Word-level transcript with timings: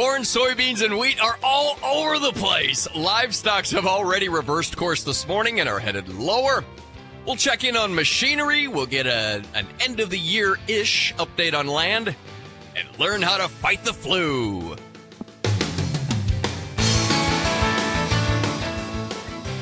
corn, 0.00 0.22
soybeans, 0.22 0.82
and 0.82 0.98
wheat 0.98 1.20
are 1.20 1.38
all 1.42 1.76
over 1.84 2.18
the 2.18 2.32
place. 2.32 2.88
Livestocks 2.94 3.70
have 3.70 3.84
already 3.84 4.30
reversed 4.30 4.74
course 4.74 5.02
this 5.02 5.28
morning 5.28 5.60
and 5.60 5.68
are 5.68 5.78
headed 5.78 6.08
lower. 6.08 6.64
We'll 7.26 7.36
check 7.36 7.64
in 7.64 7.76
on 7.76 7.94
machinery. 7.94 8.66
We'll 8.66 8.86
get 8.86 9.06
a, 9.06 9.42
an 9.52 9.66
end 9.78 10.00
of 10.00 10.08
the 10.08 10.18
year 10.18 10.56
ish 10.68 11.12
update 11.16 11.52
on 11.52 11.66
land 11.66 12.16
and 12.74 12.98
learn 12.98 13.20
how 13.20 13.36
to 13.36 13.46
fight 13.46 13.84
the 13.84 13.92
flu. 13.92 14.74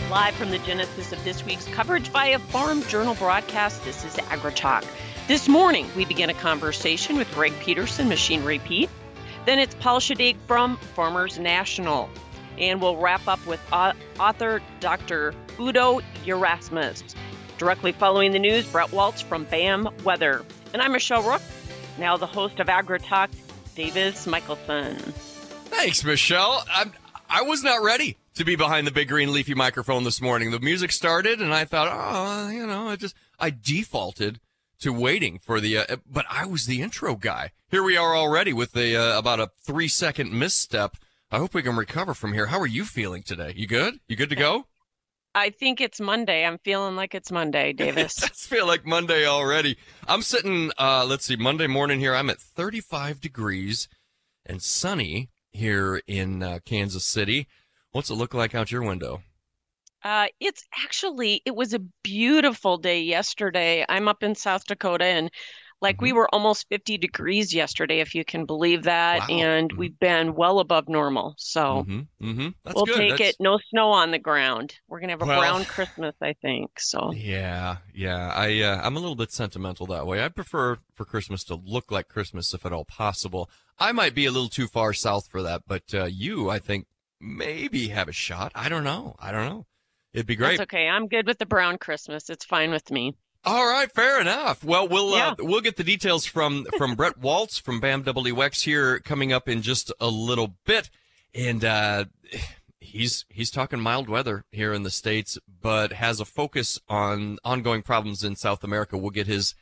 Live 0.08 0.34
from 0.36 0.50
the 0.50 0.60
genesis 0.64 1.10
of 1.10 1.24
this 1.24 1.44
week's 1.44 1.66
coverage 1.66 2.10
via 2.10 2.38
Farm 2.38 2.84
Journal 2.84 3.16
broadcast, 3.16 3.84
this 3.84 4.04
is 4.04 4.14
AgriTalk. 4.14 4.86
This 5.26 5.48
morning, 5.48 5.90
we 5.96 6.04
begin 6.04 6.30
a 6.30 6.34
conversation 6.34 7.16
with 7.16 7.28
Greg 7.34 7.58
Peterson, 7.58 8.08
Machinery 8.08 8.60
Pete. 8.60 8.88
Then 9.48 9.58
it's 9.58 9.74
Paul 9.76 9.98
Schadegg 9.98 10.36
from 10.46 10.76
Farmers 10.94 11.38
National. 11.38 12.10
And 12.58 12.82
we'll 12.82 12.98
wrap 12.98 13.26
up 13.26 13.46
with 13.46 13.60
uh, 13.72 13.94
author 14.20 14.60
Dr. 14.78 15.32
Udo 15.58 16.02
Erasmus. 16.26 17.02
Directly 17.56 17.92
following 17.92 18.32
the 18.32 18.38
news, 18.38 18.66
Brett 18.66 18.92
Waltz 18.92 19.22
from 19.22 19.44
BAM 19.44 19.88
Weather. 20.04 20.44
And 20.74 20.82
I'm 20.82 20.92
Michelle 20.92 21.22
Rook, 21.22 21.40
now 21.96 22.18
the 22.18 22.26
host 22.26 22.60
of 22.60 22.66
AgriTalk, 22.66 23.30
Davis 23.74 24.26
Michaelsen. 24.26 24.96
Thanks, 25.70 26.04
Michelle. 26.04 26.62
I'm, 26.70 26.92
I 27.30 27.40
was 27.40 27.64
not 27.64 27.82
ready 27.82 28.18
to 28.34 28.44
be 28.44 28.54
behind 28.54 28.86
the 28.86 28.92
big 28.92 29.08
green 29.08 29.32
leafy 29.32 29.54
microphone 29.54 30.04
this 30.04 30.20
morning. 30.20 30.50
The 30.50 30.60
music 30.60 30.92
started, 30.92 31.40
and 31.40 31.54
I 31.54 31.64
thought, 31.64 31.88
oh, 31.90 32.50
you 32.50 32.66
know, 32.66 32.88
I 32.88 32.96
just 32.96 33.16
I 33.40 33.48
defaulted 33.48 34.40
to 34.80 34.92
waiting 34.92 35.38
for 35.38 35.60
the, 35.60 35.78
uh, 35.78 35.96
but 36.10 36.26
I 36.30 36.46
was 36.46 36.66
the 36.66 36.82
intro 36.82 37.16
guy. 37.16 37.52
Here 37.70 37.82
we 37.82 37.96
are 37.96 38.16
already 38.16 38.52
with 38.52 38.72
the 38.72 38.96
uh, 38.96 39.18
about 39.18 39.40
a 39.40 39.50
three 39.64 39.88
second 39.88 40.32
misstep. 40.32 40.96
I 41.30 41.38
hope 41.38 41.52
we 41.54 41.62
can 41.62 41.76
recover 41.76 42.14
from 42.14 42.32
here. 42.32 42.46
How 42.46 42.58
are 42.60 42.66
you 42.66 42.84
feeling 42.84 43.22
today? 43.22 43.52
You 43.54 43.66
good? 43.66 44.00
You 44.08 44.16
good 44.16 44.30
to 44.30 44.36
go? 44.36 44.66
I 45.34 45.50
think 45.50 45.80
it's 45.80 46.00
Monday. 46.00 46.44
I'm 46.44 46.58
feeling 46.58 46.96
like 46.96 47.14
it's 47.14 47.30
Monday, 47.30 47.72
Davis. 47.74 48.22
it 48.22 48.28
does 48.28 48.46
feel 48.46 48.66
like 48.66 48.86
Monday 48.86 49.26
already. 49.26 49.76
I'm 50.06 50.22
sitting, 50.22 50.72
uh, 50.78 51.04
let's 51.06 51.26
see, 51.26 51.36
Monday 51.36 51.66
morning 51.66 52.00
here. 52.00 52.14
I'm 52.14 52.30
at 52.30 52.40
35 52.40 53.20
degrees 53.20 53.88
and 54.46 54.62
sunny 54.62 55.28
here 55.50 56.00
in 56.06 56.42
uh, 56.42 56.58
Kansas 56.64 57.04
City. 57.04 57.46
What's 57.92 58.10
it 58.10 58.14
look 58.14 58.34
like 58.34 58.54
out 58.54 58.72
your 58.72 58.82
window? 58.82 59.22
Uh, 60.04 60.26
it's 60.40 60.64
actually 60.84 61.42
it 61.44 61.54
was 61.54 61.74
a 61.74 61.80
beautiful 62.02 62.78
day 62.78 63.02
yesterday. 63.02 63.84
I'm 63.88 64.08
up 64.08 64.22
in 64.22 64.34
South 64.34 64.64
Dakota 64.66 65.04
and 65.04 65.30
like 65.80 65.96
mm-hmm. 65.96 66.04
we 66.04 66.12
were 66.12 66.32
almost 66.34 66.66
50 66.70 66.98
degrees 66.98 67.54
yesterday, 67.54 68.00
if 68.00 68.14
you 68.14 68.24
can 68.24 68.46
believe 68.46 68.84
that, 68.84 69.20
wow. 69.20 69.36
and 69.36 69.70
mm-hmm. 69.70 69.78
we've 69.78 69.98
been 69.98 70.34
well 70.34 70.58
above 70.58 70.88
normal. 70.88 71.34
So 71.38 71.84
mm-hmm. 71.88 72.30
mm-hmm. 72.30 72.48
we'll 72.74 72.84
good. 72.84 72.96
take 72.96 73.10
That's... 73.10 73.30
it. 73.30 73.36
No 73.38 73.58
snow 73.70 73.90
on 73.90 74.10
the 74.10 74.18
ground. 74.18 74.74
We're 74.88 75.00
gonna 75.00 75.12
have 75.12 75.22
a 75.22 75.26
well, 75.26 75.40
brown 75.40 75.64
Christmas, 75.64 76.14
I 76.20 76.34
think. 76.42 76.80
So 76.80 77.12
yeah, 77.12 77.76
yeah. 77.94 78.32
I 78.34 78.60
uh, 78.60 78.80
I'm 78.82 78.96
a 78.96 79.00
little 79.00 79.16
bit 79.16 79.32
sentimental 79.32 79.86
that 79.86 80.06
way. 80.06 80.24
I 80.24 80.28
prefer 80.28 80.78
for 80.94 81.04
Christmas 81.04 81.44
to 81.44 81.54
look 81.54 81.90
like 81.90 82.08
Christmas, 82.08 82.52
if 82.54 82.66
at 82.66 82.72
all 82.72 82.84
possible. 82.84 83.50
I 83.78 83.92
might 83.92 84.14
be 84.14 84.26
a 84.26 84.32
little 84.32 84.48
too 84.48 84.66
far 84.66 84.92
south 84.92 85.28
for 85.28 85.42
that, 85.42 85.62
but 85.68 85.94
uh, 85.94 86.06
you, 86.06 86.50
I 86.50 86.58
think, 86.58 86.86
maybe 87.20 87.88
have 87.88 88.08
a 88.08 88.12
shot. 88.12 88.50
I 88.56 88.68
don't 88.68 88.82
know. 88.82 89.14
I 89.20 89.30
don't 89.30 89.46
know. 89.46 89.66
It'd 90.12 90.26
be 90.26 90.36
great. 90.36 90.58
That's 90.58 90.62
okay. 90.62 90.88
I'm 90.88 91.08
good 91.08 91.26
with 91.26 91.38
the 91.38 91.46
brown 91.46 91.78
Christmas. 91.78 92.30
It's 92.30 92.44
fine 92.44 92.70
with 92.70 92.90
me. 92.90 93.14
All 93.44 93.66
right, 93.66 93.90
fair 93.90 94.20
enough. 94.20 94.64
Well, 94.64 94.88
we'll 94.88 95.14
uh, 95.14 95.16
yeah. 95.16 95.28
uh, 95.30 95.34
we'll 95.38 95.60
get 95.60 95.76
the 95.76 95.84
details 95.84 96.26
from 96.26 96.66
from 96.76 96.94
Brett 96.94 97.18
Waltz 97.20 97.58
from 97.58 97.80
BAM 97.80 98.04
WX 98.04 98.64
here 98.64 98.98
coming 98.98 99.32
up 99.32 99.48
in 99.48 99.62
just 99.62 99.92
a 100.00 100.08
little 100.08 100.56
bit, 100.64 100.90
and 101.34 101.64
uh, 101.64 102.06
he's 102.80 103.24
he's 103.28 103.50
talking 103.50 103.80
mild 103.80 104.08
weather 104.08 104.44
here 104.50 104.72
in 104.72 104.82
the 104.82 104.90
states, 104.90 105.38
but 105.62 105.92
has 105.92 106.20
a 106.20 106.24
focus 106.24 106.80
on 106.88 107.38
ongoing 107.44 107.82
problems 107.82 108.24
in 108.24 108.34
South 108.34 108.64
America. 108.64 108.98
We'll 108.98 109.10
get 109.10 109.26
his 109.26 109.54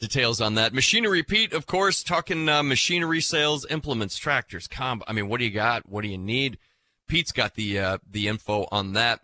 details 0.00 0.40
on 0.40 0.54
that. 0.54 0.72
Machinery 0.72 1.22
Pete, 1.22 1.52
of 1.52 1.66
course, 1.66 2.02
talking 2.02 2.48
uh, 2.48 2.62
machinery 2.62 3.20
sales, 3.20 3.66
implements, 3.68 4.16
tractors, 4.16 4.68
comb. 4.68 5.02
I 5.08 5.12
mean, 5.12 5.28
what 5.28 5.38
do 5.38 5.44
you 5.44 5.50
got? 5.50 5.88
What 5.88 6.02
do 6.02 6.08
you 6.08 6.18
need? 6.18 6.58
Pete's 7.08 7.32
got 7.32 7.54
the 7.54 7.78
uh, 7.78 7.98
the 8.08 8.28
info 8.28 8.68
on 8.70 8.92
that. 8.92 9.20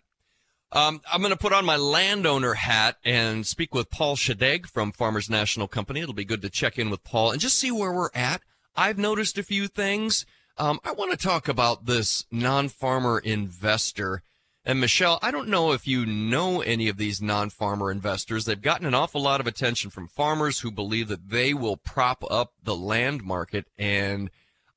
Um, 0.73 1.01
I'm 1.11 1.21
going 1.21 1.33
to 1.33 1.37
put 1.37 1.51
on 1.51 1.65
my 1.65 1.75
landowner 1.75 2.53
hat 2.53 2.95
and 3.03 3.45
speak 3.45 3.73
with 3.73 3.89
Paul 3.89 4.15
Schadegg 4.15 4.67
from 4.67 4.93
Farmers 4.93 5.29
National 5.29 5.67
Company. 5.67 5.99
It'll 5.99 6.13
be 6.13 6.23
good 6.23 6.41
to 6.43 6.49
check 6.49 6.79
in 6.79 6.89
with 6.89 7.03
Paul 7.03 7.31
and 7.31 7.41
just 7.41 7.59
see 7.59 7.71
where 7.71 7.91
we're 7.91 8.09
at. 8.15 8.41
I've 8.75 8.97
noticed 8.97 9.37
a 9.37 9.43
few 9.43 9.67
things. 9.67 10.25
Um, 10.57 10.79
I 10.85 10.93
want 10.93 11.11
to 11.11 11.17
talk 11.17 11.49
about 11.49 11.87
this 11.87 12.25
non-farmer 12.31 13.19
investor. 13.19 14.23
And 14.63 14.79
Michelle, 14.79 15.19
I 15.21 15.31
don't 15.31 15.49
know 15.49 15.73
if 15.73 15.87
you 15.87 16.05
know 16.05 16.61
any 16.61 16.87
of 16.87 16.95
these 16.95 17.21
non-farmer 17.21 17.91
investors. 17.91 18.45
They've 18.45 18.61
gotten 18.61 18.85
an 18.85 18.93
awful 18.93 19.21
lot 19.21 19.41
of 19.41 19.47
attention 19.47 19.89
from 19.89 20.07
farmers 20.07 20.59
who 20.59 20.71
believe 20.71 21.09
that 21.09 21.29
they 21.29 21.53
will 21.53 21.77
prop 21.77 22.23
up 22.29 22.53
the 22.63 22.75
land 22.75 23.23
market. 23.23 23.65
And 23.77 24.29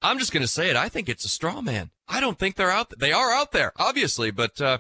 I'm 0.02 0.18
just 0.18 0.32
going 0.32 0.42
to 0.42 0.48
say 0.48 0.70
it. 0.70 0.76
I 0.76 0.88
think 0.88 1.08
it's 1.08 1.24
a 1.24 1.28
straw 1.28 1.60
man. 1.60 1.90
I 2.08 2.18
don't 2.18 2.38
think 2.38 2.56
they're 2.56 2.70
out. 2.70 2.98
They 2.98 3.12
are 3.12 3.30
out 3.30 3.52
there, 3.52 3.72
obviously, 3.76 4.32
but 4.32 4.60
uh, 4.60 4.78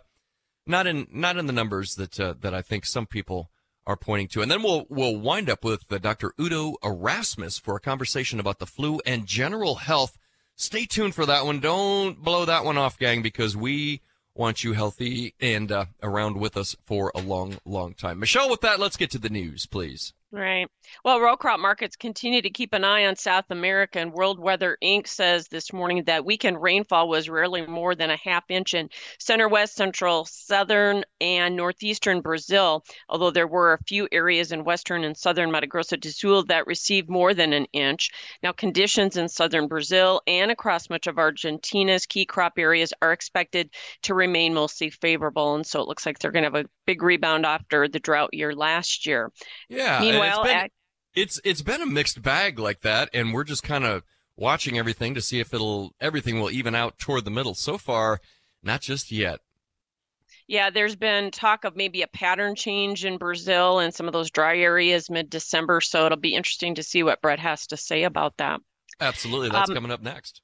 not 0.66 0.86
in 0.86 1.06
not 1.10 1.36
in 1.36 1.46
the 1.46 1.52
numbers 1.52 1.94
that 1.96 2.18
uh, 2.18 2.34
that 2.40 2.54
I 2.54 2.62
think 2.62 2.86
some 2.86 3.06
people 3.06 3.50
are 3.86 3.96
pointing 3.96 4.28
to. 4.28 4.42
And 4.42 4.50
then 4.50 4.62
we'll 4.62 4.86
we'll 4.88 5.16
wind 5.16 5.50
up 5.50 5.64
with 5.64 5.90
uh, 5.92 5.98
Dr. 5.98 6.32
Udo 6.40 6.76
Erasmus 6.82 7.58
for 7.58 7.76
a 7.76 7.80
conversation 7.80 8.40
about 8.40 8.58
the 8.58 8.66
flu 8.66 9.00
and 9.06 9.26
general 9.26 9.76
health. 9.76 10.18
Stay 10.56 10.84
tuned 10.84 11.14
for 11.14 11.26
that 11.26 11.44
one. 11.44 11.60
Don't 11.60 12.22
blow 12.22 12.44
that 12.44 12.64
one 12.64 12.78
off, 12.78 12.98
gang, 12.98 13.22
because 13.22 13.56
we 13.56 14.02
want 14.34 14.64
you 14.64 14.72
healthy 14.72 15.34
and 15.40 15.70
uh, 15.70 15.86
around 16.02 16.36
with 16.36 16.56
us 16.56 16.76
for 16.84 17.12
a 17.14 17.20
long, 17.20 17.58
long 17.64 17.94
time. 17.94 18.18
Michelle, 18.18 18.50
with 18.50 18.60
that, 18.62 18.80
let's 18.80 18.96
get 18.96 19.10
to 19.12 19.18
the 19.18 19.28
news, 19.28 19.66
please. 19.66 20.12
Right. 20.36 20.66
Well, 21.04 21.20
row 21.20 21.36
crop 21.36 21.60
markets 21.60 21.94
continue 21.94 22.42
to 22.42 22.50
keep 22.50 22.72
an 22.74 22.82
eye 22.82 23.06
on 23.06 23.14
South 23.14 23.44
America, 23.50 24.00
and 24.00 24.12
World 24.12 24.40
Weather 24.40 24.76
Inc. 24.82 25.06
says 25.06 25.46
this 25.46 25.72
morning 25.72 26.02
that 26.04 26.24
weekend 26.24 26.60
rainfall 26.60 27.08
was 27.08 27.28
rarely 27.28 27.64
more 27.64 27.94
than 27.94 28.10
a 28.10 28.16
half 28.16 28.42
inch 28.48 28.74
in 28.74 28.88
center 29.20 29.48
west, 29.48 29.76
central, 29.76 30.24
southern, 30.24 31.04
and 31.20 31.54
northeastern 31.54 32.20
Brazil, 32.20 32.84
although 33.08 33.30
there 33.30 33.46
were 33.46 33.74
a 33.74 33.84
few 33.86 34.08
areas 34.10 34.50
in 34.50 34.64
western 34.64 35.04
and 35.04 35.16
southern 35.16 35.52
Mato 35.52 35.68
Grosso 35.68 35.94
do 35.94 36.10
Sul 36.10 36.42
that 36.46 36.66
received 36.66 37.08
more 37.08 37.32
than 37.32 37.52
an 37.52 37.66
inch. 37.72 38.10
Now, 38.42 38.50
conditions 38.50 39.16
in 39.16 39.28
southern 39.28 39.68
Brazil 39.68 40.20
and 40.26 40.50
across 40.50 40.90
much 40.90 41.06
of 41.06 41.16
Argentina's 41.16 42.06
key 42.06 42.26
crop 42.26 42.54
areas 42.58 42.92
are 43.00 43.12
expected 43.12 43.70
to 44.02 44.14
remain 44.14 44.52
mostly 44.52 44.90
favorable, 44.90 45.54
and 45.54 45.64
so 45.64 45.80
it 45.80 45.86
looks 45.86 46.04
like 46.04 46.18
they're 46.18 46.32
going 46.32 46.42
to 46.42 46.50
have 46.50 46.66
a 46.66 46.68
big 46.86 47.02
rebound 47.04 47.46
after 47.46 47.86
the 47.86 48.00
drought 48.00 48.30
year 48.34 48.52
last 48.52 49.06
year. 49.06 49.30
Yeah. 49.68 50.00
Meanwhile, 50.00 50.23
it's 50.24 50.52
been, 50.52 50.68
it's, 51.14 51.40
it's 51.44 51.62
been 51.62 51.82
a 51.82 51.86
mixed 51.86 52.22
bag 52.22 52.58
like 52.58 52.80
that, 52.80 53.10
and 53.12 53.32
we're 53.32 53.44
just 53.44 53.62
kind 53.62 53.84
of 53.84 54.02
watching 54.36 54.78
everything 54.78 55.14
to 55.14 55.20
see 55.20 55.40
if 55.40 55.54
it'll 55.54 55.94
everything 56.00 56.40
will 56.40 56.50
even 56.50 56.74
out 56.74 56.98
toward 56.98 57.24
the 57.24 57.30
middle. 57.30 57.54
So 57.54 57.78
far, 57.78 58.20
not 58.62 58.80
just 58.80 59.12
yet. 59.12 59.40
Yeah, 60.46 60.70
there's 60.70 60.96
been 60.96 61.30
talk 61.30 61.64
of 61.64 61.74
maybe 61.74 62.02
a 62.02 62.06
pattern 62.06 62.54
change 62.54 63.04
in 63.04 63.16
Brazil 63.16 63.78
and 63.78 63.94
some 63.94 64.06
of 64.06 64.12
those 64.12 64.30
dry 64.30 64.58
areas 64.58 65.08
mid 65.08 65.30
December. 65.30 65.80
So 65.80 66.04
it'll 66.04 66.18
be 66.18 66.34
interesting 66.34 66.74
to 66.74 66.82
see 66.82 67.02
what 67.02 67.22
Brett 67.22 67.38
has 67.38 67.66
to 67.68 67.76
say 67.76 68.02
about 68.04 68.36
that. 68.36 68.60
Absolutely. 69.00 69.48
That's 69.50 69.70
um, 69.70 69.74
coming 69.74 69.90
up 69.90 70.02
next. 70.02 70.42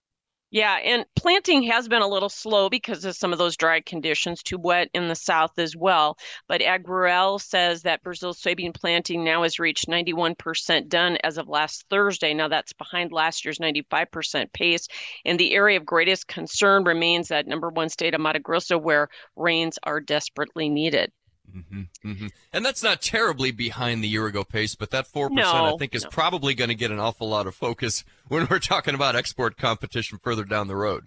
Yeah, 0.52 0.76
and 0.78 1.04
planting 1.14 1.62
has 1.64 1.86
been 1.88 2.02
a 2.02 2.08
little 2.08 2.28
slow 2.28 2.68
because 2.68 3.04
of 3.04 3.14
some 3.16 3.32
of 3.32 3.38
those 3.38 3.56
dry 3.56 3.80
conditions, 3.80 4.42
too 4.42 4.58
wet 4.58 4.88
in 4.94 5.06
the 5.06 5.14
south 5.14 5.58
as 5.58 5.76
well. 5.76 6.18
But 6.48 6.60
AgRural 6.60 7.40
says 7.40 7.82
that 7.82 8.02
Brazil's 8.02 8.40
soybean 8.42 8.74
planting 8.74 9.22
now 9.22 9.44
has 9.44 9.60
reached 9.60 9.86
91% 9.88 10.88
done 10.88 11.18
as 11.22 11.38
of 11.38 11.48
last 11.48 11.84
Thursday. 11.88 12.34
Now 12.34 12.48
that's 12.48 12.72
behind 12.72 13.12
last 13.12 13.44
year's 13.44 13.60
95% 13.60 14.52
pace. 14.52 14.88
And 15.24 15.38
the 15.38 15.52
area 15.52 15.76
of 15.78 15.86
greatest 15.86 16.26
concern 16.26 16.82
remains 16.84 17.28
that 17.28 17.46
number 17.46 17.68
one 17.68 17.88
state 17.88 18.14
of 18.14 18.20
Mato 18.20 18.40
Grosso, 18.40 18.76
where 18.76 19.08
rains 19.36 19.78
are 19.84 20.00
desperately 20.00 20.68
needed. 20.68 21.12
Mm-hmm, 21.56 22.10
mm-hmm. 22.10 22.26
And 22.52 22.64
that's 22.64 22.82
not 22.82 23.02
terribly 23.02 23.50
behind 23.50 24.02
the 24.02 24.08
year 24.08 24.26
ago 24.26 24.44
pace, 24.44 24.74
but 24.74 24.90
that 24.90 25.06
4% 25.06 25.30
no, 25.30 25.74
I 25.74 25.76
think 25.78 25.94
is 25.94 26.04
no. 26.04 26.10
probably 26.10 26.54
going 26.54 26.68
to 26.68 26.74
get 26.74 26.90
an 26.90 27.00
awful 27.00 27.28
lot 27.28 27.46
of 27.46 27.54
focus 27.54 28.04
when 28.28 28.46
we're 28.50 28.58
talking 28.58 28.94
about 28.94 29.16
export 29.16 29.56
competition 29.56 30.18
further 30.22 30.44
down 30.44 30.68
the 30.68 30.76
road. 30.76 31.06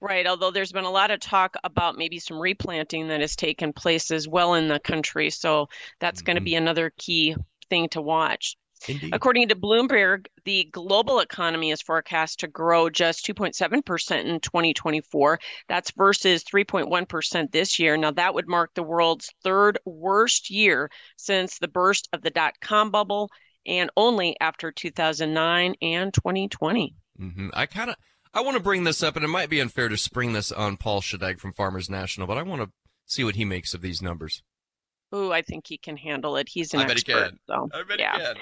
Right, 0.00 0.26
although 0.26 0.50
there's 0.50 0.72
been 0.72 0.84
a 0.84 0.90
lot 0.90 1.10
of 1.10 1.20
talk 1.20 1.56
about 1.64 1.96
maybe 1.96 2.18
some 2.18 2.38
replanting 2.38 3.08
that 3.08 3.22
has 3.22 3.34
taken 3.34 3.72
place 3.72 4.10
as 4.10 4.28
well 4.28 4.54
in 4.54 4.68
the 4.68 4.78
country. 4.78 5.30
So 5.30 5.68
that's 6.00 6.20
mm-hmm. 6.20 6.26
going 6.26 6.36
to 6.36 6.42
be 6.42 6.54
another 6.54 6.92
key 6.98 7.34
thing 7.70 7.88
to 7.90 8.02
watch. 8.02 8.56
Indeed. 8.88 9.14
According 9.14 9.48
to 9.48 9.56
Bloomberg, 9.56 10.26
the 10.44 10.68
global 10.72 11.20
economy 11.20 11.70
is 11.70 11.82
forecast 11.82 12.40
to 12.40 12.48
grow 12.48 12.90
just 12.90 13.26
2.7% 13.26 14.24
in 14.24 14.40
2024. 14.40 15.38
That's 15.68 15.90
versus 15.92 16.44
3.1% 16.44 17.52
this 17.52 17.78
year. 17.78 17.96
Now, 17.96 18.10
that 18.12 18.34
would 18.34 18.48
mark 18.48 18.72
the 18.74 18.82
world's 18.82 19.32
third 19.42 19.78
worst 19.84 20.50
year 20.50 20.90
since 21.16 21.58
the 21.58 21.68
burst 21.68 22.08
of 22.12 22.22
the 22.22 22.30
dot 22.30 22.54
com 22.60 22.90
bubble 22.90 23.30
and 23.66 23.90
only 23.96 24.36
after 24.40 24.70
2009 24.70 25.74
and 25.82 26.14
2020. 26.14 26.94
Mm-hmm. 27.20 27.48
I 27.54 27.66
kind 27.66 27.90
of. 27.90 27.96
I 28.34 28.42
want 28.42 28.58
to 28.58 28.62
bring 28.62 28.84
this 28.84 29.02
up, 29.02 29.16
and 29.16 29.24
it 29.24 29.28
might 29.28 29.48
be 29.48 29.60
unfair 29.60 29.88
to 29.88 29.96
spring 29.96 30.34
this 30.34 30.52
on 30.52 30.76
Paul 30.76 31.00
Schadegg 31.00 31.38
from 31.38 31.54
Farmers 31.54 31.88
National, 31.88 32.26
but 32.26 32.36
I 32.36 32.42
want 32.42 32.60
to 32.60 32.70
see 33.06 33.24
what 33.24 33.34
he 33.34 33.46
makes 33.46 33.72
of 33.72 33.80
these 33.80 34.02
numbers. 34.02 34.42
Ooh, 35.14 35.32
I 35.32 35.40
think 35.40 35.66
he 35.66 35.78
can 35.78 35.96
handle 35.96 36.36
it. 36.36 36.48
He's 36.50 36.74
an 36.74 36.80
I 36.80 36.82
expert. 36.82 37.06
bet 37.06 37.16
he 37.16 37.30
can. 37.30 37.38
So, 37.46 37.68
I 37.72 37.82
bet 37.84 37.98
yeah. 37.98 38.18
he 38.18 38.24
can. 38.24 38.36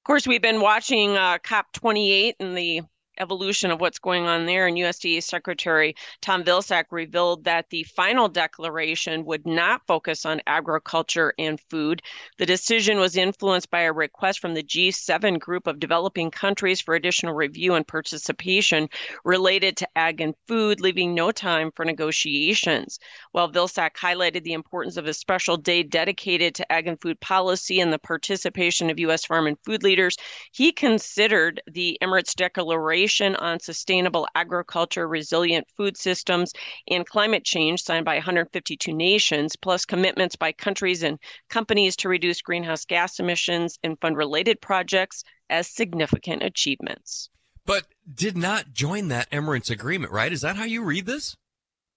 Of 0.00 0.04
course, 0.04 0.26
we've 0.26 0.40
been 0.40 0.62
watching 0.62 1.14
uh, 1.14 1.36
COP28 1.44 2.32
and 2.40 2.56
the 2.56 2.80
evolution 3.18 3.70
of 3.70 3.80
what's 3.80 3.98
going 3.98 4.26
on 4.26 4.46
there. 4.46 4.66
And 4.66 4.76
USDA 4.76 5.22
Secretary 5.22 5.94
Tom 6.20 6.42
Vilsack 6.44 6.84
revealed 6.90 7.44
that 7.44 7.66
the 7.70 7.82
final 7.84 8.28
declaration 8.28 9.24
would 9.24 9.46
not 9.46 9.82
focus 9.86 10.24
on 10.24 10.40
agriculture 10.46 11.34
and 11.38 11.60
food. 11.70 12.02
The 12.38 12.46
decision 12.46 12.98
was 12.98 13.16
influenced 13.16 13.70
by 13.70 13.82
a 13.82 13.92
request 13.92 14.40
from 14.40 14.54
the 14.54 14.62
G7 14.62 15.38
group 15.38 15.66
of 15.66 15.80
developing 15.80 16.30
countries 16.30 16.80
for 16.80 16.94
additional 16.94 17.34
review 17.34 17.74
and 17.74 17.86
participation 17.86 18.88
related 19.24 19.76
to 19.78 19.88
ag 19.96 20.20
and 20.20 20.34
food, 20.48 20.80
leaving 20.80 21.14
no 21.14 21.30
time 21.30 21.70
for 21.74 21.84
negotiations. 21.84 22.98
While 23.32 23.52
Vilsack 23.52 23.94
highlighted 23.96 24.44
the 24.44 24.52
importance 24.52 24.96
of 24.96 25.06
a 25.06 25.14
special 25.14 25.56
day 25.56 25.82
dedicated 25.82 26.54
to 26.54 26.72
ag 26.72 26.86
and 26.86 27.00
food 27.00 27.20
policy 27.20 27.80
and 27.80 27.92
the 27.92 27.98
participation 27.98 28.90
of 28.90 28.98
U.S. 29.00 29.24
farm 29.24 29.46
and 29.46 29.56
food 29.64 29.82
leaders, 29.82 30.16
he 30.52 30.72
considered 30.72 31.60
the 31.66 31.98
Emirates 32.02 32.34
Declaration 32.34 32.99
on 33.08 33.60
Sustainable 33.60 34.28
Agriculture, 34.34 35.08
Resilient 35.08 35.66
Food 35.76 35.96
Systems, 35.96 36.52
and 36.88 37.06
Climate 37.06 37.44
Change, 37.44 37.82
signed 37.82 38.04
by 38.04 38.14
152 38.16 38.92
nations, 38.92 39.56
plus 39.56 39.84
commitments 39.84 40.36
by 40.36 40.52
countries 40.52 41.02
and 41.02 41.18
companies 41.48 41.96
to 41.96 42.08
reduce 42.08 42.42
greenhouse 42.42 42.84
gas 42.84 43.18
emissions 43.18 43.78
and 43.82 43.98
fund 44.00 44.16
related 44.16 44.60
projects 44.60 45.24
as 45.48 45.68
significant 45.68 46.42
achievements. 46.42 47.30
But 47.66 47.86
did 48.12 48.36
not 48.36 48.72
join 48.72 49.08
that 49.08 49.30
Emirates 49.30 49.70
agreement, 49.70 50.12
right? 50.12 50.32
Is 50.32 50.40
that 50.40 50.56
how 50.56 50.64
you 50.64 50.82
read 50.82 51.06
this? 51.06 51.36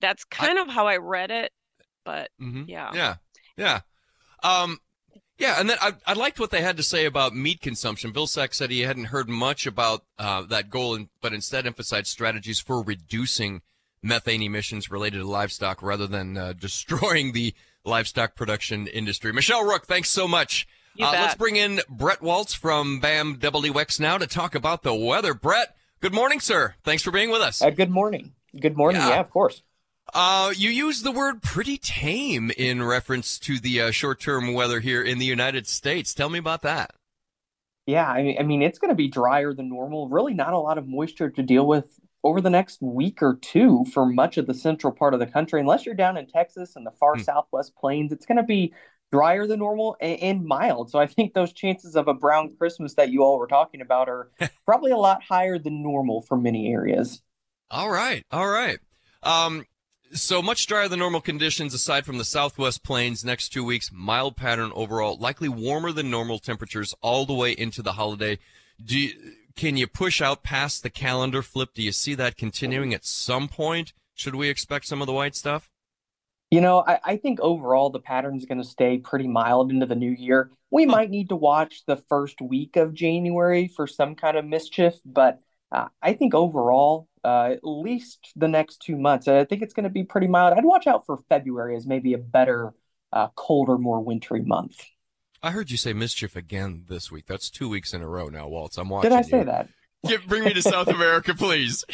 That's 0.01 0.23
kind 0.25 0.59
I, 0.59 0.61
of 0.61 0.67
how 0.67 0.87
I 0.87 0.97
read 0.97 1.31
it, 1.31 1.51
but 2.03 2.29
mm-hmm. 2.41 2.63
yeah. 2.67 2.91
Yeah. 2.93 3.15
Yeah. 3.57 3.81
Um, 4.43 4.79
yeah, 5.43 5.59
and 5.59 5.69
then 5.69 5.77
I, 5.81 5.91
I 6.07 6.13
liked 6.13 6.39
what 6.39 6.51
they 6.51 6.61
had 6.61 6.77
to 6.77 6.83
say 6.83 7.03
about 7.03 7.35
meat 7.35 7.59
consumption. 7.59 8.13
Bill 8.13 8.27
Vilsack 8.27 8.53
said 8.53 8.71
he 8.71 8.81
hadn't 8.81 9.05
heard 9.05 9.27
much 9.27 9.67
about 9.67 10.05
uh, 10.17 10.43
that 10.43 10.69
goal, 10.69 10.97
but 11.19 11.33
instead 11.33 11.67
emphasized 11.67 12.07
strategies 12.07 12.61
for 12.61 12.81
reducing 12.81 13.61
methane 14.01 14.41
emissions 14.41 14.89
related 14.89 15.17
to 15.17 15.27
livestock 15.27 15.83
rather 15.83 16.07
than 16.07 16.37
uh, 16.37 16.53
destroying 16.57 17.33
the 17.33 17.53
livestock 17.83 18.35
production 18.35 18.87
industry. 18.87 19.33
Michelle 19.33 19.65
Rook, 19.65 19.85
thanks 19.85 20.09
so 20.09 20.29
much. 20.29 20.65
Uh, 20.97 21.11
let's 21.11 21.35
bring 21.35 21.57
in 21.57 21.81
Brett 21.89 22.21
Waltz 22.21 22.53
from 22.53 23.01
BAM 23.01 23.35
WX 23.35 23.99
now 23.99 24.17
to 24.17 24.27
talk 24.27 24.55
about 24.55 24.83
the 24.83 24.95
weather. 24.95 25.33
Brett, 25.33 25.75
good 25.99 26.13
morning, 26.13 26.39
sir. 26.39 26.75
Thanks 26.85 27.03
for 27.03 27.11
being 27.11 27.29
with 27.29 27.41
us. 27.41 27.61
Uh, 27.61 27.69
good 27.69 27.89
morning. 27.89 28.31
Good 28.57 28.77
morning. 28.77 29.01
Yeah, 29.01 29.09
yeah 29.09 29.19
of 29.19 29.29
course. 29.29 29.61
Uh, 30.13 30.53
you 30.55 30.69
use 30.69 31.01
the 31.01 31.11
word 31.11 31.41
pretty 31.41 31.77
tame 31.77 32.51
in 32.57 32.83
reference 32.83 33.39
to 33.39 33.59
the 33.59 33.81
uh, 33.81 33.91
short-term 33.91 34.53
weather 34.53 34.79
here 34.79 35.01
in 35.01 35.17
the 35.17 35.25
United 35.25 35.67
States. 35.67 36.13
Tell 36.13 36.29
me 36.29 36.37
about 36.37 36.61
that. 36.61 36.91
Yeah, 37.87 38.07
I 38.07 38.23
mean, 38.23 38.37
I 38.39 38.43
mean, 38.43 38.61
it's 38.61 38.79
going 38.79 38.89
to 38.89 38.95
be 38.95 39.07
drier 39.07 39.53
than 39.53 39.69
normal. 39.69 40.07
Really, 40.07 40.33
not 40.33 40.53
a 40.53 40.59
lot 40.59 40.77
of 40.77 40.87
moisture 40.87 41.29
to 41.31 41.43
deal 41.43 41.67
with 41.67 41.99
over 42.23 42.39
the 42.39 42.49
next 42.49 42.81
week 42.81 43.21
or 43.21 43.37
two 43.41 43.85
for 43.93 44.05
much 44.05 44.37
of 44.37 44.47
the 44.47 44.53
central 44.53 44.93
part 44.93 45.13
of 45.13 45.19
the 45.19 45.25
country. 45.25 45.59
Unless 45.59 45.85
you're 45.85 45.95
down 45.95 46.15
in 46.15 46.27
Texas 46.27 46.75
and 46.75 46.85
the 46.85 46.91
far 46.91 47.15
mm. 47.15 47.23
southwest 47.23 47.75
plains, 47.75 48.11
it's 48.11 48.25
going 48.25 48.37
to 48.37 48.43
be 48.43 48.73
drier 49.11 49.45
than 49.45 49.59
normal 49.59 49.97
and, 49.99 50.19
and, 50.21 50.45
mild. 50.45 50.89
So 50.89 50.97
I 50.97 51.07
think 51.07 51.33
those 51.33 51.53
chances 51.53 51.95
of 51.95 52.07
a 52.07 52.13
brown 52.13 52.55
Christmas 52.57 52.95
that 52.95 53.11
you 53.11 53.23
all 53.23 53.37
were 53.37 53.47
talking 53.47 53.81
about 53.81 54.09
are 54.09 54.31
probably 54.65 54.91
a 54.91 54.97
lot 54.97 55.21
higher 55.21 55.59
than 55.59 55.83
normal 55.83 56.21
for 56.21 56.37
many 56.37 56.71
areas. 56.71 57.21
All 57.69 57.91
right, 57.91 58.23
all 58.31 58.47
right. 58.47 58.79
Um, 59.21 59.65
so 60.13 60.41
much 60.41 60.67
drier 60.67 60.87
than 60.87 60.99
normal 60.99 61.21
conditions 61.21 61.73
aside 61.73 62.05
from 62.05 62.17
the 62.17 62.25
southwest 62.25 62.83
plains 62.83 63.25
next 63.25 63.49
two 63.49 63.63
weeks 63.63 63.91
mild 63.91 64.35
pattern 64.35 64.71
overall 64.75 65.17
likely 65.17 65.49
warmer 65.49 65.91
than 65.91 66.09
normal 66.09 66.39
temperatures 66.39 66.93
all 67.01 67.25
the 67.25 67.33
way 67.33 67.51
into 67.51 67.81
the 67.81 67.93
holiday. 67.93 68.37
Do 68.83 68.97
you, 68.97 69.13
can 69.55 69.77
you 69.77 69.87
push 69.87 70.21
out 70.21 70.43
past 70.43 70.83
the 70.83 70.89
calendar 70.89 71.41
flip? 71.41 71.73
Do 71.73 71.81
you 71.81 71.91
see 71.91 72.15
that 72.15 72.37
continuing 72.37 72.93
at 72.93 73.05
some 73.05 73.47
point? 73.47 73.93
Should 74.13 74.35
we 74.35 74.49
expect 74.49 74.85
some 74.85 75.01
of 75.01 75.07
the 75.07 75.13
white 75.13 75.35
stuff? 75.35 75.69
You 76.51 76.61
know 76.61 76.83
i, 76.85 76.99
I 77.03 77.17
think 77.17 77.39
overall 77.39 77.89
the 77.89 77.99
pattern 77.99 78.37
is 78.37 78.45
going 78.45 78.61
to 78.61 78.67
stay 78.67 78.99
pretty 78.99 79.27
mild 79.27 79.71
into 79.71 79.85
the 79.85 79.95
new 79.95 80.11
year. 80.11 80.51
We 80.69 80.85
might 80.85 81.09
need 81.09 81.29
to 81.29 81.35
watch 81.35 81.83
the 81.85 81.97
first 81.97 82.41
week 82.41 82.75
of 82.75 82.93
january 82.93 83.67
for 83.67 83.87
some 83.87 84.15
kind 84.15 84.37
of 84.37 84.45
mischief 84.45 84.93
but 85.05 85.39
uh, 85.73 85.87
i 86.01 86.13
think 86.13 86.33
overall 86.33 87.07
uh, 87.23 87.51
at 87.53 87.59
least 87.63 88.33
the 88.35 88.47
next 88.47 88.81
two 88.81 88.97
months. 88.97 89.27
I 89.27 89.45
think 89.45 89.61
it's 89.61 89.73
going 89.73 89.85
to 89.85 89.89
be 89.89 90.03
pretty 90.03 90.27
mild. 90.27 90.57
I'd 90.57 90.65
watch 90.65 90.87
out 90.87 91.05
for 91.05 91.17
February 91.29 91.75
as 91.75 91.87
maybe 91.87 92.13
a 92.13 92.17
better, 92.17 92.73
uh, 93.11 93.29
colder, 93.35 93.77
more 93.77 94.01
wintry 94.01 94.41
month. 94.41 94.83
I 95.41 95.51
heard 95.51 95.71
you 95.71 95.77
say 95.77 95.93
mischief 95.93 96.35
again 96.35 96.85
this 96.87 97.11
week. 97.11 97.25
That's 97.27 97.49
two 97.49 97.69
weeks 97.69 97.93
in 97.93 98.01
a 98.01 98.07
row 98.07 98.29
now, 98.29 98.47
Waltz. 98.47 98.77
I'm 98.77 98.89
watching. 98.89 99.11
Did 99.11 99.17
I 99.17 99.21
say 99.21 99.39
you. 99.39 99.45
that? 99.45 99.69
Get, 100.07 100.27
bring 100.27 100.43
me 100.43 100.53
to 100.53 100.61
South 100.61 100.89
America, 100.89 101.33
please. 101.33 101.85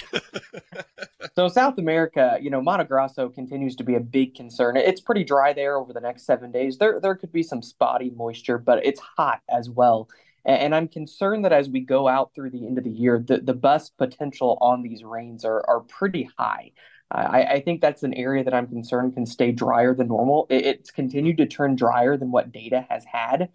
so 1.35 1.47
South 1.47 1.77
America, 1.77 2.39
you 2.41 2.49
know, 2.49 2.59
Mato 2.59 2.83
Grosso 2.83 3.29
continues 3.29 3.75
to 3.75 3.83
be 3.83 3.93
a 3.93 3.99
big 3.99 4.33
concern. 4.33 4.77
It's 4.77 4.99
pretty 4.99 5.23
dry 5.23 5.53
there 5.53 5.77
over 5.77 5.93
the 5.93 5.99
next 5.99 6.25
seven 6.25 6.51
days. 6.51 6.79
There, 6.79 6.99
there 6.99 7.13
could 7.13 7.31
be 7.31 7.43
some 7.43 7.61
spotty 7.61 8.09
moisture, 8.09 8.57
but 8.57 8.83
it's 8.83 8.99
hot 8.99 9.41
as 9.47 9.69
well. 9.69 10.09
And 10.45 10.73
I'm 10.73 10.87
concerned 10.87 11.45
that 11.45 11.53
as 11.53 11.69
we 11.69 11.81
go 11.81 12.07
out 12.07 12.31
through 12.33 12.51
the 12.51 12.65
end 12.65 12.77
of 12.77 12.83
the 12.83 12.89
year, 12.89 13.23
the, 13.25 13.39
the 13.39 13.53
bust 13.53 13.97
potential 13.97 14.57
on 14.61 14.81
these 14.81 15.03
rains 15.03 15.43
are, 15.43 15.63
are 15.67 15.81
pretty 15.81 16.29
high. 16.37 16.71
I, 17.11 17.43
I, 17.43 17.61
think 17.61 17.81
that's 17.81 18.03
an 18.03 18.13
area 18.13 18.43
that 18.43 18.53
I'm 18.53 18.67
concerned 18.67 19.15
can 19.15 19.25
stay 19.25 19.51
drier 19.51 19.95
than 19.95 20.09
normal. 20.09 20.45
It, 20.49 20.65
it's 20.65 20.91
continued 20.91 21.37
to 21.37 21.47
turn 21.47 21.75
drier 21.75 22.17
than 22.17 22.31
what 22.31 22.51
data 22.51 22.85
has 22.87 23.03
had. 23.03 23.49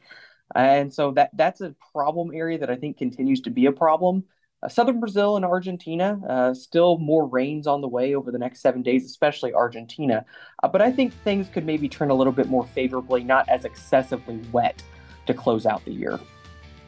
And 0.55 0.93
so 0.93 1.13
that 1.13 1.31
that's 1.35 1.61
a 1.61 1.75
problem 1.93 2.31
area 2.35 2.59
that 2.59 2.71
I 2.71 2.77
think 2.77 2.99
continues 2.99 3.41
to 3.43 3.51
be 3.51 3.67
a 3.67 3.73
problem. 3.73 4.25
Uh, 4.63 4.69
Southern 4.69 4.99
Brazil 4.99 5.37
and 5.37 5.45
Argentina, 5.45 6.21
uh, 6.29 6.55
still 6.55 6.99
more 6.99 7.27
rains 7.27 7.67
on 7.67 7.81
the 7.81 7.89
way 7.89 8.15
over 8.15 8.31
the 8.31 8.39
next 8.39 8.61
seven 8.61 8.83
days, 8.83 9.05
especially 9.05 9.55
Argentina. 9.55 10.25
Uh, 10.63 10.69
but 10.69 10.83
I 10.83 10.91
think 10.91 11.13
things 11.13 11.49
could 11.49 11.65
maybe 11.65 11.89
turn 11.89 12.11
a 12.11 12.15
little 12.15 12.33
bit 12.33 12.49
more 12.49 12.67
favorably, 12.67 13.23
not 13.23 13.49
as 13.49 13.65
excessively 13.65 14.41
wet 14.53 14.83
to 15.27 15.35
close 15.35 15.65
out 15.65 15.85
the 15.85 15.93
year. 15.93 16.19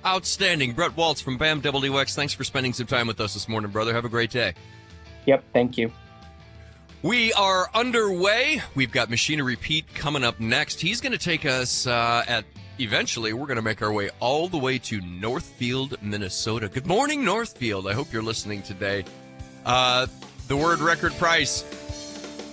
Outstanding. 0.06 0.72
Brett 0.72 0.96
Waltz 0.96 1.20
from 1.20 1.36
BAM 1.36 1.62
WX. 1.62 2.14
Thanks 2.14 2.32
for 2.32 2.44
spending 2.44 2.72
some 2.72 2.86
time 2.86 3.06
with 3.06 3.20
us 3.20 3.34
this 3.34 3.48
morning, 3.48 3.70
brother. 3.70 3.92
Have 3.92 4.04
a 4.04 4.08
great 4.08 4.30
day. 4.30 4.54
Yep. 5.26 5.42
Thank 5.52 5.76
you. 5.76 5.90
We 7.02 7.32
are 7.32 7.68
underway. 7.74 8.62
We've 8.74 8.92
got 8.92 9.10
Machinery 9.10 9.56
Pete 9.56 9.92
coming 9.94 10.24
up 10.24 10.40
next. 10.40 10.80
He's 10.80 11.00
going 11.00 11.12
to 11.12 11.18
take 11.18 11.44
us 11.44 11.86
uh, 11.86 12.24
at 12.26 12.44
eventually, 12.78 13.32
we're 13.32 13.46
going 13.46 13.56
to 13.56 13.62
make 13.62 13.82
our 13.82 13.92
way 13.92 14.10
all 14.20 14.48
the 14.48 14.58
way 14.58 14.78
to 14.78 15.00
Northfield, 15.00 15.96
Minnesota. 16.02 16.68
Good 16.68 16.86
morning, 16.86 17.24
Northfield. 17.24 17.88
I 17.88 17.92
hope 17.92 18.12
you're 18.12 18.22
listening 18.22 18.62
today. 18.62 19.04
Uh, 19.64 20.06
the 20.48 20.56
word 20.56 20.80
record 20.80 21.12
price 21.14 21.64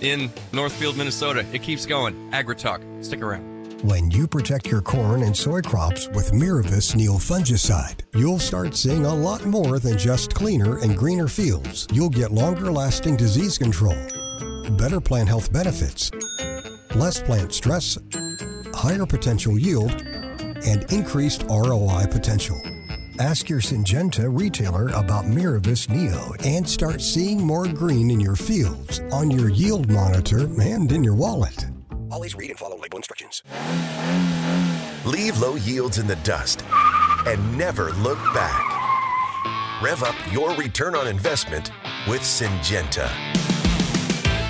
in 0.00 0.30
Northfield, 0.52 0.96
Minnesota. 0.96 1.44
It 1.52 1.62
keeps 1.62 1.86
going. 1.86 2.30
AgriTalk. 2.32 3.04
Stick 3.04 3.22
around. 3.22 3.53
When 3.84 4.10
you 4.10 4.26
protect 4.26 4.68
your 4.68 4.80
corn 4.80 5.24
and 5.24 5.36
soy 5.36 5.60
crops 5.60 6.08
with 6.08 6.32
Miravis 6.32 6.96
Neo 6.96 7.18
fungicide, 7.18 8.00
you'll 8.14 8.38
start 8.38 8.74
seeing 8.74 9.04
a 9.04 9.14
lot 9.14 9.44
more 9.44 9.78
than 9.78 9.98
just 9.98 10.34
cleaner 10.34 10.78
and 10.78 10.96
greener 10.96 11.28
fields. 11.28 11.86
You'll 11.92 12.08
get 12.08 12.32
longer 12.32 12.72
lasting 12.72 13.16
disease 13.16 13.58
control, 13.58 13.98
better 14.78 15.02
plant 15.02 15.28
health 15.28 15.52
benefits, 15.52 16.10
less 16.94 17.20
plant 17.20 17.52
stress, 17.52 17.98
higher 18.72 19.04
potential 19.04 19.58
yield, 19.58 19.92
and 19.92 20.90
increased 20.90 21.42
ROI 21.50 22.06
potential. 22.10 22.58
Ask 23.18 23.50
your 23.50 23.60
Syngenta 23.60 24.34
retailer 24.34 24.88
about 24.88 25.26
Miravis 25.26 25.90
Neo 25.90 26.32
and 26.42 26.66
start 26.66 27.02
seeing 27.02 27.38
more 27.46 27.68
green 27.68 28.10
in 28.10 28.18
your 28.18 28.34
fields, 28.34 29.00
on 29.12 29.30
your 29.30 29.50
yield 29.50 29.90
monitor, 29.90 30.48
and 30.58 30.90
in 30.90 31.04
your 31.04 31.14
wallet. 31.14 31.66
Always 32.14 32.36
read 32.36 32.50
and 32.50 32.56
follow 32.56 32.78
label 32.78 32.96
instructions. 32.98 33.42
Leave 35.04 35.36
low 35.40 35.56
yields 35.56 35.98
in 35.98 36.06
the 36.06 36.14
dust 36.22 36.64
and 37.26 37.58
never 37.58 37.90
look 37.94 38.18
back. 38.32 39.82
Rev 39.82 40.00
up 40.04 40.14
your 40.32 40.54
return 40.54 40.94
on 40.94 41.08
investment 41.08 41.72
with 42.06 42.20
Syngenta. 42.20 43.10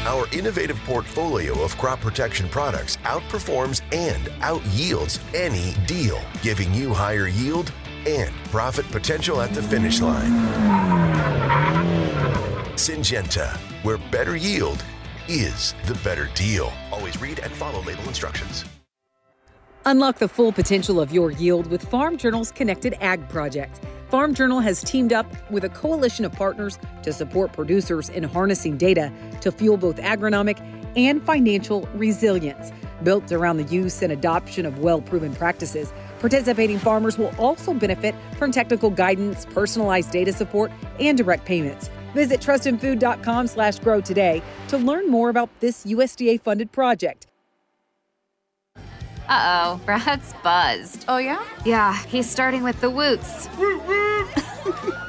Our 0.04 0.26
innovative 0.30 0.78
portfolio 0.80 1.58
of 1.62 1.74
crop 1.78 2.02
protection 2.02 2.50
products 2.50 2.98
outperforms 3.04 3.80
and 3.92 4.26
outyields 4.42 5.18
any 5.32 5.72
deal, 5.86 6.20
giving 6.42 6.74
you 6.74 6.92
higher 6.92 7.28
yield 7.28 7.72
and 8.06 8.34
profit 8.50 8.86
potential 8.90 9.40
at 9.40 9.54
the 9.54 9.62
finish 9.62 10.02
line. 10.02 10.32
Syngenta, 12.74 13.56
where 13.84 13.96
better 13.96 14.36
yield 14.36 14.84
is 15.28 15.74
the 15.86 15.94
better 16.04 16.28
deal. 16.34 16.72
Always 16.92 17.20
read 17.20 17.38
and 17.40 17.52
follow 17.52 17.82
label 17.82 18.02
instructions. 18.04 18.64
Unlock 19.86 20.18
the 20.18 20.28
full 20.28 20.50
potential 20.50 20.98
of 20.98 21.12
your 21.12 21.30
yield 21.30 21.66
with 21.66 21.86
Farm 21.90 22.16
Journal's 22.16 22.50
Connected 22.50 22.94
Ag 23.02 23.28
Project. 23.28 23.80
Farm 24.08 24.32
Journal 24.32 24.60
has 24.60 24.82
teamed 24.82 25.12
up 25.12 25.26
with 25.50 25.62
a 25.62 25.68
coalition 25.68 26.24
of 26.24 26.32
partners 26.32 26.78
to 27.02 27.12
support 27.12 27.52
producers 27.52 28.08
in 28.08 28.22
harnessing 28.22 28.78
data 28.78 29.12
to 29.42 29.52
fuel 29.52 29.76
both 29.76 29.96
agronomic 29.96 30.58
and 30.96 31.22
financial 31.26 31.86
resilience. 31.94 32.72
Built 33.02 33.30
around 33.30 33.58
the 33.58 33.64
use 33.64 34.00
and 34.00 34.10
adoption 34.10 34.64
of 34.64 34.78
well 34.78 35.02
proven 35.02 35.34
practices, 35.34 35.92
participating 36.18 36.78
farmers 36.78 37.18
will 37.18 37.34
also 37.38 37.74
benefit 37.74 38.14
from 38.38 38.52
technical 38.52 38.88
guidance, 38.88 39.44
personalized 39.46 40.10
data 40.10 40.32
support, 40.32 40.72
and 40.98 41.18
direct 41.18 41.44
payments. 41.44 41.90
Visit 42.14 42.40
trustedfood.com 42.40 43.46
slash 43.48 43.78
grow 43.80 44.00
today 44.00 44.42
to 44.68 44.78
learn 44.78 45.10
more 45.10 45.28
about 45.28 45.50
this 45.60 45.84
USDA 45.84 46.40
funded 46.40 46.72
project. 46.72 47.26
Uh 49.28 49.76
oh, 49.76 49.80
Brad's 49.84 50.32
buzzed. 50.42 51.04
Oh, 51.08 51.18
yeah? 51.18 51.44
Yeah, 51.64 51.96
he's 52.06 52.28
starting 52.28 52.62
with 52.62 52.80
the 52.80 52.90
woots. 52.90 53.48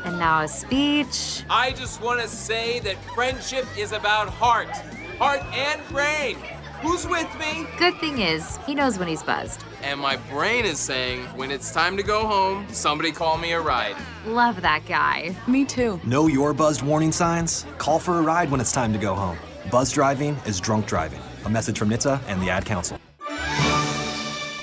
and 0.05 0.19
now 0.19 0.41
a 0.41 0.47
speech. 0.47 1.43
I 1.49 1.71
just 1.71 2.01
want 2.01 2.21
to 2.21 2.27
say 2.27 2.79
that 2.79 2.95
friendship 3.13 3.65
is 3.77 3.91
about 3.91 4.29
heart, 4.29 4.69
heart 5.17 5.43
and 5.53 5.81
brain. 5.89 6.37
Who's 6.81 7.07
with 7.07 7.27
me? 7.39 7.65
Good 7.77 7.95
thing 7.95 8.19
is, 8.19 8.57
he 8.65 8.75
knows 8.75 8.99
when 8.99 9.07
he's 9.07 9.23
buzzed. 9.23 9.63
And 9.81 9.99
my 9.99 10.17
brain 10.29 10.65
is 10.65 10.79
saying, 10.79 11.23
when 11.37 11.51
it's 11.51 11.71
time 11.71 11.95
to 11.97 12.03
go 12.03 12.27
home, 12.27 12.67
somebody 12.71 13.11
call 13.11 13.37
me 13.37 13.53
a 13.53 13.61
ride. 13.61 13.95
Love 14.25 14.61
that 14.61 14.85
guy. 14.87 15.35
Me 15.47 15.65
too. 15.65 15.99
Know 16.03 16.27
your 16.27 16.53
buzzed 16.53 16.81
warning 16.81 17.11
signs? 17.11 17.65
Call 17.77 17.99
for 17.99 18.19
a 18.19 18.21
ride 18.21 18.51
when 18.51 18.59
it's 18.59 18.71
time 18.71 18.93
to 18.93 18.99
go 18.99 19.13
home. 19.15 19.37
Buzz 19.71 19.91
driving 19.91 20.35
is 20.45 20.59
drunk 20.59 20.85
driving. 20.85 21.21
A 21.45 21.49
message 21.49 21.77
from 21.79 21.89
NHTSA 21.89 22.21
and 22.27 22.41
the 22.41 22.49
Ad 22.49 22.65
Council. 22.65 22.99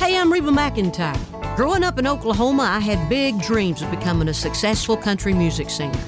Hey, 0.00 0.16
I'm 0.16 0.32
Reba 0.32 0.50
McIntyre. 0.50 1.56
Growing 1.56 1.82
up 1.82 1.98
in 1.98 2.06
Oklahoma, 2.06 2.62
I 2.62 2.78
had 2.78 3.10
big 3.10 3.38
dreams 3.42 3.82
of 3.82 3.90
becoming 3.90 4.28
a 4.28 4.34
successful 4.34 4.96
country 4.96 5.34
music 5.34 5.68
singer. 5.68 6.00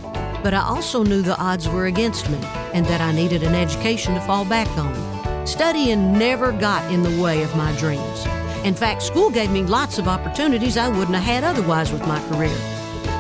But 0.42 0.54
I 0.54 0.62
also 0.62 1.02
knew 1.02 1.20
the 1.20 1.38
odds 1.38 1.68
were 1.68 1.84
against 1.84 2.30
me 2.30 2.38
and 2.72 2.86
that 2.86 3.02
I 3.02 3.12
needed 3.12 3.42
an 3.42 3.54
education 3.54 4.14
to 4.14 4.20
fall 4.22 4.46
back 4.46 4.66
on. 4.78 5.46
Studying 5.46 6.18
never 6.18 6.52
got 6.52 6.90
in 6.90 7.02
the 7.02 7.22
way 7.22 7.42
of 7.42 7.54
my 7.54 7.70
dreams. 7.76 8.24
In 8.64 8.72
fact, 8.72 9.02
school 9.02 9.28
gave 9.28 9.50
me 9.50 9.62
lots 9.62 9.98
of 9.98 10.08
opportunities 10.08 10.78
I 10.78 10.88
wouldn't 10.88 11.14
have 11.14 11.22
had 11.22 11.44
otherwise 11.44 11.92
with 11.92 12.06
my 12.06 12.18
career. 12.30 12.56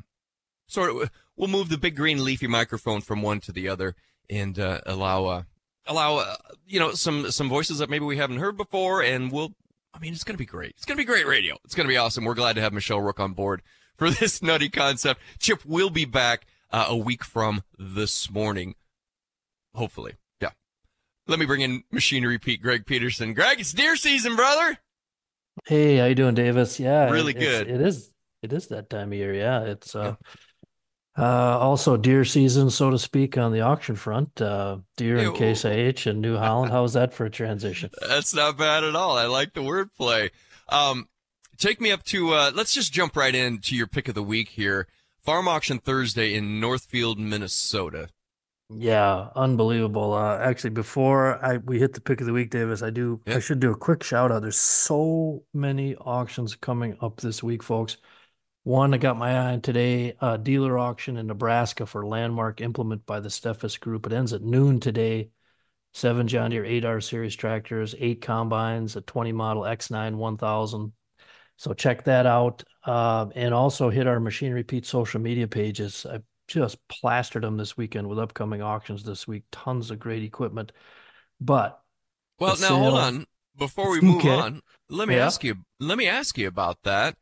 sort 0.69 0.91
of 0.91 1.11
we'll 1.37 1.49
move 1.49 1.69
the 1.69 1.79
big 1.79 1.97
green 1.97 2.25
leafy 2.25 2.47
microphone 2.47 3.01
from 3.01 3.23
one 3.23 3.41
to 3.41 3.53
the 3.53 3.69
other 3.69 3.97
and 4.31 4.59
uh, 4.59 4.81
allow 4.87 5.25
uh, 5.25 5.43
allow 5.87 6.19
uh, 6.19 6.37
you 6.67 6.79
know 6.79 6.93
some 6.93 7.31
some 7.31 7.49
voices 7.49 7.79
that 7.79 7.91
maybe 7.91 8.05
we 8.05 8.19
haven't 8.19 8.39
heard 8.39 8.57
before 8.57 9.03
and 9.03 9.33
we'll 9.33 9.55
I 9.93 9.99
mean 9.99 10.13
it's 10.13 10.25
going 10.25 10.35
to 10.35 10.39
be 10.39 10.47
great. 10.47 10.75
It's 10.77 10.85
going 10.85 10.97
to 10.97 11.03
be 11.03 11.07
great 11.07 11.27
radio. 11.27 11.57
It's 11.65 11.75
going 11.75 11.87
to 11.87 11.93
be 11.93 11.97
awesome. 11.97 12.25
We're 12.25 12.35
glad 12.35 12.55
to 12.57 12.63
have 12.63 12.73
Michelle 12.73 13.01
Rook 13.01 13.19
on 13.19 13.33
board 13.33 13.63
for 13.97 14.11
this 14.11 14.43
nutty 14.43 14.69
concept. 14.69 15.21
Chip 15.39 15.65
will 15.65 15.91
be 15.91 16.05
back 16.05 16.47
uh, 16.71 16.87
a 16.89 16.97
week 16.97 17.25
from 17.25 17.63
this 17.79 18.31
morning 18.31 18.75
hopefully. 19.75 20.15
Yeah. 20.41 20.51
Let 21.27 21.39
me 21.39 21.47
bring 21.47 21.63
in 21.63 21.85
machinery 21.91 22.39
Pete 22.39 22.63
Greg 22.63 22.85
Peterson. 22.85 23.33
Greg, 23.33 23.61
it's 23.61 23.73
deer 23.73 23.97
season, 23.97 24.37
brother. 24.37 24.79
Hey, 25.67 25.97
how 25.97 26.07
you 26.07 26.15
doing, 26.15 26.35
Davis? 26.35 26.79
Yeah, 26.79 27.11
really 27.11 27.33
good. 27.33 27.69
It 27.69 27.81
is. 27.81 28.13
It 28.43 28.53
is 28.53 28.69
that 28.69 28.89
time 28.89 29.13
of 29.13 29.19
year. 29.19 29.35
Yeah, 29.35 29.63
it's 29.63 29.97
uh, 29.97 30.15
uh, 31.19 31.59
also 31.59 31.97
Deere 31.97 32.25
season, 32.25 32.71
so 32.71 32.91
to 32.91 32.99
speak, 32.99 33.37
on 33.37 33.53
the 33.53 33.61
auction 33.61 33.97
front. 33.97 34.41
Uh, 34.41 34.79
deer 34.97 35.19
in 35.19 35.33
Case 35.35 35.65
IH 35.65 36.09
and 36.09 36.21
New 36.21 36.37
Holland. 36.37 36.71
How 36.71 36.83
was 36.83 36.93
that 36.93 37.13
for 37.13 37.27
a 37.27 37.31
transition? 37.31 37.91
That's 38.09 38.33
not 38.35 38.57
bad 38.57 38.85
at 38.85 38.95
all. 38.95 39.17
I 39.17 39.27
like 39.27 39.55
the 39.55 39.61
wordplay. 39.61 40.31
Um, 40.69 41.09
take 41.57 41.81
me 41.81 41.91
up 41.91 42.05
to. 42.05 42.33
Uh, 42.35 42.53
let's 42.55 42.73
just 42.73 42.93
jump 42.93 43.17
right 43.17 43.35
into 43.35 43.75
your 43.75 43.87
pick 43.89 44.09
of 44.09 44.15
the 44.15 44.23
week 44.23 44.51
here. 44.51 44.87
Farm 45.25 45.49
auction 45.49 45.79
Thursday 45.79 46.35
in 46.35 46.61
Northfield, 46.61 47.19
Minnesota. 47.19 48.09
Yeah, 48.71 49.29
unbelievable. 49.35 50.13
Uh, 50.13 50.39
actually, 50.39 50.71
before 50.71 51.43
I 51.45 51.57
we 51.57 51.79
hit 51.79 51.95
the 51.95 52.01
pick 52.01 52.21
of 52.21 52.27
the 52.27 52.33
week, 52.33 52.51
Davis, 52.51 52.83
I 52.83 52.91
do 52.91 53.21
Yeah. 53.27 53.37
I 53.37 53.41
should 53.41 53.61
do 53.61 53.73
a 53.73 53.77
quick 53.77 54.03
shout 54.03 54.31
out. 54.31 54.43
There's 54.43 54.59
so 54.59 55.43
many 55.55 55.97
auctions 55.97 56.55
coming 56.55 56.97
up 57.01 57.21
this 57.21 57.43
week, 57.43 57.63
folks. 57.63 57.97
One 58.69 58.93
I 58.93 58.99
got 58.99 59.17
my 59.17 59.31
eye 59.31 59.53
on 59.55 59.63
today, 59.63 60.15
uh, 60.21 60.37
dealer 60.37 60.79
auction 60.79 61.17
in 61.17 61.27
Nebraska 61.27 61.87
for 61.87 62.05
landmark 62.05 62.61
implement 62.61 63.07
by 63.07 63.19
the 63.19 63.31
Steffes 63.31 63.81
Group. 63.81 64.05
It 64.05 64.13
ends 64.13 64.35
at 64.35 64.43
noon 64.43 64.79
today. 64.79 65.31
Seven 65.95 66.29
John 66.29 66.51
Deere 66.51 66.67
8R 66.67 67.01
series 67.01 67.35
tractors, 67.35 67.95
eight 67.99 68.21
combines, 68.21 68.95
a 68.95 69.01
20 69.01 69.33
model 69.33 69.63
X9 69.63 70.17
1000. 70.17 70.93
So 71.57 71.73
check 71.73 72.05
that 72.05 72.27
out. 72.27 72.63
Uh, 72.85 73.29
and 73.35 73.55
also 73.55 73.89
hit 73.89 74.07
our 74.07 74.21
Machinery 74.21 74.65
Pete 74.65 74.85
social 74.85 75.19
media 75.19 75.49
pages. 75.49 76.05
I 76.05 76.19
just 76.47 76.77
plastered 76.89 77.45
them 77.45 77.57
this 77.57 77.75
weekend 77.79 78.07
with 78.07 78.19
upcoming 78.19 78.61
auctions 78.61 79.03
this 79.03 79.27
week. 79.27 79.45
Tons 79.51 79.91
of 79.91 79.99
great 79.99 80.25
equipment. 80.25 80.73
But 81.41 81.81
Well, 82.39 82.59
now 82.61 82.77
hold 82.77 82.99
on. 82.99 83.25
Before 83.57 83.89
we 83.93 84.03
move 84.03 84.27
Okay. 84.27 84.37
on, 84.37 84.61
let 84.91 85.09
me 85.09 85.15
Yeah. 85.15 85.25
ask 85.25 85.43
you. 85.43 85.57
Let 85.81 85.97
me 85.97 86.07
ask 86.07 86.37
you 86.37 86.49
about 86.49 86.83
that. 86.83 87.15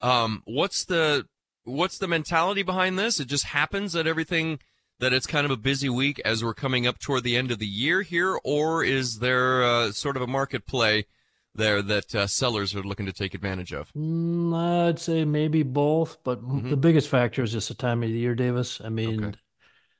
Um, 0.00 0.42
what's 0.44 0.84
the 0.84 1.26
what's 1.64 1.98
the 1.98 2.08
mentality 2.08 2.62
behind 2.62 2.98
this? 2.98 3.20
It 3.20 3.28
just 3.28 3.44
happens 3.44 3.92
that 3.92 4.06
everything 4.06 4.58
that 5.00 5.12
it's 5.12 5.26
kind 5.26 5.44
of 5.44 5.50
a 5.50 5.56
busy 5.56 5.88
week 5.88 6.20
as 6.24 6.42
we're 6.42 6.54
coming 6.54 6.86
up 6.86 6.98
toward 6.98 7.22
the 7.22 7.36
end 7.36 7.50
of 7.50 7.58
the 7.58 7.66
year 7.66 8.02
here, 8.02 8.38
or 8.44 8.84
is 8.84 9.18
there 9.20 9.62
uh, 9.62 9.92
sort 9.92 10.16
of 10.16 10.22
a 10.22 10.26
market 10.26 10.66
play 10.66 11.06
there 11.54 11.82
that 11.82 12.14
uh, 12.14 12.26
sellers 12.26 12.74
are 12.74 12.82
looking 12.82 13.06
to 13.06 13.12
take 13.12 13.34
advantage 13.34 13.72
of? 13.72 13.92
Mm, 13.94 14.88
I'd 14.88 14.98
say 14.98 15.24
maybe 15.24 15.62
both, 15.62 16.18
but 16.24 16.38
m 16.38 16.68
the 16.68 16.76
biggest 16.76 17.08
factor 17.08 17.42
is 17.42 17.52
just 17.52 17.68
the 17.68 17.74
time 17.74 18.02
of 18.02 18.08
the 18.08 18.18
year, 18.18 18.34
Davis. 18.34 18.80
I 18.82 18.88
mean, 18.88 19.36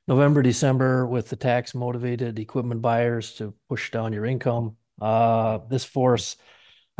November, 0.07 0.41
December 0.41 1.05
with 1.05 1.29
the 1.29 1.35
tax 1.35 1.75
motivated 1.75 2.39
equipment 2.39 2.81
buyers 2.81 3.33
to 3.35 3.53
push 3.69 3.91
down 3.91 4.11
your 4.13 4.25
income. 4.25 4.75
Uh, 5.01 5.59
this 5.69 5.85
force, 5.85 6.35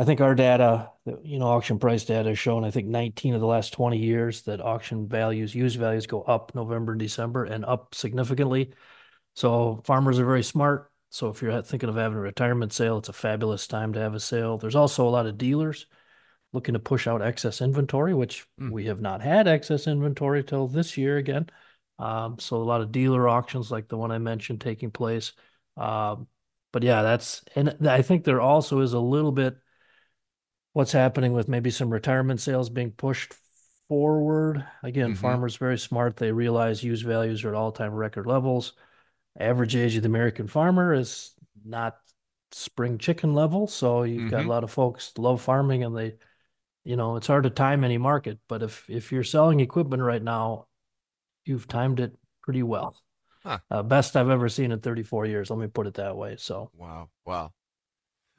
I 0.00 0.04
think 0.04 0.22
our 0.22 0.34
data, 0.34 0.90
you 1.22 1.38
know, 1.38 1.46
auction 1.46 1.78
price 1.78 2.06
data 2.06 2.30
has 2.30 2.38
shown, 2.38 2.64
I 2.64 2.70
think 2.70 2.88
19 2.88 3.34
of 3.34 3.40
the 3.42 3.46
last 3.46 3.74
20 3.74 3.98
years 3.98 4.40
that 4.44 4.60
auction 4.62 5.06
values, 5.06 5.54
used 5.54 5.78
values 5.78 6.06
go 6.06 6.22
up 6.22 6.54
November 6.54 6.92
and 6.92 6.98
December 6.98 7.44
and 7.44 7.66
up 7.66 7.94
significantly. 7.94 8.72
So 9.34 9.82
farmers 9.84 10.18
are 10.18 10.24
very 10.24 10.42
smart. 10.42 10.90
so 11.10 11.28
if 11.28 11.42
you're 11.42 11.60
thinking 11.62 11.88
of 11.90 11.96
having 11.96 12.16
a 12.16 12.20
retirement 12.20 12.72
sale, 12.72 12.98
it's 12.98 13.08
a 13.10 13.12
fabulous 13.12 13.66
time 13.66 13.92
to 13.92 14.00
have 14.00 14.14
a 14.14 14.20
sale. 14.20 14.56
There's 14.58 14.76
also 14.76 15.06
a 15.06 15.10
lot 15.10 15.26
of 15.26 15.36
dealers 15.36 15.86
looking 16.52 16.74
to 16.74 16.78
push 16.80 17.06
out 17.06 17.20
excess 17.22 17.60
inventory, 17.60 18.14
which 18.14 18.46
Mm. 18.60 18.70
we 18.72 18.86
have 18.86 19.00
not 19.00 19.20
had 19.20 19.46
excess 19.48 19.86
inventory 19.86 20.42
till 20.44 20.66
this 20.68 20.96
year 20.96 21.18
again. 21.18 21.48
Um, 21.98 22.38
so 22.38 22.56
a 22.56 22.64
lot 22.64 22.80
of 22.80 22.92
dealer 22.92 23.28
auctions 23.28 23.70
like 23.70 23.88
the 23.88 23.98
one 23.98 24.10
I 24.12 24.18
mentioned 24.18 24.60
taking 24.62 24.90
place. 24.90 25.32
Um, 25.76 26.26
but 26.72 26.82
yeah, 26.84 27.02
that's 27.02 27.44
and 27.54 27.76
I 27.88 28.02
think 28.02 28.24
there 28.24 28.40
also 28.40 28.80
is 28.80 28.92
a 28.94 29.00
little 29.00 29.32
bit 29.32 29.56
what's 30.72 30.92
happening 30.92 31.32
with 31.32 31.48
maybe 31.48 31.70
some 31.70 31.90
retirement 31.90 32.40
sales 32.40 32.70
being 32.70 32.92
pushed 32.92 33.34
forward. 33.88 34.64
Again, 34.82 35.12
Mhm. 35.12 35.16
farmers 35.16 35.56
very 35.56 35.78
smart. 35.78 36.16
They 36.16 36.32
realize 36.32 36.84
use 36.84 37.02
values 37.02 37.44
are 37.44 37.48
at 37.50 37.54
all-time 37.54 37.92
record 37.94 38.26
levels. 38.26 38.74
Average 39.38 39.76
age 39.76 39.96
of 39.96 40.02
the 40.02 40.08
American 40.08 40.46
farmer 40.46 40.92
is 40.94 41.34
not 41.64 41.98
spring 42.52 42.98
chicken 42.98 43.34
level, 43.34 43.66
so 43.66 44.02
you've 44.02 44.30
got 44.30 44.42
Mhm. 44.42 44.46
a 44.46 44.48
lot 44.48 44.64
of 44.64 44.70
folks 44.70 45.16
love 45.18 45.40
farming 45.40 45.84
and 45.84 45.96
they, 45.96 46.16
you 46.84 46.96
know, 46.96 47.16
it's 47.16 47.26
hard 47.26 47.44
to 47.44 47.50
time 47.50 47.84
any 47.84 47.98
market, 47.98 48.38
but 48.48 48.62
if 48.62 48.88
if 48.90 49.12
you're 49.12 49.24
selling 49.24 49.60
equipment 49.60 50.02
right 50.02 50.22
now, 50.22 50.66
you've 51.44 51.68
timed 51.68 52.00
it 52.00 52.16
pretty 52.42 52.62
well. 52.62 52.96
Huh. 53.42 53.58
Uh, 53.70 53.82
best 53.82 54.16
I've 54.16 54.28
ever 54.30 54.48
seen 54.48 54.72
in 54.72 54.80
34 54.80 55.26
years. 55.26 55.50
Let 55.50 55.58
me 55.58 55.66
put 55.68 55.86
it 55.86 55.94
that 55.94 56.16
way. 56.16 56.36
So 56.36 56.70
Wow. 56.74 57.08
Wow. 57.24 57.52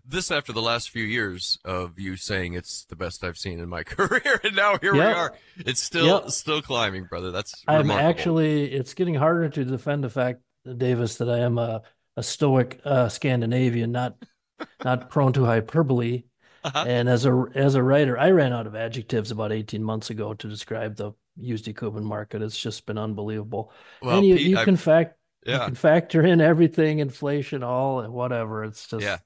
This 0.05 0.31
after 0.31 0.51
the 0.53 0.61
last 0.61 0.89
few 0.89 1.03
years 1.03 1.57
of 1.63 1.99
you 1.99 2.15
saying 2.15 2.53
it's 2.53 2.85
the 2.85 2.95
best 2.95 3.23
I've 3.23 3.37
seen 3.37 3.59
in 3.59 3.69
my 3.69 3.83
career, 3.85 4.39
and 4.43 4.55
now 4.55 4.77
here 4.79 4.93
we 4.93 4.99
are. 5.01 5.33
It's 5.57 5.81
still 5.81 6.05
Yep. 6.21 6.31
still 6.31 6.61
climbing, 6.61 7.05
brother. 7.05 7.31
That's 7.31 7.63
I'm 7.67 7.79
remarkable. 7.81 8.09
actually, 8.09 8.71
it's 8.71 8.93
getting 8.93 9.15
harder 9.15 9.49
to 9.49 9.65
defend 9.65 10.03
the 10.03 10.09
fact, 10.09 10.41
Davis, 10.77 11.17
that 11.17 11.29
I 11.29 11.39
am 11.39 11.57
a, 11.57 11.81
a 12.17 12.23
stoic 12.23 12.79
uh, 12.83 13.09
Scandinavian, 13.09 13.91
not 13.91 14.15
not 14.83 15.09
prone 15.09 15.33
to 15.33 15.45
hyperbole. 15.45 16.23
Uh-huh. 16.63 16.85
And 16.87 17.09
as 17.09 17.25
a 17.25 17.45
as 17.55 17.75
a 17.75 17.81
writer, 17.83 18.17
I 18.17 18.29
ran 18.31 18.53
out 18.53 18.67
of 18.67 18.75
adjectives 18.75 19.31
about 19.31 19.51
18 19.51 19.83
months 19.83 20.09
ago 20.11 20.33
to 20.35 20.47
describe 20.47 20.95
the 20.95 21.13
used 21.35 21.67
equipment 21.67 22.05
market. 22.05 22.41
It's 22.43 22.59
just 22.59 22.85
been 22.85 22.97
unbelievable. 22.99 23.71
Well, 24.01 24.17
and 24.17 24.27
you, 24.27 24.35
Pete, 24.35 24.47
you 24.47 24.57
can 24.57 24.77
fact 24.77 25.17
you 25.45 25.57
can 25.57 25.73
factor 25.73 26.23
in 26.23 26.39
everything, 26.39 26.99
inflation, 26.99 27.63
all 27.63 28.03
whatever. 28.11 28.63
It's 28.63 28.87
just 28.87 29.03
Yeah. 29.03 29.17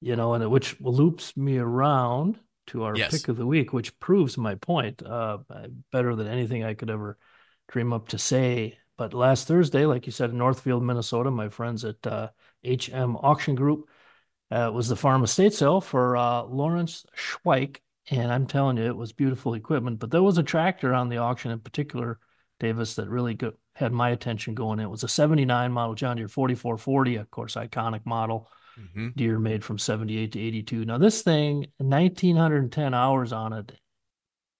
You 0.00 0.16
know, 0.16 0.34
and 0.34 0.42
it, 0.44 0.50
which 0.50 0.80
loops 0.80 1.36
me 1.36 1.58
around 1.58 2.38
to 2.68 2.84
our 2.84 2.96
Yes. 2.96 3.10
pick 3.10 3.28
of 3.28 3.36
the 3.36 3.46
week, 3.46 3.72
which 3.72 3.98
proves 3.98 4.36
my 4.36 4.54
point 4.54 5.02
uh, 5.02 5.38
better 5.90 6.14
than 6.14 6.26
anything 6.26 6.64
I 6.64 6.74
could 6.74 6.90
ever 6.90 7.18
dream 7.68 7.92
up 7.92 8.08
to 8.08 8.18
say. 8.18 8.78
But 8.96 9.14
last 9.14 9.46
Thursday, 9.46 9.86
like 9.86 10.06
you 10.06 10.12
said, 10.12 10.30
in 10.30 10.38
Northfield, 10.38 10.82
Minnesota, 10.82 11.30
my 11.30 11.48
friends 11.48 11.84
at 11.84 12.06
uh, 12.06 12.28
HM 12.64 13.16
Auction 13.16 13.54
Group 13.54 13.88
uh, 14.50 14.70
was 14.72 14.88
the 14.88 14.96
farm 14.96 15.22
estate 15.24 15.54
sale 15.54 15.80
for 15.80 16.16
uh, 16.16 16.42
Lawrence 16.42 17.06
Schweik. 17.16 17.78
And 18.10 18.32
I'm 18.32 18.46
telling 18.46 18.76
you, 18.78 18.84
it 18.84 18.96
was 18.96 19.12
beautiful 19.12 19.54
equipment. 19.54 19.98
But 19.98 20.10
there 20.10 20.22
was 20.22 20.38
a 20.38 20.42
tractor 20.42 20.94
on 20.94 21.08
the 21.10 21.18
auction 21.18 21.50
in 21.50 21.60
particular, 21.60 22.18
Davis, 22.58 22.94
that 22.96 23.08
really 23.08 23.34
go- 23.34 23.52
had 23.74 23.92
my 23.92 24.10
attention 24.10 24.54
going. 24.54 24.80
It 24.80 24.90
was 24.90 25.04
a 25.04 25.08
79 25.08 25.70
model 25.72 25.94
John 25.94 26.16
Deere 26.16 26.28
4440, 26.28 27.16
of 27.16 27.30
course, 27.30 27.54
iconic 27.54 28.04
model. 28.04 28.50
Mhm. 28.78 29.14
Deere 29.16 29.38
made 29.38 29.64
from 29.64 29.78
78 29.78 30.32
to 30.32 30.40
82. 30.40 30.84
Now, 30.84 30.98
this 30.98 31.22
thing, 31.22 31.66
1,910 31.78 32.94
hours 32.94 33.32
on 33.32 33.52
it, 33.52 33.72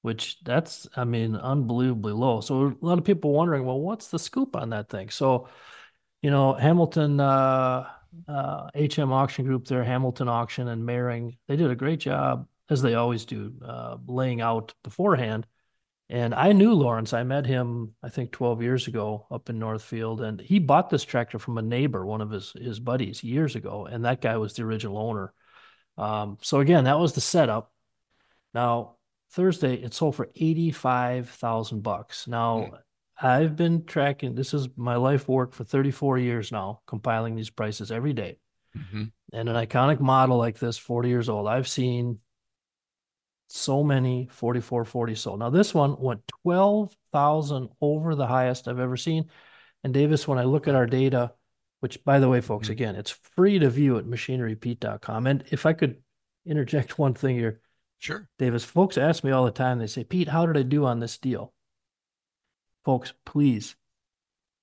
which 0.03 0.39
that's, 0.45 0.89
I 0.97 1.05
mean, 1.05 1.37
unbelievably 1.37 2.13
low. 2.13 2.41
So 2.41 2.69
a 2.69 2.87
lot 2.87 2.99
of 2.99 3.05
people 3.05 3.33
wondering, 3.33 3.65
well, 3.65 3.81
what's 3.81 4.09
the 4.09 4.19
scoop 4.19 4.57
on 4.57 4.71
that 4.71 4.89
thing? 4.89 5.11
So, 5.11 5.49
you 6.23 6.31
know, 6.31 6.55
Hamilton, 6.55 7.21
uh, 7.21 7.89
uh, 8.29 8.71
HM 8.75 9.13
Auction 9.13 9.45
Group 9.45 9.67
there, 9.67 9.85
Hamilton 9.85 10.29
Auction 10.29 10.69
and 10.69 10.83
Maring, 10.85 11.39
they 11.49 11.57
did 11.57 11.71
a 11.71 11.77
great 11.77 12.01
job, 12.01 12.49
as 12.71 12.83
they 12.83 12.95
always 12.95 13.25
do, 13.25 13.55
uh, 13.65 13.99
laying 14.07 14.41
out 14.41 14.75
beforehand. 14.85 15.47
And 16.11 16.35
I 16.35 16.53
knew 16.53 16.73
Lawrence. 16.73 17.13
I 17.13 17.23
met 17.23 17.45
him, 17.45 17.95
I 18.03 18.09
think, 18.09 18.33
12 18.33 18.63
years 18.63 18.89
ago 18.89 19.27
up 19.31 19.51
in 19.51 19.59
Northfield, 19.59 20.23
and 20.23 20.41
he 20.41 20.59
bought 20.59 20.89
this 20.89 21.05
tractor 21.05 21.39
from 21.39 21.59
a 21.59 21.63
neighbor, 21.63 22.05
one 22.05 22.23
of 22.23 22.31
his 22.31 22.53
his 22.53 22.81
buddies, 22.81 23.23
years 23.23 23.57
ago, 23.57 23.87
and 23.87 24.05
that 24.05 24.23
guy 24.23 24.37
was 24.39 24.55
the 24.55 24.63
original 24.63 24.97
owner. 24.97 25.35
Um, 25.99 26.39
so 26.41 26.61
again, 26.61 26.85
that 26.85 26.99
was 26.99 27.13
the 27.13 27.21
setup. 27.21 27.73
Now 28.55 28.97
Thursday, 29.33 29.75
it 29.75 29.93
sold 29.93 30.17
for 30.17 30.31
85,000 30.35 31.83
bucks. 31.83 32.27
Now 32.27 32.71
I've 33.21 33.57
been 33.57 33.85
tracking. 33.85 34.35
This 34.35 34.55
is 34.55 34.69
my 34.77 34.97
life 34.97 35.29
work 35.29 35.53
for 35.53 35.65
34 35.65 36.19
years 36.19 36.53
now, 36.53 36.81
compiling 36.87 37.35
these 37.35 37.51
prices 37.51 37.91
every 37.91 38.13
day. 38.13 38.39
Mhm. 38.77 39.13
And 39.33 39.49
an 39.49 39.57
iconic 39.57 40.01
model 40.01 40.39
like 40.39 40.59
this, 40.59 40.79
40 40.79 41.09
years 41.09 41.29
old, 41.29 41.49
I've 41.49 41.69
seen 41.69 42.21
so 43.49 43.83
many 43.83 44.29
4440 44.31 45.15
sold. 45.15 45.41
Now 45.41 45.51
this 45.51 45.75
one 45.75 46.01
went 46.01 46.27
12,000 46.45 47.69
over 47.81 48.15
the 48.15 48.27
highest 48.27 48.69
I've 48.69 48.79
ever 48.79 48.97
seen. 48.97 49.31
And 49.85 49.95
Davis, 49.95 50.29
when 50.29 50.39
I 50.39 50.45
look 50.45 50.69
at 50.69 50.75
our 50.75 50.87
data, 50.87 51.33
which 51.81 52.05
by 52.05 52.19
the 52.19 52.29
way, 52.29 52.41
folks, 52.41 52.67
mm-hmm. 52.67 52.73
again, 52.73 52.97
it's 52.97 53.11
free 53.11 53.59
to 53.59 53.71
view 53.71 53.99
at 53.99 54.05
machinerypete.com. 54.05 55.27
And 55.27 55.45
if 55.51 55.67
I 55.67 55.73
could 55.73 56.03
interject 56.45 56.99
one 56.99 57.15
thing 57.15 57.37
here, 57.37 57.61
Sure. 57.99 58.29
Davis, 58.39 58.65
folks 58.65 58.97
ask 58.97 59.25
me 59.25 59.33
all 59.33 59.45
the 59.45 59.51
time, 59.51 59.79
they 59.79 59.87
say, 59.87 60.05
Pete, 60.05 60.29
how 60.29 60.47
did 60.47 60.57
I 60.57 60.63
do 60.63 60.87
on 60.87 61.01
this 61.01 61.19
deal? 61.19 61.53
Folks, 62.85 63.13
please. 63.27 63.75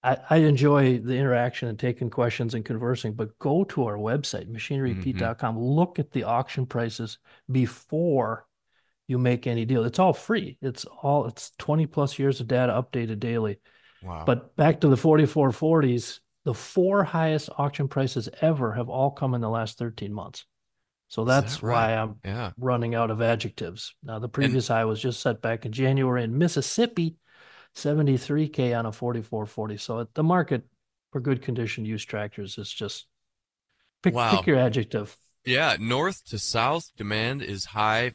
I, 0.01 0.17
I 0.29 0.37
enjoy 0.37 0.99
the 0.99 1.15
interaction 1.15 1.67
and 1.67 1.77
taking 1.77 2.09
questions 2.09 2.53
and 2.53 2.63
conversing, 2.63 3.13
but 3.13 3.37
go 3.39 3.63
to 3.65 3.85
our 3.85 3.97
website, 3.97 4.49
machinerypete.com. 4.49 5.55
Mm-hmm. 5.55 5.63
Look 5.63 5.99
at 5.99 6.11
the 6.11 6.23
auction 6.23 6.65
prices 6.65 7.17
before 7.51 8.44
you 9.07 9.17
make 9.17 9.47
any 9.47 9.65
deal. 9.65 9.83
It's 9.85 9.99
all 9.99 10.13
free. 10.13 10.57
It's 10.61 10.85
all 10.85 11.25
it's 11.27 11.51
20 11.57 11.85
plus 11.87 12.17
years 12.17 12.39
of 12.39 12.47
data 12.47 12.73
updated 12.73 13.19
daily. 13.19 13.59
Wow. 14.01 14.23
But 14.25 14.55
back 14.55 14.81
to 14.81 14.87
the 14.87 14.95
4440s, 14.95 16.19
the 16.43 16.53
four 16.53 17.03
highest 17.03 17.49
auction 17.57 17.87
prices 17.87 18.29
ever 18.41 18.73
have 18.73 18.89
all 18.89 19.11
come 19.11 19.33
in 19.33 19.41
the 19.41 19.49
last 19.49 19.77
13 19.77 20.13
months. 20.13 20.45
So 21.07 21.21
Is 21.23 21.27
that 21.27 21.41
that's 21.41 21.63
right? 21.63 21.73
why 21.73 21.95
I'm 21.95 22.15
Yeah. 22.23 22.51
running 22.57 22.95
out 22.95 23.11
of 23.11 23.21
adjectives. 23.21 23.95
Now, 24.03 24.19
the 24.19 24.29
previous 24.29 24.67
high 24.67 24.85
was 24.85 25.01
just 25.01 25.21
set 25.21 25.41
back 25.41 25.65
in 25.65 25.71
January 25.71 26.23
in 26.23 26.37
Mississippi, 26.37 27.15
73K 27.75 28.73
on 28.73 28.85
a 28.85 28.91
4440. 28.91 29.77
So 29.77 30.07
the 30.13 30.23
market 30.23 30.63
for 31.11 31.19
good 31.21 31.41
condition 31.41 31.85
used 31.85 32.09
tractors 32.09 32.57
is 32.57 32.71
just 32.71 33.05
pick, 34.01 34.13
Wow. 34.15 34.37
pick 34.37 34.47
your 34.47 34.57
adjective. 34.57 35.15
Yeah, 35.45 35.77
north 35.79 36.25
to 36.25 36.39
south 36.39 36.91
demand 36.97 37.43
is 37.43 37.65
high. 37.65 38.13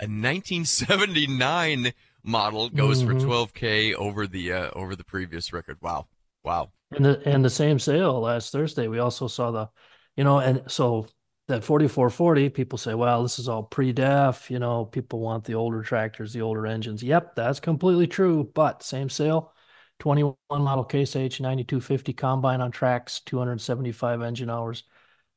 A 0.00 0.06
1979 0.06 1.92
model 2.22 2.68
goes 2.68 3.02
Mhm. 3.02 3.06
for 3.06 3.14
12k 3.14 3.94
over 3.94 4.26
the 4.26 4.52
uh, 4.52 4.70
over 4.74 4.94
the 4.96 5.04
previous 5.04 5.52
record. 5.52 5.78
Wow, 5.80 6.06
wow. 6.44 6.70
And 6.90 7.04
the 7.04 7.22
and 7.28 7.44
the 7.44 7.50
same 7.50 7.78
sale 7.78 8.20
last 8.20 8.52
Thursday, 8.52 8.88
we 8.88 8.98
also 8.98 9.26
saw 9.28 9.50
the, 9.50 9.68
you 10.16 10.24
know, 10.24 10.38
and 10.38 10.62
so 10.70 11.06
that 11.48 11.64
4440, 11.64 12.50
people 12.50 12.78
say, 12.78 12.94
well, 12.94 13.22
this 13.22 13.38
is 13.38 13.48
all 13.48 13.62
pre-def, 13.62 14.50
you 14.50 14.58
know, 14.58 14.84
people 14.84 15.20
want 15.20 15.44
the 15.44 15.54
older 15.54 15.82
tractors, 15.82 16.32
the 16.32 16.42
older 16.42 16.66
engines. 16.66 17.02
Yep, 17.02 17.34
that's 17.36 17.58
completely 17.60 18.06
true. 18.06 18.50
But 18.54 18.82
same 18.82 19.08
sale, 19.08 19.52
21 19.98 20.36
model 20.50 20.84
Case 20.84 21.16
IH 21.16 21.40
9250 21.40 22.12
combine 22.12 22.60
on 22.60 22.70
tracks, 22.70 23.20
275 23.20 24.22
engine 24.22 24.50
hours. 24.50 24.84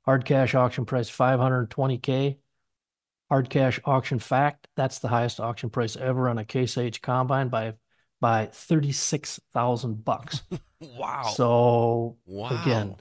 Hard 0.05 0.25
cash 0.25 0.53
auction 0.55 0.85
price 0.85 1.09
520k. 1.09 2.39
Hard 3.31 3.49
cash 3.49 3.79
auction 3.85 4.19
fact, 4.19 4.67
that's 4.75 4.99
the 4.99 5.07
highest 5.07 5.39
auction 5.39 5.69
price 5.69 5.95
ever 5.95 6.27
on 6.27 6.37
a 6.37 6.43
Case 6.43 6.75
IH 6.75 6.99
combine 7.01 7.47
by 7.47 7.75
by 8.19 8.47
36,000 8.51 10.03
bucks. 10.03 10.41
Wow. 10.97 11.31
So 11.35 12.17
Wow. 12.25 12.59
again, 12.63 12.95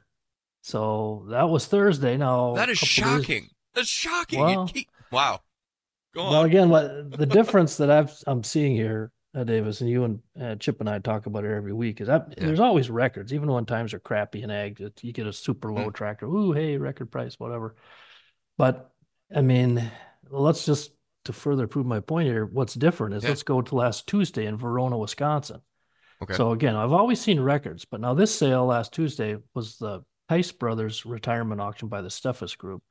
so 0.61 1.25
that 1.31 1.49
was 1.49 1.67
Thursday. 1.67 2.17
Now 2.19 2.53
that 2.55 2.69
is 2.69 2.79
couple 2.79 3.17
days- 3.17 3.25
shocking. 3.27 3.49
That's 3.75 3.89
shocking. 3.89 4.39
Well- 4.41 4.69
keep- 4.69 4.91
wow. 5.11 5.41
Go 6.15 6.21
on. 6.21 6.33
Well, 6.33 6.43
again, 6.45 6.69
what 6.69 7.19
the 7.19 7.25
difference 7.27 7.79
that 7.79 7.91
I've 7.91 8.13
I'm 8.27 8.45
seeing 8.45 8.77
here, 8.77 9.11
uh, 9.35 9.45
Davis, 9.45 9.81
and 9.81 9.89
you 9.89 10.05
and 10.05 10.21
uh, 10.41 10.57
Chip 10.57 10.79
and 10.81 10.91
I 10.91 10.99
talk 10.99 11.25
about 11.27 11.45
it 11.45 11.51
every 11.57 11.73
week, 11.73 12.01
is 12.03 12.07
that 12.09 12.35
Yeah. 12.37 12.47
there's 12.47 12.61
always 12.61 12.89
records, 12.91 13.33
even 13.33 13.51
when 13.51 13.65
times 13.65 13.95
are 13.95 13.99
crappy 13.99 14.43
in 14.43 14.51
ag. 14.51 14.79
You 15.01 15.13
get 15.13 15.27
a 15.27 15.33
super 15.33 15.73
low 15.73 15.85
Hmm. 15.85 15.91
tractor, 15.91 16.27
ooh, 16.27 16.53
hey, 16.53 16.77
record 16.77 17.11
price, 17.11 17.41
whatever. 17.41 17.75
But 18.59 18.93
I 19.35 19.41
mean, 19.41 19.91
let's 20.31 20.65
just 20.67 20.93
to 21.25 21.33
further 21.33 21.67
prove 21.67 21.87
my 21.87 22.01
point 22.01 22.27
here. 22.29 22.47
What's 22.47 22.75
different 22.75 23.15
is 23.15 23.25
Yeah. 23.25 23.31
let's 23.31 23.43
go 23.43 23.61
to 23.61 23.75
last 23.75 24.07
Tuesday 24.07 24.47
in 24.47 24.57
Verona, 24.57 24.97
Wisconsin. 24.97 25.61
Okay. 26.23 26.35
So 26.35 26.53
again, 26.53 26.77
I've 26.77 26.93
always 26.93 27.21
seen 27.21 27.41
records, 27.41 27.85
but 27.85 28.01
now 28.01 28.15
this 28.15 28.35
sale 28.37 28.67
last 28.67 28.93
Tuesday 28.93 29.37
was 29.55 29.79
the 29.79 30.03
Tice 30.29 30.53
Brothers 30.53 31.05
retirement 31.05 31.61
auction 31.61 31.89
by 31.89 32.03
the 32.03 32.09
Steffes 32.09 32.57
Group. 32.57 32.83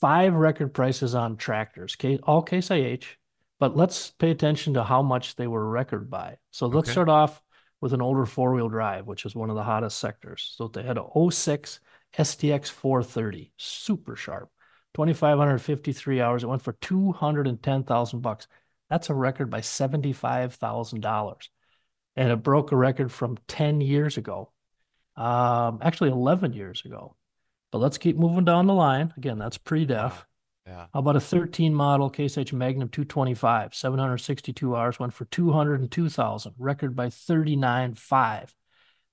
Five 0.00 0.34
record 0.34 0.74
prices 0.74 1.14
on 1.14 1.36
tractors, 1.36 1.96
all 2.24 2.42
Case 2.42 2.70
IH, 2.70 3.16
but 3.58 3.76
let's 3.76 4.10
pay 4.10 4.30
attention 4.30 4.74
to 4.74 4.84
how 4.84 5.02
much 5.02 5.36
they 5.36 5.46
were 5.46 5.68
record 5.68 6.10
by. 6.10 6.38
So 6.50 6.66
let's 6.66 6.88
Okay. 6.88 6.92
start 6.92 7.08
off 7.08 7.42
with 7.80 7.92
an 7.92 8.02
older 8.02 8.26
four 8.26 8.52
wheel 8.54 8.68
drive, 8.68 9.06
which 9.06 9.24
is 9.24 9.34
one 9.34 9.50
of 9.50 9.56
the 9.56 9.62
hottest 9.62 9.98
sectors. 9.98 10.52
So 10.56 10.68
they 10.68 10.82
had 10.82 10.98
a 10.98 11.02
06 11.02 11.80
STX 12.18 12.68
430, 12.70 13.52
super 13.56 14.16
sharp, 14.16 14.50
2,553 14.96 16.20
hours. 16.22 16.42
It 16.42 16.46
went 16.46 16.62
for 16.62 16.72
210,000 16.72 18.20
bucks. 18.20 18.48
That's 18.88 19.10
a 19.10 19.14
record 19.14 19.50
by 19.50 19.60
$75,000. 19.60 21.48
And 22.16 22.32
it 22.32 22.42
broke 22.42 22.72
a 22.72 22.76
record 22.76 23.12
from 23.12 23.36
10 23.46 23.82
years 23.82 24.16
ago, 24.16 24.52
um, 25.16 25.80
actually 25.82 26.10
11 26.10 26.54
years 26.54 26.82
ago. 26.86 27.14
But 27.72 27.78
let's 27.78 27.98
keep 27.98 28.16
moving 28.16 28.46
down 28.46 28.66
the 28.66 28.72
line. 28.72 29.12
Again, 29.18 29.38
that's 29.38 29.58
pre 29.58 29.84
def. 29.84 30.24
Yeah. 30.66 30.86
How 30.94 31.00
about 31.00 31.16
a 31.16 31.20
13 31.20 31.74
model 31.74 32.08
Case 32.08 32.38
IH 32.38 32.52
Magnum 32.54 32.88
225, 32.88 33.74
762 33.74 34.74
hours, 34.74 34.98
went 34.98 35.12
for 35.12 35.26
202,000, 35.26 36.54
record 36.58 36.96
by 36.96 37.08
39.5. 37.08 38.54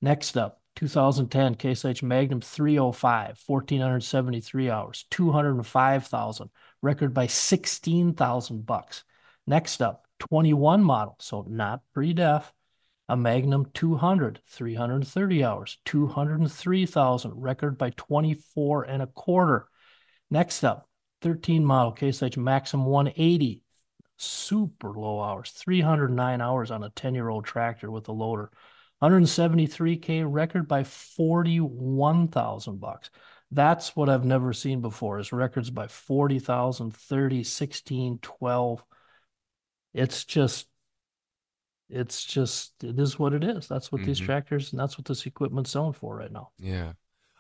Next 0.02 0.38
up, 0.38 0.62
2010 0.76 1.56
Case 1.56 1.86
IH 1.86 2.04
Magnum 2.04 2.42
305, 2.42 3.44
1,473 3.46 4.70
hours, 4.70 5.06
205,000, 5.10 6.50
record 6.82 7.14
by 7.14 7.28
16,000 7.28 8.66
bucks. 8.66 9.04
Next 9.46 9.82
up, 9.82 10.08
21 10.20 10.84
model, 10.84 11.16
so 11.20 11.46
not 11.48 11.82
pre-def, 11.94 12.52
a 13.10 13.18
Magnum 13.18 13.68
200, 13.74 14.40
330 14.48 15.44
hours, 15.44 15.78
203,000, 15.86 17.32
record 17.36 17.78
by 17.78 17.90
24 17.92 18.84
and 18.84 19.02
a 19.02 19.08
quarter. 19.08 19.68
Next 20.30 20.64
up, 20.64 20.88
13 21.22 21.66
model 21.66 21.92
IH 21.92 22.38
Maxxum 22.38 22.86
180, 22.86 23.64
super 24.18 24.92
low 24.92 25.22
hours, 25.22 25.52
309 25.52 26.42
hours 26.42 26.72
on 26.72 26.84
a 26.84 26.90
10 26.90 27.16
year 27.16 27.30
old 27.30 27.46
tractor 27.46 27.92
with 27.92 28.08
a 28.08 28.12
loader. 28.12 28.52
173k 29.04 30.24
record 30.26 30.68
by 30.68 30.84
41,000 30.84 32.80
bucks. 32.80 33.10
That's 33.52 33.96
what 33.96 34.10
I've 34.10 34.26
never 34.26 34.54
seen 34.54 34.82
before 34.82 35.20
is 35.20 35.32
records 35.32 35.70
by 35.70 35.88
40,000, 35.88 36.96
30, 36.96 37.44
16, 37.44 38.20
12. 38.22 38.84
It's 39.94 40.24
just 40.26 40.68
it's 41.90 42.24
just 42.24 42.84
it 42.84 42.98
is 42.98 43.20
what 43.20 43.34
it 43.34 43.44
is. 43.44 43.68
That's 43.68 43.92
what 43.92 44.02
mm-hmm. 44.02 44.08
these 44.08 44.20
tractors 44.20 44.72
and 44.72 44.80
that's 44.80 44.98
what 44.98 45.06
this 45.06 45.26
equipment's 45.26 45.72
selling 45.72 45.94
for 45.94 46.16
right 46.16 46.32
now. 46.32 46.50
Yeah. 46.58 46.94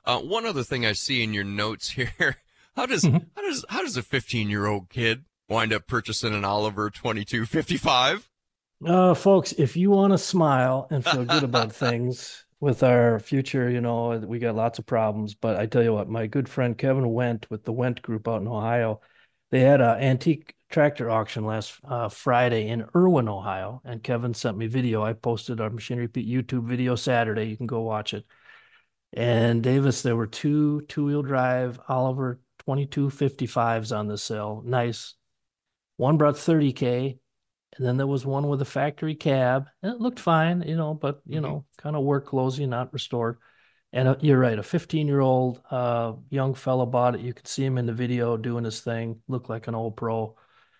Uh, 0.06 0.20
one 0.20 0.46
other 0.46 0.64
thing 0.64 0.86
I 0.86 0.92
see 0.92 1.24
in 1.24 1.34
your 1.34 1.46
notes 1.46 1.90
here 1.92 2.38
how 2.76 2.86
does 2.86 3.04
mm-hmm. 3.04 3.18
how 3.36 3.42
does 3.42 3.66
how 3.70 3.82
does 3.82 3.98
a 3.98 4.04
15 4.04 4.50
year 4.50 4.68
old 4.68 4.90
kid 4.90 5.26
wind 5.48 5.74
up 5.74 5.88
purchasing 5.88 6.34
an 6.34 6.46
Oliver 6.46 6.90
2255? 6.90 8.30
Uh, 8.86 9.14
folks, 9.14 9.54
if 9.54 9.78
you 9.78 9.92
want 9.92 10.12
to 10.14 10.18
smile 10.18 10.88
and 10.90 11.04
feel 11.04 11.26
good 11.26 11.44
about 11.44 11.72
things 11.74 12.46
with 12.60 12.84
our 12.84 13.20
future, 13.20 13.70
you 13.70 13.82
know, 13.82 14.18
we 14.18 14.40
got 14.40 14.56
lots 14.56 14.80
of 14.80 14.86
problems. 14.86 15.34
But 15.36 15.58
I 15.58 15.66
tell 15.66 15.84
you 15.84 15.94
what, 15.94 16.10
my 16.10 16.28
good 16.28 16.50
friend 16.50 16.78
Kevin 16.78 17.06
Wendt 17.06 17.50
with 17.50 17.64
the 17.64 17.74
Wendt 17.74 18.02
Group 18.02 18.28
out 18.28 18.42
in 18.42 18.48
Ohio, 18.48 19.02
they 19.52 19.62
had 19.62 19.82
an 19.82 20.00
antique 20.00 20.56
tractor 20.70 21.10
auction 21.10 21.46
last 21.46 21.80
uh, 21.84 22.10
Friday 22.10 22.68
in 22.68 22.86
Irwin, 22.96 23.30
Ohio, 23.30 23.82
and 23.86 24.04
Kevin 24.04 24.34
sent 24.34 24.58
me 24.58 24.68
video. 24.68 25.04
I 25.04 25.14
posted 25.14 25.62
our 25.62 25.70
Machinery 25.70 26.08
Pete 26.08 26.28
YouTube 26.28 26.66
video 26.66 26.96
Saturday. 26.96 27.46
You 27.46 27.58
can 27.58 27.68
go 27.68 27.82
watch 27.82 28.14
it. 28.14 28.26
And 29.14 29.62
Davis, 29.62 30.02
there 30.02 30.16
were 30.16 30.28
two 30.28 30.82
two 30.88 31.06
wheel 31.06 31.22
drive 31.22 31.80
Oliver 31.88 32.42
2255s 32.68 33.96
on 33.96 34.08
the 34.08 34.18
sale. 34.18 34.64
Nice. 34.66 35.14
One 35.98 36.18
brought 36.18 36.36
30K, 36.36 37.20
and 37.78 37.86
then 37.86 37.98
there 37.98 38.08
was 38.08 38.26
one 38.26 38.48
with 38.48 38.62
a 38.62 38.66
factory 38.66 39.16
cab. 39.16 39.68
And 39.82 39.94
it 39.94 40.02
looked 40.02 40.20
fine, 40.20 40.62
you 40.62 40.76
know, 40.76 40.94
but, 40.94 41.22
you 41.26 41.36
mm-hmm. 41.36 41.46
know, 41.46 41.66
kind 41.78 41.96
of 41.96 42.04
work 42.04 42.28
closing, 42.28 42.70
not 42.70 42.94
restored. 42.94 43.38
And 43.92 44.08
uh, 44.08 44.16
you're 44.22 44.40
right, 44.40 44.58
a 44.58 44.64
15 44.64 45.08
year 45.08 45.20
old 45.20 45.62
uh, 45.70 46.14
young 46.30 46.56
fellow 46.56 46.86
bought 46.86 47.16
it. 47.16 47.22
You 47.22 47.34
could 47.34 47.48
see 47.48 47.64
him 47.64 47.78
in 47.78 47.86
the 47.86 47.94
video 47.94 48.38
doing 48.38 48.64
his 48.64 48.82
thing, 48.82 49.22
looked 49.28 49.50
like 49.50 49.68
an 49.68 49.76
old 49.76 49.96
pro. 49.96 50.36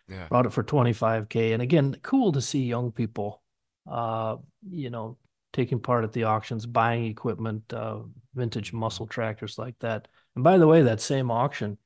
Yeah. 0.08 0.28
Bought 0.30 0.46
it 0.46 0.52
for 0.52 0.64
25K. 0.64 1.54
And 1.54 1.62
again, 1.62 1.96
cool 2.02 2.34
to 2.34 2.42
see 2.42 2.64
young 2.64 2.92
people, 2.92 3.42
uh, 3.90 4.38
you 4.70 4.90
know, 4.90 5.18
taking 5.54 5.80
part 5.80 6.04
at 6.04 6.12
the 6.12 6.26
auctions, 6.26 6.66
buying 6.66 7.06
equipment, 7.06 7.72
uh, 7.72 8.00
vintage 8.34 8.74
muscle 8.74 9.08
tractors 9.08 9.58
like 9.58 9.78
that. 9.80 10.08
And 10.36 10.44
by 10.44 10.58
the 10.58 10.68
way, 10.68 10.82
that 10.82 11.00
same 11.00 11.32
auction, 11.32 11.78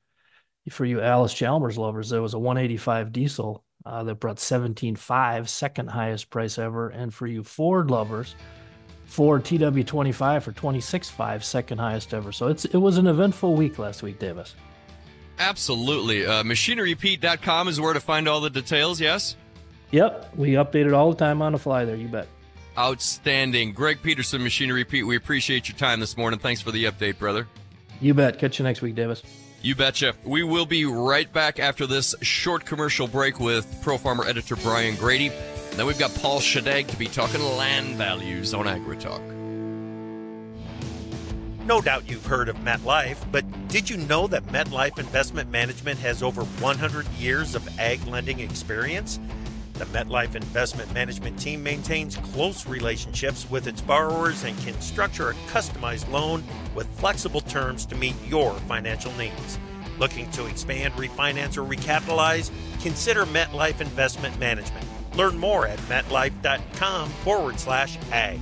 for 0.70 0.84
you 0.84 1.00
Allis 1.00 1.32
Chalmers 1.32 1.78
lovers, 1.78 2.10
there 2.10 2.20
was 2.20 2.34
a 2.34 2.38
185 2.38 3.12
diesel 3.12 3.64
uh, 3.84 4.04
that 4.04 4.16
brought 4.16 4.36
17.5, 4.36 5.48
second 5.48 5.90
highest 5.90 6.30
price 6.30 6.58
ever. 6.58 6.88
And 6.88 7.12
for 7.12 7.26
you 7.26 7.44
Ford 7.44 7.90
lovers, 7.90 8.34
Ford 9.04 9.44
TW25 9.44 10.42
for 10.42 10.52
26.5, 10.52 11.42
second 11.42 11.78
highest 11.78 12.12
ever. 12.12 12.32
So 12.32 12.48
it's 12.48 12.64
it 12.66 12.76
was 12.76 12.98
an 12.98 13.06
eventful 13.06 13.54
week 13.54 13.78
last 13.78 14.02
week, 14.02 14.18
Davis. 14.18 14.54
Absolutely. 15.38 16.26
Uh, 16.26 16.42
MachineryPete.com 16.42 17.68
is 17.68 17.80
where 17.80 17.94
to 17.94 18.00
find 18.00 18.28
all 18.28 18.40
the 18.40 18.50
details, 18.50 19.00
yes? 19.00 19.36
Yep. 19.92 20.32
We 20.36 20.50
update 20.50 20.86
it 20.86 20.92
all 20.92 21.10
the 21.10 21.16
time 21.16 21.40
on 21.42 21.52
the 21.52 21.58
fly 21.58 21.84
there, 21.84 21.96
you 21.96 22.08
bet. 22.08 22.26
Outstanding. 22.76 23.72
Greg 23.72 24.02
Peterson, 24.02 24.42
Machinery 24.42 24.84
Pete, 24.84 25.06
we 25.06 25.16
appreciate 25.16 25.68
your 25.68 25.78
time 25.78 26.00
this 26.00 26.16
morning. 26.16 26.38
Thanks 26.38 26.60
for 26.60 26.70
the 26.70 26.84
update, 26.84 27.18
brother. 27.18 27.48
You 28.00 28.14
bet. 28.14 28.38
Catch 28.38 28.58
you 28.58 28.64
next 28.64 28.82
week, 28.82 28.94
Davis. 28.94 29.22
You 29.60 29.74
betcha. 29.74 30.14
We 30.24 30.44
will 30.44 30.66
be 30.66 30.84
right 30.84 31.30
back 31.32 31.58
after 31.58 31.86
this 31.86 32.14
short 32.22 32.64
commercial 32.64 33.08
break 33.08 33.40
with 33.40 33.82
Pro 33.82 33.98
Farmer 33.98 34.24
editor 34.24 34.54
Brian 34.54 34.94
Grete. 34.94 35.32
Then 35.72 35.84
we've 35.84 35.98
got 35.98 36.14
Paul 36.14 36.38
Schadegg 36.38 36.86
to 36.88 36.96
be 36.96 37.06
talking 37.06 37.42
land 37.42 37.96
values 37.96 38.54
on 38.54 38.66
AgriTalk. 38.66 39.20
No 41.66 41.80
doubt 41.80 42.08
you've 42.08 42.24
heard 42.24 42.48
of 42.48 42.56
MetLife, 42.58 43.18
but 43.32 43.44
did 43.68 43.90
you 43.90 43.96
know 43.96 44.28
that 44.28 44.46
MetLife 44.46 44.98
Investment 44.98 45.50
Management 45.50 45.98
has 46.00 46.22
over 46.22 46.42
100 46.44 47.06
years 47.18 47.54
of 47.56 47.78
ag 47.80 48.06
lending 48.06 48.38
experience? 48.38 49.18
The 49.78 49.84
MetLife 49.84 50.34
Investment 50.34 50.92
Management 50.92 51.38
team 51.38 51.62
maintains 51.62 52.16
close 52.16 52.66
relationships 52.66 53.48
with 53.48 53.68
its 53.68 53.80
borrowers 53.80 54.42
and 54.42 54.58
can 54.58 54.78
structure 54.80 55.30
a 55.30 55.34
customized 55.52 56.10
loan 56.10 56.42
with 56.74 56.88
flexible 56.98 57.40
terms 57.42 57.86
to 57.86 57.94
meet 57.94 58.16
your 58.26 58.54
financial 58.66 59.12
needs. 59.12 59.56
Looking 60.00 60.28
to 60.32 60.46
expand, 60.46 60.94
refinance, 60.94 61.56
or 61.56 61.62
recapitalize? 61.62 62.50
Consider 62.82 63.24
MetLife 63.26 63.80
Investment 63.80 64.36
Management. 64.40 64.84
Learn 65.14 65.38
more 65.38 65.68
at 65.68 65.78
metlife.com 65.80 67.08
forward 67.08 67.60
slash 67.60 67.98
ag. 68.10 68.40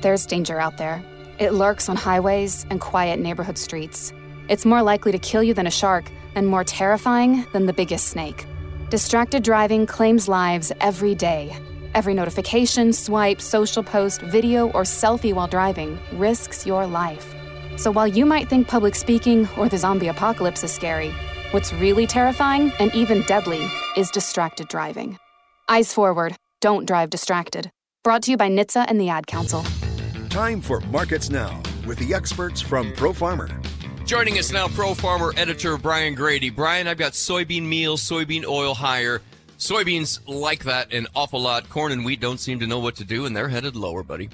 There's 0.00 0.24
danger 0.24 0.58
out 0.58 0.78
there. 0.78 1.04
It 1.38 1.52
lurks 1.52 1.90
on 1.90 1.96
highways 1.96 2.64
and 2.70 2.80
quiet 2.80 3.20
neighborhood 3.20 3.58
streets. 3.58 4.14
It's 4.48 4.64
more 4.64 4.82
likely 4.82 5.12
to 5.12 5.18
kill 5.18 5.42
you 5.42 5.52
than 5.52 5.66
a 5.66 5.70
shark 5.70 6.10
and 6.34 6.46
more 6.48 6.64
terrifying 6.64 7.46
than 7.52 7.66
the 7.66 7.74
biggest 7.74 8.06
snake. 8.06 8.46
Distracted 8.90 9.42
driving 9.42 9.86
claims 9.86 10.28
lives 10.28 10.70
every 10.78 11.14
day. 11.14 11.56
Every 11.94 12.12
notification, 12.12 12.92
swipe, 12.92 13.40
social 13.40 13.82
post, 13.82 14.20
video, 14.20 14.70
or 14.72 14.82
selfie 14.82 15.32
while 15.32 15.46
driving 15.46 15.98
risks 16.12 16.66
your 16.66 16.86
life. 16.86 17.34
So 17.76 17.90
while 17.90 18.06
you 18.06 18.26
might 18.26 18.50
think 18.50 18.68
public 18.68 18.94
speaking 18.94 19.48
or 19.56 19.70
the 19.70 19.78
zombie 19.78 20.08
apocalypse 20.08 20.62
is 20.62 20.70
scary, 20.70 21.12
what's 21.50 21.72
really 21.72 22.06
terrifying 22.06 22.72
and 22.78 22.94
even 22.94 23.22
deadly 23.22 23.66
is 23.96 24.10
distracted 24.10 24.68
driving. 24.68 25.18
Eyes 25.66 25.94
forward, 25.94 26.36
don't 26.60 26.86
drive 26.86 27.08
distracted. 27.08 27.70
Brought 28.02 28.24
to 28.24 28.32
you 28.32 28.36
by 28.36 28.50
NHTSA 28.50 28.84
and 28.86 29.00
the 29.00 29.08
Ad 29.08 29.26
Council. 29.26 29.64
Time 30.28 30.60
for 30.60 30.80
Markets 30.80 31.30
Now 31.30 31.62
with 31.86 31.98
the 31.98 32.12
experts 32.12 32.60
from 32.60 32.92
Pro 32.92 33.14
Farmer. 33.14 33.48
Joining 34.04 34.38
us 34.38 34.52
now, 34.52 34.68
Pro 34.68 34.92
Farmer 34.92 35.32
editor 35.34 35.78
Brian 35.78 36.14
Grete. 36.14 36.54
Brian, 36.54 36.86
I've 36.86 36.98
got 36.98 37.12
soybean 37.12 37.62
meal, 37.62 37.96
soybean 37.96 38.44
oil 38.44 38.74
higher. 38.74 39.22
Soybeans 39.56 40.20
like 40.26 40.64
that 40.64 40.92
an 40.92 41.06
awful 41.16 41.40
lot. 41.40 41.70
Corn 41.70 41.90
and 41.90 42.04
wheat 42.04 42.20
don't 42.20 42.38
seem 42.38 42.60
to 42.60 42.66
know 42.66 42.78
what 42.78 42.96
to 42.96 43.04
do, 43.04 43.24
and 43.24 43.34
they're 43.34 43.48
headed 43.48 43.76
lower, 43.76 44.02
buddy. 44.02 44.28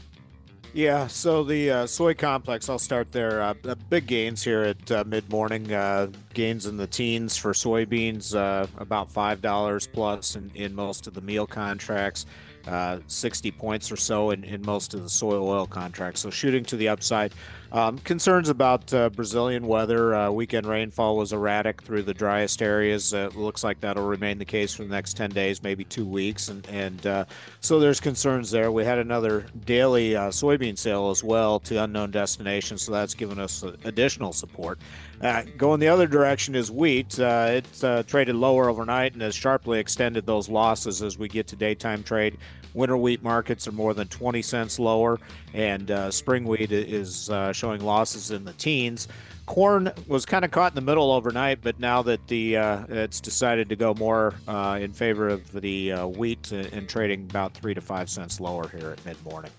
Yeah, 0.72 1.06
so 1.06 1.44
the 1.44 1.70
uh, 1.70 1.86
soy 1.86 2.14
complex, 2.14 2.68
I'll 2.68 2.80
start 2.80 3.12
there. 3.12 3.42
Uh, 3.42 3.54
big 3.88 4.08
gains 4.08 4.42
here 4.42 4.62
at 4.62 4.90
uh, 4.90 5.04
mid 5.06 5.30
morning. 5.30 5.72
Uh, 5.72 6.08
gains 6.34 6.66
in 6.66 6.76
the 6.76 6.88
teens 6.88 7.36
for 7.36 7.52
soybeans, 7.52 8.34
uh, 8.34 8.66
about 8.76 9.12
$5 9.12 9.92
plus 9.92 10.34
in, 10.34 10.50
in 10.56 10.74
most 10.74 11.06
of 11.06 11.14
the 11.14 11.20
meal 11.20 11.46
contracts. 11.46 12.26
Uh, 12.66 12.98
60 13.06 13.52
points 13.52 13.90
or 13.90 13.96
so 13.96 14.30
in, 14.30 14.42
in 14.44 14.62
most 14.62 14.94
of 14.94 15.02
the 15.04 15.08
soy 15.08 15.36
oil 15.36 15.66
contracts. 15.66 16.20
So 16.20 16.30
shooting 16.30 16.64
to 16.64 16.76
the 16.76 16.88
upside. 16.88 17.32
Um, 17.72 17.98
concerns 17.98 18.48
about 18.48 18.92
uh, 18.92 19.10
Brazilian 19.10 19.66
weather. 19.66 20.14
Uh, 20.14 20.30
weekend 20.30 20.66
rainfall 20.66 21.16
was 21.16 21.32
erratic 21.32 21.82
through 21.82 22.02
the 22.02 22.14
driest 22.14 22.62
areas. 22.62 23.14
Uh, 23.14 23.30
looks 23.34 23.62
like 23.62 23.80
that'll 23.80 24.06
remain 24.06 24.38
the 24.38 24.44
case 24.44 24.74
for 24.74 24.82
the 24.82 24.88
next 24.88 25.16
10 25.16 25.30
days, 25.30 25.62
maybe 25.62 25.84
two 25.84 26.04
weeks. 26.04 26.48
And, 26.48 26.66
and 26.68 27.06
uh, 27.06 27.24
so 27.60 27.78
there's 27.78 28.00
concerns 28.00 28.50
there. 28.50 28.72
We 28.72 28.84
had 28.84 28.98
another 28.98 29.46
daily 29.64 30.16
uh, 30.16 30.30
soybean 30.30 30.76
sale 30.76 31.10
as 31.10 31.22
well 31.22 31.60
to 31.60 31.84
unknown 31.84 32.10
destinations, 32.10 32.82
so 32.82 32.92
that's 32.92 33.14
given 33.14 33.38
us 33.38 33.62
additional 33.84 34.32
support. 34.32 34.80
Uh, 35.20 35.42
going 35.56 35.78
the 35.78 35.88
other 35.88 36.08
direction 36.08 36.56
is 36.56 36.72
wheat. 36.72 37.18
it 37.18 37.66
traded 38.08 38.34
lower 38.34 38.68
overnight 38.68 39.12
and 39.12 39.22
has 39.22 39.34
sharply 39.34 39.78
extended 39.78 40.26
those 40.26 40.48
losses 40.48 41.02
as 41.02 41.18
we 41.18 41.28
get 41.28 41.46
to 41.48 41.56
daytime 41.56 42.02
trade. 42.02 42.36
Winter 42.74 42.96
wheat 42.96 43.22
markets 43.22 43.66
are 43.68 43.72
more 43.72 43.94
than 43.94 44.08
20 44.08 44.42
cents 44.42 44.78
lower, 44.78 45.18
and 45.54 45.90
uh, 45.90 46.10
spring 46.10 46.44
wheat 46.44 46.72
is 46.72 47.30
uh, 47.30 47.52
showing 47.52 47.80
losses 47.82 48.30
in 48.30 48.44
the 48.44 48.52
teens. 48.54 49.08
Corn 49.46 49.90
was 50.06 50.24
kind 50.24 50.44
of 50.44 50.52
caught 50.52 50.72
in 50.72 50.76
the 50.76 50.80
middle 50.80 51.10
overnight, 51.10 51.60
but 51.62 51.80
now 51.80 52.02
that 52.02 52.24
the 52.28 52.56
uh, 52.56 52.84
it's 52.88 53.20
decided 53.20 53.68
to 53.68 53.76
go 53.76 53.94
more 53.94 54.34
uh, 54.46 54.78
in 54.80 54.92
favor 54.92 55.28
of 55.28 55.50
the 55.52 55.92
uh, 55.92 56.06
wheat 56.06 56.52
and 56.52 56.88
trading 56.88 57.26
about 57.28 57.54
three 57.54 57.74
to 57.74 57.80
five 57.80 58.08
cents 58.08 58.38
lower 58.38 58.68
here 58.68 58.90
at 58.90 59.04
mid 59.04 59.22
morning. 59.24 59.50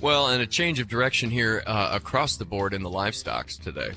Well, 0.00 0.28
and 0.28 0.42
a 0.42 0.46
change 0.46 0.80
of 0.80 0.88
direction 0.88 1.30
here 1.30 1.62
uh, 1.66 1.90
across 1.92 2.36
the 2.36 2.44
board 2.44 2.74
in 2.74 2.82
the 2.82 2.90
livestocks 2.90 3.58
today. 3.58 3.92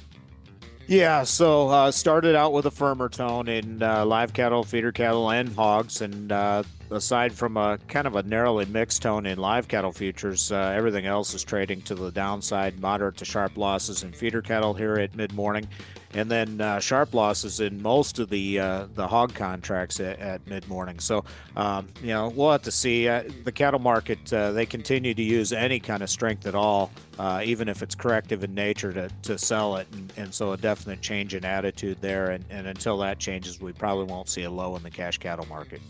Yeah, 0.87 1.23
so 1.23 1.69
uh, 1.69 1.91
started 1.91 2.35
out 2.35 2.53
with 2.53 2.65
a 2.65 2.71
firmer 2.71 3.09
tone 3.09 3.47
in 3.47 3.83
uh, 3.83 4.05
live 4.05 4.33
cattle, 4.33 4.63
feeder 4.63 4.91
cattle, 4.91 5.29
and 5.29 5.49
hogs, 5.53 6.01
and 6.01 6.31
uh, 6.31 6.63
aside 6.91 7.33
from 7.33 7.57
a 7.57 7.77
kind 7.87 8.07
of 8.07 8.15
a 8.15 8.23
narrowly 8.23 8.65
mixed 8.65 9.01
tone 9.01 9.25
in 9.25 9.37
live 9.37 9.67
cattle 9.67 9.91
futures, 9.91 10.51
uh, 10.51 10.73
everything 10.75 11.05
else 11.05 11.33
is 11.33 11.43
trading 11.43 11.81
to 11.83 11.95
the 11.95 12.11
downside, 12.11 12.79
moderate 12.79 13.17
to 13.17 13.25
sharp 13.25 13.57
losses 13.57 14.03
in 14.03 14.11
feeder 14.11 14.41
cattle 14.41 14.73
here 14.73 14.95
at 14.95 15.15
mid 15.15 15.33
morning, 15.33 15.67
and 16.13 16.29
then 16.29 16.59
uh, 16.59 16.79
sharp 16.79 17.13
losses 17.13 17.59
in 17.59 17.81
most 17.81 18.19
of 18.19 18.29
the 18.29 18.59
uh, 18.59 18.87
the 18.95 19.07
hog 19.07 19.33
contracts 19.33 19.99
at, 19.99 20.19
at 20.19 20.45
mid 20.47 20.67
morning. 20.67 20.99
So, 20.99 21.23
um, 21.55 21.87
you 22.01 22.09
know, 22.09 22.29
we'll 22.29 22.51
have 22.51 22.63
to 22.63 22.71
see. 22.71 23.07
Uh, 23.07 23.23
the 23.43 23.51
cattle 23.51 23.79
market 23.79 24.31
uh, 24.33 24.51
they 24.51 24.65
continue 24.65 25.13
to 25.13 25.23
use 25.23 25.53
any 25.53 25.79
kind 25.79 26.01
of 26.01 26.09
strength 26.09 26.47
at 26.47 26.55
all, 26.55 26.91
uh, 27.19 27.41
even 27.43 27.69
if 27.69 27.81
it's 27.81 27.95
corrective 27.95 28.43
in 28.43 28.53
nature, 28.53 28.91
to, 28.93 29.09
to 29.23 29.37
sell 29.37 29.77
it, 29.77 29.87
and, 29.93 30.13
and 30.17 30.33
so 30.33 30.53
a 30.53 30.57
definite 30.57 31.01
change 31.01 31.35
in 31.35 31.45
attitude 31.45 31.97
there. 32.01 32.31
And, 32.31 32.43
and 32.49 32.67
until 32.67 32.97
that 32.99 33.19
changes, 33.19 33.61
we 33.61 33.73
probably 33.73 34.05
won't 34.05 34.29
see 34.29 34.43
a 34.43 34.51
low 34.51 34.75
in 34.75 34.83
the 34.83 34.91
cash 34.91 35.17
cattle 35.17 35.45
market. 35.47 35.81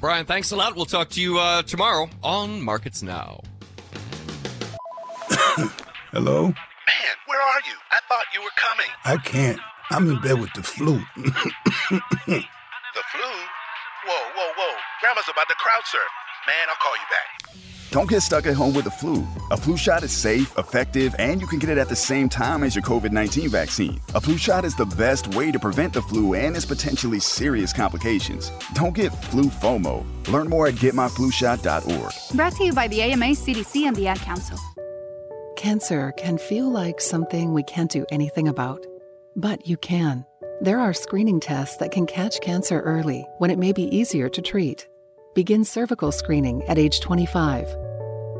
Brian, 0.00 0.26
thanks 0.26 0.52
a 0.52 0.56
lot. 0.56 0.76
We'll 0.76 0.86
talk 0.86 1.10
to 1.10 1.20
you 1.20 1.38
uh, 1.38 1.62
tomorrow 1.62 2.08
on 2.22 2.62
Markets 2.62 3.02
Now. 3.02 3.40
Hello? 6.12 6.42
Man, 6.44 6.54
where 7.26 7.40
are 7.40 7.60
you? 7.66 7.74
I 7.90 7.98
thought 8.08 8.24
you 8.32 8.40
were 8.40 8.54
coming. 8.56 8.86
I 9.04 9.16
can't. 9.16 9.58
I'm 9.90 10.08
in 10.08 10.20
bed 10.20 10.38
with 10.40 10.52
the 10.54 10.62
flu. 10.62 11.00
the 11.16 11.24
flu? 11.90 13.30
Whoa, 14.06 14.24
whoa, 14.36 14.52
whoa. 14.56 14.74
Grandma's 15.00 15.24
about 15.28 15.48
to 15.48 15.54
crowd 15.58 15.82
surf. 15.84 16.02
Man, 16.48 16.66
I'll 16.70 16.76
call 16.76 16.94
you 16.96 17.02
back. 17.10 17.38
Don't 17.90 18.08
get 18.08 18.22
stuck 18.22 18.46
at 18.46 18.54
home 18.54 18.72
with 18.72 18.84
the 18.84 18.90
flu. 18.90 19.26
A 19.50 19.56
flu 19.56 19.76
shot 19.76 20.02
is 20.02 20.12
safe, 20.12 20.56
effective, 20.56 21.14
and 21.18 21.42
you 21.42 21.46
can 21.46 21.58
get 21.58 21.68
it 21.68 21.76
at 21.76 21.90
the 21.90 21.96
same 21.96 22.26
time 22.30 22.62
as 22.62 22.74
your 22.74 22.82
COVID 22.82 23.12
19 23.12 23.50
vaccine. 23.50 24.00
A 24.14 24.20
flu 24.20 24.38
shot 24.38 24.64
is 24.64 24.74
the 24.74 24.86
best 24.86 25.34
way 25.34 25.52
to 25.52 25.58
prevent 25.58 25.92
the 25.92 26.00
flu 26.00 26.32
and 26.32 26.56
its 26.56 26.64
potentially 26.64 27.20
serious 27.20 27.70
complications. 27.70 28.50
Don't 28.72 28.94
get 28.94 29.12
flu 29.26 29.44
FOMO. 29.44 30.06
Learn 30.28 30.48
more 30.48 30.66
at 30.66 30.74
getmyflushot.org. 30.76 32.12
Brought 32.34 32.56
to 32.56 32.64
you 32.64 32.72
by 32.72 32.88
the 32.88 33.02
AMA, 33.02 33.26
CDC, 33.26 33.86
and 33.86 33.94
the 33.94 34.06
Ad 34.06 34.18
Council. 34.20 34.58
Cancer 35.56 36.12
can 36.12 36.38
feel 36.38 36.70
like 36.70 36.98
something 36.98 37.52
we 37.52 37.62
can't 37.62 37.90
do 37.90 38.06
anything 38.10 38.48
about, 38.48 38.86
but 39.36 39.66
you 39.66 39.76
can. 39.76 40.24
There 40.62 40.80
are 40.80 40.94
screening 40.94 41.40
tests 41.40 41.76
that 41.76 41.90
can 41.90 42.06
catch 42.06 42.40
cancer 42.40 42.80
early 42.80 43.26
when 43.36 43.50
it 43.50 43.58
may 43.58 43.72
be 43.72 43.94
easier 43.94 44.30
to 44.30 44.40
treat. 44.40 44.88
Begin 45.38 45.62
cervical 45.64 46.10
screening 46.10 46.64
at 46.64 46.78
age 46.78 46.98
25. 46.98 47.68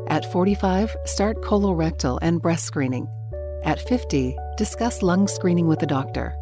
At 0.07 0.29
45, 0.33 0.97
start 1.05 1.41
colorectal 1.41 2.19
and 2.21 2.41
breast 2.41 2.65
screening. 2.65 3.07
At 3.63 3.79
50, 3.79 4.35
discuss 4.57 5.01
lung 5.01 5.29
screening 5.29 5.69
with 5.69 5.81
a 5.81 5.87
doctor. 5.87 6.35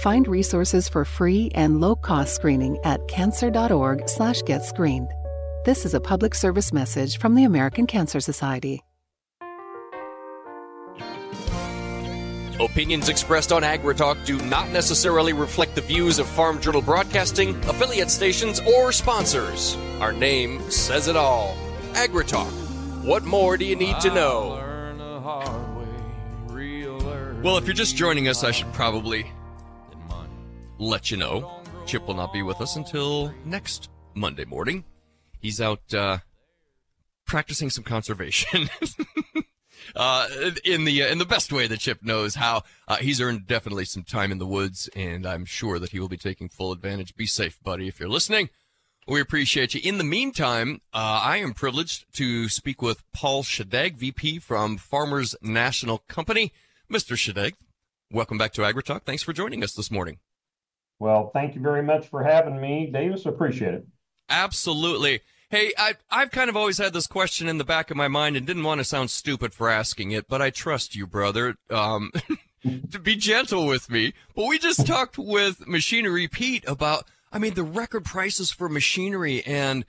Find 0.00 0.26
resources 0.26 0.88
for 0.88 1.04
free 1.04 1.52
and 1.54 1.80
low-cost 1.80 2.34
screening 2.34 2.76
at 2.82 3.06
cancer.org/getscreened. 3.06 5.08
This 5.64 5.86
is 5.86 5.94
a 5.94 6.00
public 6.00 6.34
service 6.34 6.72
message 6.72 7.20
from 7.20 7.36
the 7.36 7.44
American 7.44 7.86
Cancer 7.86 8.18
Society. 8.18 8.82
Opinions 12.60 13.08
expressed 13.08 13.52
on 13.52 13.62
AgriTalk 13.62 14.22
do 14.26 14.38
not 14.42 14.68
necessarily 14.68 15.32
reflect 15.32 15.74
the 15.74 15.80
views 15.80 16.18
of 16.18 16.28
Farm 16.28 16.60
Journal 16.60 16.82
Broadcasting, 16.82 17.56
affiliate 17.64 18.10
stations, 18.10 18.60
or 18.60 18.92
sponsors. 18.92 19.78
Our 19.98 20.12
name 20.12 20.70
says 20.70 21.08
it 21.08 21.16
all. 21.16 21.56
AgriTalk. 21.94 22.50
What 23.02 23.24
more 23.24 23.56
do 23.56 23.64
you 23.64 23.76
need 23.76 23.98
to 24.00 24.12
know? 24.12 24.66
Well, 27.42 27.56
if 27.56 27.64
you're 27.64 27.72
just 27.72 27.96
joining 27.96 28.28
us, 28.28 28.44
I 28.44 28.50
should 28.50 28.70
probably 28.74 29.32
let 30.78 31.10
you 31.10 31.16
know 31.16 31.62
Chip 31.86 32.06
will 32.06 32.14
not 32.14 32.30
be 32.30 32.42
with 32.42 32.60
us 32.60 32.76
until 32.76 33.34
next 33.46 33.88
Monday 34.14 34.44
morning. 34.44 34.84
He's 35.40 35.62
out 35.62 35.94
uh, 35.94 36.18
practicing 37.26 37.70
some 37.70 37.84
conservation. 37.84 38.68
uh, 39.96 40.26
in 40.64 40.84
the 40.84 41.02
uh, 41.02 41.08
in 41.08 41.18
the 41.18 41.24
best 41.24 41.52
way 41.52 41.66
that 41.66 41.80
Chip 41.80 42.02
knows 42.02 42.34
how. 42.34 42.62
Uh, 42.88 42.96
he's 42.96 43.20
earned 43.20 43.46
definitely 43.46 43.84
some 43.84 44.02
time 44.02 44.32
in 44.32 44.38
the 44.38 44.46
woods, 44.46 44.88
and 44.94 45.26
I'm 45.26 45.44
sure 45.44 45.78
that 45.78 45.90
he 45.90 46.00
will 46.00 46.08
be 46.08 46.16
taking 46.16 46.48
full 46.48 46.72
advantage. 46.72 47.14
Be 47.16 47.26
safe, 47.26 47.62
buddy, 47.62 47.88
if 47.88 48.00
you're 48.00 48.08
listening. 48.08 48.50
We 49.08 49.20
appreciate 49.20 49.74
you. 49.74 49.80
In 49.82 49.98
the 49.98 50.04
meantime, 50.04 50.82
uh, 50.92 51.20
I 51.24 51.38
am 51.38 51.52
privileged 51.52 52.04
to 52.14 52.48
speak 52.48 52.80
with 52.80 53.02
Paul 53.12 53.42
Schadegg, 53.42 53.96
VP 53.96 54.38
from 54.38 54.76
Farmers 54.76 55.34
National 55.42 55.98
Company. 56.06 56.52
Mr. 56.92 57.16
Schadegg, 57.16 57.54
welcome 58.12 58.38
back 58.38 58.52
to 58.52 58.60
AgriTalk. 58.60 59.02
Thanks 59.02 59.22
for 59.22 59.32
joining 59.32 59.64
us 59.64 59.72
this 59.72 59.90
morning. 59.90 60.18
Well, 61.00 61.30
thank 61.32 61.54
you 61.54 61.60
very 61.60 61.82
much 61.82 62.08
for 62.08 62.22
having 62.22 62.60
me, 62.60 62.90
Davis. 62.92 63.24
Appreciate 63.24 63.74
it. 63.74 63.86
Absolutely. 64.28 65.22
Hey, 65.50 65.72
I, 65.76 65.94
I've 66.12 66.30
kind 66.30 66.48
of 66.48 66.56
always 66.56 66.78
had 66.78 66.92
this 66.92 67.08
question 67.08 67.48
in 67.48 67.58
the 67.58 67.64
back 67.64 67.90
of 67.90 67.96
my 67.96 68.06
mind 68.06 68.36
and 68.36 68.46
didn't 68.46 68.62
want 68.62 68.78
to 68.78 68.84
sound 68.84 69.10
stupid 69.10 69.52
for 69.52 69.68
asking 69.68 70.12
it, 70.12 70.28
but 70.28 70.40
I 70.40 70.50
trust 70.50 70.94
you, 70.94 71.08
brother, 71.08 71.56
um, 71.70 72.12
to 72.92 73.00
be 73.00 73.16
gentle 73.16 73.66
with 73.66 73.90
me. 73.90 74.14
But 74.36 74.46
we 74.46 74.60
just 74.60 74.86
talked 74.86 75.18
with 75.18 75.66
Machinery 75.66 76.28
Pete 76.28 76.64
about, 76.68 77.08
I 77.32 77.40
mean, 77.40 77.54
the 77.54 77.64
record 77.64 78.04
prices 78.04 78.52
for 78.52 78.68
machinery. 78.68 79.42
And, 79.44 79.84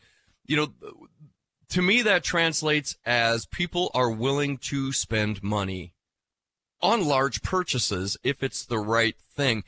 you 0.47 0.57
know, 0.57 0.73
to 1.69 1.81
me, 1.83 2.01
that 2.01 2.23
translates 2.23 2.97
as 3.05 3.45
people 3.45 3.91
are 3.93 4.09
willing 4.09 4.57
to 4.57 4.91
spend 4.91 5.43
money 5.43 5.93
on 6.81 7.05
large 7.05 7.43
purchases 7.43 8.17
if 8.23 8.41
it's 8.41 8.65
the 8.65 8.79
right 8.79 9.15
thing. 9.15 9.63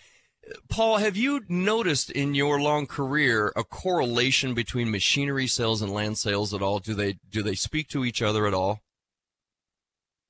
Paul, 0.70 0.98
have 0.98 1.16
you 1.16 1.42
noticed 1.48 2.10
in 2.10 2.36
your 2.36 2.60
long 2.60 2.86
career 2.86 3.54
a 3.56 3.64
correlation 3.64 4.54
between 4.54 4.92
machinery 4.92 5.48
sales 5.48 5.82
and 5.82 5.92
land 5.92 6.18
sales 6.18 6.54
at 6.54 6.62
all? 6.62 6.80
Do 6.80 6.94
they 6.94 7.18
do 7.30 7.42
they 7.42 7.56
speak 7.56 7.88
to 7.90 8.04
each 8.04 8.22
other 8.22 8.46
at 8.48 8.54
all? 8.54 8.82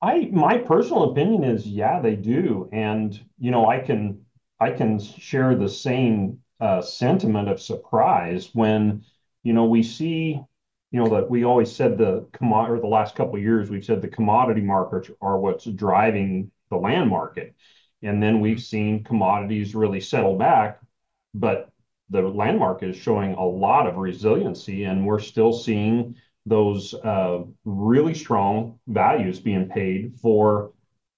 I 0.01 0.29
my 0.31 0.57
personal 0.57 1.11
opinion 1.11 1.43
is 1.43 1.65
yeah, 1.67 2.01
they 2.01 2.15
do, 2.15 2.69
and 2.71 3.19
you 3.39 3.51
know 3.51 3.67
I 3.67 3.79
can 3.79 4.25
I 4.59 4.71
can 4.71 4.99
share 4.99 5.55
the 5.55 5.69
same 5.69 6.39
uh, 6.59 6.81
sentiment 6.81 7.49
of 7.49 7.61
surprise 7.61 8.49
when 8.53 9.03
you 9.43 9.53
know 9.53 9.65
we 9.65 9.81
see 9.81 10.39
you 10.91 10.99
know 10.99 11.09
that 11.09 11.29
we 11.29 11.43
always 11.43 11.71
said 11.71 11.97
the 11.97 12.27
commodity 12.33 12.73
or 12.73 12.79
the 12.79 12.87
last 12.87 13.15
couple 13.15 13.35
of 13.35 13.41
years 13.41 13.69
we've 13.69 13.85
said 13.85 14.01
the 14.01 14.07
commodity 14.07 14.61
markets 14.61 15.09
are 15.21 15.39
what's 15.39 15.65
driving 15.65 16.51
the 16.69 16.77
land 16.77 17.09
market 17.09 17.55
and 18.03 18.21
then 18.21 18.39
we've 18.39 18.61
seen 18.61 19.03
commodities 19.03 19.75
really 19.75 20.01
settle 20.01 20.37
back, 20.37 20.79
but 21.33 21.69
the 22.09 22.21
landmark 22.21 22.83
is 22.83 22.95
showing 22.95 23.33
a 23.33 23.45
lot 23.45 23.87
of 23.87 23.97
resiliency, 23.97 24.83
and 24.83 25.05
we're 25.05 25.19
still 25.19 25.53
seeing 25.53 26.15
those 26.45 26.93
uh, 26.93 27.43
really 27.63 28.13
strong 28.13 28.79
values 28.87 29.39
being 29.39 29.69
paid 29.69 30.19
for, 30.21 30.71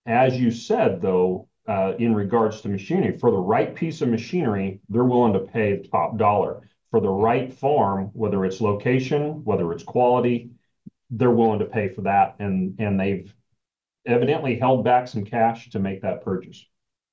as 0.05 0.39
you 0.39 0.51
said, 0.51 1.01
though, 1.01 1.47
uh, 1.67 1.93
in 1.97 2.13
regards 2.13 2.61
to 2.61 2.69
machinery. 2.69 3.17
For 3.17 3.31
the 3.31 3.37
right 3.37 3.73
piece 3.73 4.01
of 4.01 4.09
machinery, 4.09 4.79
they're 4.87 5.03
willing 5.03 5.33
to 5.33 5.39
pay 5.39 5.77
the 5.77 5.87
top 5.87 6.17
dollar. 6.17 6.69
For 6.91 7.01
the 7.01 7.09
right 7.09 7.51
farm, 7.51 8.11
whether 8.13 8.45
it's 8.45 8.61
location, 8.61 9.43
whether 9.43 9.73
it's 9.73 9.83
quality, 9.83 10.51
they're 11.09 11.31
willing 11.31 11.59
to 11.59 11.65
pay 11.65 11.89
for 11.89 12.01
that, 12.01 12.35
and 12.39 12.75
and 12.79 12.99
they've 12.99 13.33
evidently 14.05 14.57
held 14.57 14.83
back 14.83 15.07
some 15.07 15.25
cash 15.25 15.69
to 15.71 15.79
make 15.79 16.01
that 16.03 16.23
purchase. 16.23 16.65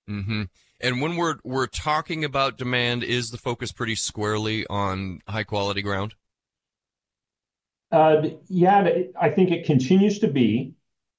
Mm-hmm. 0.09 0.43
And 0.81 1.01
when 1.01 1.17
we're 1.17 1.37
we're 1.45 1.69
talking 1.69 2.25
about 2.25 2.59
demand, 2.59 3.05
is 3.05 3.31
the 3.31 3.39
focus 3.39 3.73
pretty 3.73 3.95
squarely 3.95 4.67
on 4.67 5.21
high 5.29 5.45
quality 5.45 5.83
ground? 5.83 6.15
Uh, 7.91 8.29
yeah, 8.49 8.89
I 9.21 9.31
think 9.31 9.51
it 9.51 9.67
continues 9.67 10.19
to 10.21 10.29
be, 10.29 10.73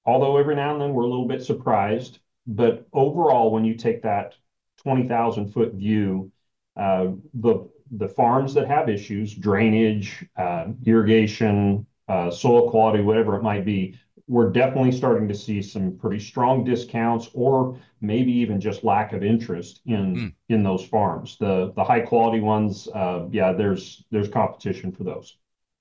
although 0.05 0.37
every 0.37 0.55
now 0.55 0.73
and 0.73 0.81
then 0.81 0.93
we're 0.93 1.03
a 1.03 1.07
little 1.07 1.27
bit 1.27 1.43
surprised. 1.43 2.19
But 2.45 2.87
overall, 2.91 3.51
when 3.51 3.63
you 3.63 3.75
take 3.75 4.01
that 4.03 4.35
twenty 4.81 5.07
thousand 5.07 5.53
foot 5.53 5.73
view, 5.73 6.31
uh, 6.75 7.11
the 7.33 7.69
the 7.91 8.09
farms 8.09 8.53
that 8.55 8.67
have 8.67 8.89
issues, 8.89 9.33
drainage, 9.33 10.25
uh, 10.35 10.65
irrigation, 10.85 11.85
uh, 12.07 12.31
soil 12.31 12.69
quality, 12.69 13.01
whatever 13.03 13.35
it 13.35 13.43
might 13.43 13.63
be, 13.65 13.97
we're 14.33 14.49
definitely 14.49 14.91
starting 14.91 15.27
to 15.27 15.35
see 15.35 15.61
some 15.61 15.95
pretty 15.95 16.19
strong 16.19 16.63
discounts 16.63 17.29
or 17.35 17.79
maybe 18.01 18.31
even 18.31 18.59
just 18.59 18.83
lack 18.83 19.13
of 19.13 19.23
interest 19.23 19.81
in 19.85 20.15
mm. 20.15 20.33
in 20.49 20.63
those 20.63 20.83
farms. 20.83 21.37
The 21.37 21.71
the 21.75 21.83
high 21.83 21.99
quality 21.99 22.39
ones, 22.39 22.87
uh, 22.95 23.27
yeah, 23.29 23.53
there's 23.53 24.03
there's 24.09 24.27
competition 24.27 24.91
for 24.91 25.03
those. 25.03 25.37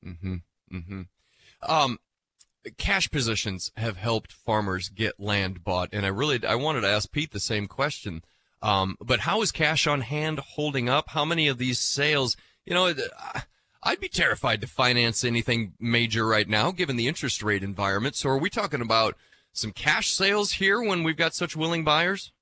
Mm-hmm. 0.06 0.34
Mm-hmm. 0.70 1.02
Um, 1.66 1.98
cash 2.76 3.10
positions 3.10 3.72
have 3.78 3.96
helped 3.96 4.32
farmers 4.32 4.90
get 4.90 5.18
land 5.18 5.64
bought, 5.64 5.88
and 5.90 6.04
I 6.04 6.10
really 6.10 6.44
I 6.46 6.56
wanted 6.56 6.82
to 6.82 6.88
ask 6.88 7.10
Pete 7.10 7.30
the 7.30 7.40
same 7.40 7.66
question. 7.66 8.22
Um, 8.60 8.98
but 9.00 9.20
how 9.20 9.40
is 9.40 9.50
cash 9.50 9.86
on 9.86 10.02
hand 10.02 10.40
holding 10.40 10.90
up? 10.90 11.08
How 11.08 11.24
many 11.24 11.48
of 11.48 11.56
these 11.56 11.78
sales? 11.78 12.36
You 12.66 12.74
know, 12.74 12.92
I'd 13.82 14.00
be 14.00 14.08
terrified 14.08 14.60
to 14.60 14.66
finance 14.66 15.24
anything 15.24 15.72
major 15.80 16.26
right 16.26 16.48
now, 16.48 16.70
given 16.70 16.96
the 16.96 17.08
interest 17.08 17.42
rate 17.42 17.64
environment. 17.64 18.14
So, 18.14 18.28
are 18.30 18.38
we 18.38 18.48
talking 18.48 18.80
about 18.80 19.16
some 19.52 19.72
cash 19.72 20.10
sales 20.10 20.52
here 20.52 20.80
when 20.80 21.02
we've 21.02 21.16
got 21.16 21.34
such 21.34 21.56
willing 21.56 21.84
buyers? 21.84 22.32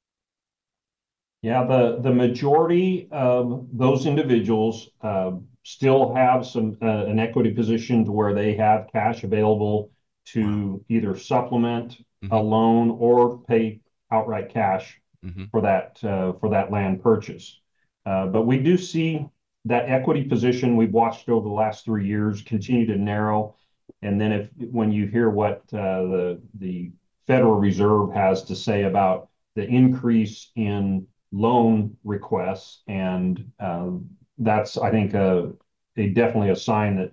Yeah, 1.43 1.65
the 1.65 1.99
the 2.01 2.13
majority 2.13 3.09
of 3.11 3.67
those 3.73 4.05
individuals 4.05 4.91
uh, 5.01 5.33
still 5.63 6.15
have 6.15 6.47
some 6.47 6.77
uh, 6.83 7.07
an 7.07 7.19
equity 7.19 7.51
position 7.53 8.05
to 8.05 8.13
where 8.13 8.35
they 8.35 8.55
have 8.57 8.89
cash 8.93 9.25
available 9.25 9.91
to 10.27 10.85
either 10.89 11.17
supplement 11.17 11.93
mm-hmm. 12.23 12.33
a 12.33 12.41
loan 12.41 12.91
or 12.91 13.39
pay 13.45 13.81
outright 14.13 14.51
cash 14.53 15.01
mm-hmm. 15.25 15.45
for 15.51 15.63
that 15.63 15.99
uh, 16.05 16.35
for 16.35 16.51
that 16.51 16.71
land 16.71 17.03
purchase. 17.03 17.61
Uh, 18.05 18.27
but 18.27 18.43
we 18.43 18.59
do 18.59 18.77
see 18.77 19.27
that 19.67 19.89
equity 19.89 20.25
position 20.25 20.77
we've 20.77 20.93
watched 20.93 21.29
over 21.29 21.47
the 21.47 21.55
last 21.55 21.85
three 21.85 22.07
years 22.07 22.43
continue 22.43 22.87
to 22.87 22.97
narrow. 22.97 23.57
And 24.03 24.21
then 24.21 24.33
if 24.33 24.51
when 24.59 24.91
you 24.93 25.07
hear 25.07 25.29
what 25.29 25.63
uh, 25.73 26.37
the 26.59 26.93
Federal 27.27 27.57
Reserve 27.57 28.13
has 28.15 28.45
to 28.45 28.57
say 28.57 28.85
about 28.85 29.29
the 29.55 29.67
increase 29.67 30.51
in 30.57 31.07
loan 31.33 31.97
requests, 32.03 32.83
and 32.89 33.51
um, 33.61 34.09
that's 34.39 34.79
I 34.79 34.91
think 34.91 35.13
definitely 35.13 36.51
a 36.51 36.57
sign 36.57 36.97
that 36.97 37.13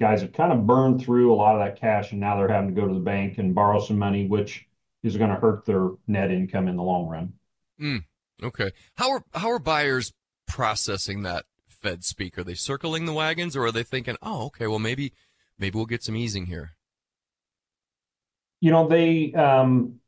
guys 0.00 0.22
have 0.22 0.32
kind 0.32 0.52
of 0.52 0.66
burned 0.66 1.00
through 1.00 1.32
a 1.32 1.36
lot 1.36 1.54
of 1.54 1.60
that 1.64 1.80
cash, 1.80 2.10
and 2.10 2.20
now 2.20 2.36
they're 2.36 2.48
having 2.48 2.74
to 2.74 2.80
go 2.80 2.88
to 2.88 2.94
the 2.94 3.00
bank 3.00 3.38
and 3.38 3.54
borrow 3.54 3.80
some 3.80 3.98
money, 3.98 4.26
which 4.26 4.66
is 5.02 5.16
going 5.16 5.30
to 5.30 5.36
hurt 5.36 5.64
their 5.64 5.90
net 6.08 6.30
income 6.30 6.66
in 6.66 6.76
the 6.76 6.82
long 6.82 7.06
run. 7.06 7.32
Mm, 7.80 8.04
okay, 8.42 8.72
how 8.96 9.22
are 9.34 9.58
buyers 9.58 10.12
processing 10.48 11.22
that 11.22 11.44
Fed 11.84 12.02
speak? 12.02 12.38
Are 12.38 12.44
they 12.44 12.54
circling 12.54 13.04
the 13.04 13.12
wagons, 13.12 13.54
or 13.54 13.66
are 13.66 13.70
they 13.72 13.82
thinking, 13.82 14.16
"Oh, 14.22 14.46
okay, 14.46 14.66
well 14.66 14.78
maybe 14.78 15.12
maybe 15.58 15.76
we'll 15.76 15.84
get 15.84 16.02
some 16.02 16.16
easing 16.16 16.46
here"? 16.46 16.76
You 18.60 18.70
know, 18.70 18.88
they. 18.88 19.34
Um, 19.34 20.00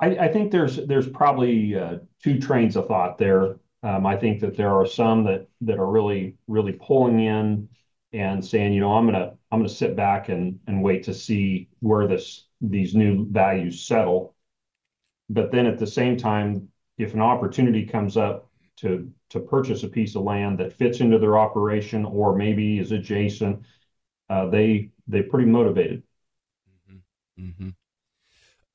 I, 0.00 0.06
I 0.16 0.28
think 0.32 0.52
there's 0.52 0.76
there's 0.86 1.08
probably 1.08 1.74
uh, 1.74 1.98
two 2.22 2.38
trains 2.38 2.76
of 2.76 2.86
thought 2.86 3.18
there. 3.18 3.56
Um, 3.82 4.06
I 4.06 4.16
think 4.16 4.40
that 4.42 4.56
there 4.56 4.72
are 4.72 4.86
some 4.86 5.24
that 5.24 5.48
that 5.62 5.80
are 5.80 5.90
really 5.90 6.36
really 6.46 6.72
pulling 6.72 7.18
in 7.18 7.68
and 8.12 8.44
saying, 8.44 8.72
you 8.72 8.80
know, 8.80 8.94
I'm 8.94 9.06
gonna 9.06 9.32
I'm 9.50 9.58
gonna 9.58 9.68
sit 9.68 9.96
back 9.96 10.28
and 10.28 10.60
and 10.68 10.84
wait 10.84 11.02
to 11.04 11.14
see 11.14 11.68
where 11.80 12.06
this 12.06 12.46
these 12.60 12.94
new 12.94 13.26
values 13.28 13.82
settle. 13.84 14.36
But 15.28 15.50
then 15.50 15.66
at 15.66 15.78
the 15.80 15.86
same 15.88 16.16
time, 16.16 16.68
if 16.96 17.14
an 17.14 17.20
opportunity 17.22 17.86
comes 17.86 18.16
up 18.16 18.49
to 18.80 19.10
to 19.30 19.40
purchase 19.40 19.82
a 19.82 19.88
piece 19.88 20.16
of 20.16 20.22
land 20.22 20.58
that 20.58 20.72
fits 20.72 21.00
into 21.00 21.18
their 21.18 21.38
operation 21.38 22.04
or 22.04 22.36
maybe 22.36 22.78
is 22.78 22.92
adjacent, 22.92 23.62
uh, 24.28 24.46
they 24.46 24.90
they're 25.06 25.24
pretty 25.24 25.48
motivated. 25.48 26.02
Mm-hmm. 26.90 27.44
Mm-hmm. 27.44 27.68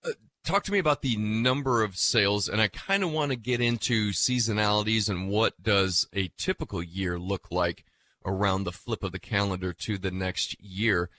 Uh, 0.04 0.14
talk 0.44 0.64
to 0.64 0.72
me 0.72 0.80
about 0.80 1.02
the 1.02 1.18
number 1.18 1.84
of 1.84 1.98
sales, 1.98 2.48
and 2.48 2.62
I 2.62 2.68
kind 2.68 3.04
of 3.04 3.12
want 3.12 3.32
to 3.32 3.36
get 3.36 3.62
into 3.62 4.12
seasonalities 4.12 5.10
and 5.10 5.30
what 5.30 5.62
does 5.62 6.08
a 6.14 6.30
typical 6.38 6.84
year 6.84 7.18
look 7.18 7.48
like 7.52 7.86
around 8.26 8.64
the 8.64 8.72
flip 8.72 9.04
of 9.04 9.12
the 9.12 9.20
calendar 9.20 9.72
to 9.74 9.98
the 9.98 10.12
next 10.12 10.62
year. 10.62 11.10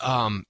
Um, 0.00 0.46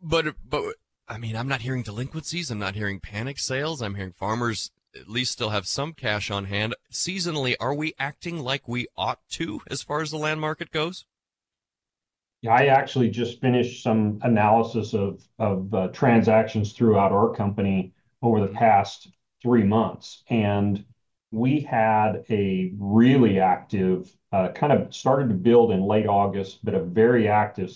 but 0.00 0.34
but 0.44 0.74
I 1.08 1.18
mean, 1.18 1.36
I'm 1.36 1.48
not 1.48 1.60
hearing 1.60 1.82
delinquencies. 1.82 2.50
I'm 2.50 2.58
not 2.58 2.74
hearing 2.74 3.00
panic 3.00 3.38
sales. 3.38 3.82
I'm 3.82 3.94
hearing 3.94 4.12
farmers 4.12 4.70
at 4.94 5.08
least 5.08 5.32
still 5.32 5.50
have 5.50 5.66
some 5.66 5.92
cash 5.92 6.30
on 6.30 6.44
hand. 6.46 6.74
Seasonally, 6.92 7.54
are 7.60 7.74
we 7.74 7.94
acting 7.98 8.38
like 8.38 8.68
we 8.68 8.86
ought 8.96 9.20
to 9.30 9.60
as 9.68 9.82
far 9.82 10.00
as 10.00 10.10
the 10.10 10.16
land 10.16 10.40
market 10.40 10.70
goes? 10.70 11.04
Yeah, 12.42 12.54
I 12.54 12.66
actually 12.66 13.10
just 13.10 13.40
finished 13.40 13.82
some 13.82 14.18
analysis 14.22 14.94
of 14.94 15.22
of 15.38 15.72
uh, 15.72 15.88
transactions 15.88 16.72
throughout 16.72 17.12
our 17.12 17.32
company 17.34 17.92
over 18.20 18.40
the 18.40 18.52
past 18.52 19.08
three 19.40 19.64
months, 19.64 20.22
and 20.28 20.84
we 21.32 21.60
had 21.60 22.24
a 22.30 22.72
really 22.78 23.40
active, 23.40 24.14
uh, 24.32 24.48
kind 24.48 24.72
of 24.72 24.94
started 24.94 25.30
to 25.30 25.34
build 25.34 25.72
in 25.72 25.80
late 25.80 26.06
August, 26.06 26.62
but 26.62 26.74
a 26.74 26.82
very 26.82 27.26
active 27.26 27.72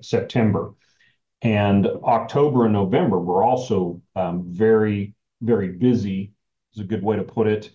September. 0.00 0.74
And 1.40 1.86
October 1.86 2.64
and 2.64 2.72
November 2.72 3.20
were 3.20 3.44
also 3.44 4.02
um, 4.16 4.44
very, 4.48 5.14
very 5.40 5.68
busy, 5.68 6.32
is 6.78 6.84
a 6.84 6.88
good 6.88 7.02
way 7.02 7.16
to 7.16 7.22
put 7.22 7.46
it. 7.46 7.70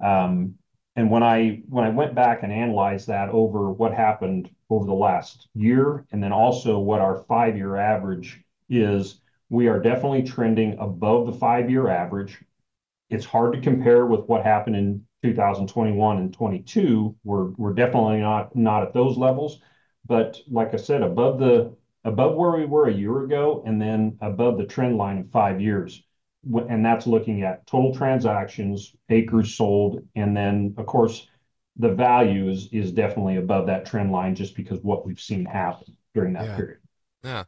Um, 0.00 0.54
and 0.96 1.10
when 1.10 1.22
I 1.22 1.62
when 1.68 1.84
I 1.84 1.90
went 1.90 2.14
back 2.14 2.42
and 2.42 2.52
analyzed 2.52 3.08
that 3.08 3.28
over 3.30 3.70
what 3.72 3.92
happened 3.92 4.50
over 4.70 4.86
the 4.86 4.94
last 4.94 5.48
year, 5.54 6.06
and 6.12 6.22
then 6.22 6.32
also 6.32 6.78
what 6.78 7.00
our 7.00 7.24
five-year 7.24 7.76
average 7.76 8.40
is, 8.68 9.20
we 9.50 9.66
are 9.68 9.80
definitely 9.80 10.22
trending 10.22 10.78
above 10.78 11.26
the 11.26 11.32
five-year 11.32 11.88
average. 11.88 12.38
It's 13.10 13.24
hard 13.24 13.52
to 13.54 13.60
compare 13.60 14.06
with 14.06 14.26
what 14.26 14.44
happened 14.44 14.76
in 14.76 15.04
2021 15.22 16.18
and 16.18 16.32
22. 16.32 17.16
We're 17.24 17.50
we're 17.56 17.74
definitely 17.74 18.20
not 18.20 18.54
not 18.54 18.84
at 18.84 18.94
those 18.94 19.16
levels, 19.16 19.60
but 20.06 20.38
like 20.48 20.74
I 20.74 20.76
said, 20.76 21.02
above 21.02 21.40
the 21.40 21.76
above 22.04 22.36
where 22.36 22.52
we 22.52 22.66
were 22.66 22.86
a 22.86 22.94
year 22.94 23.24
ago, 23.24 23.64
and 23.66 23.82
then 23.82 24.16
above 24.20 24.58
the 24.58 24.66
trend 24.66 24.96
line 24.96 25.18
of 25.18 25.30
five 25.30 25.60
years. 25.60 26.04
And 26.68 26.84
that's 26.84 27.06
looking 27.06 27.42
at 27.42 27.66
total 27.66 27.94
transactions, 27.94 28.94
acres 29.08 29.54
sold, 29.54 30.06
and 30.14 30.36
then 30.36 30.74
of 30.76 30.86
course 30.86 31.28
the 31.76 31.88
value 31.88 32.48
is 32.48 32.68
is 32.72 32.92
definitely 32.92 33.36
above 33.36 33.66
that 33.66 33.86
trend 33.86 34.12
line 34.12 34.34
just 34.34 34.54
because 34.54 34.80
what 34.80 35.06
we've 35.06 35.20
seen 35.20 35.44
happen 35.44 35.96
during 36.14 36.34
that 36.34 36.44
yeah. 36.44 36.56
period. 36.56 36.78
Yeah. 37.22 37.44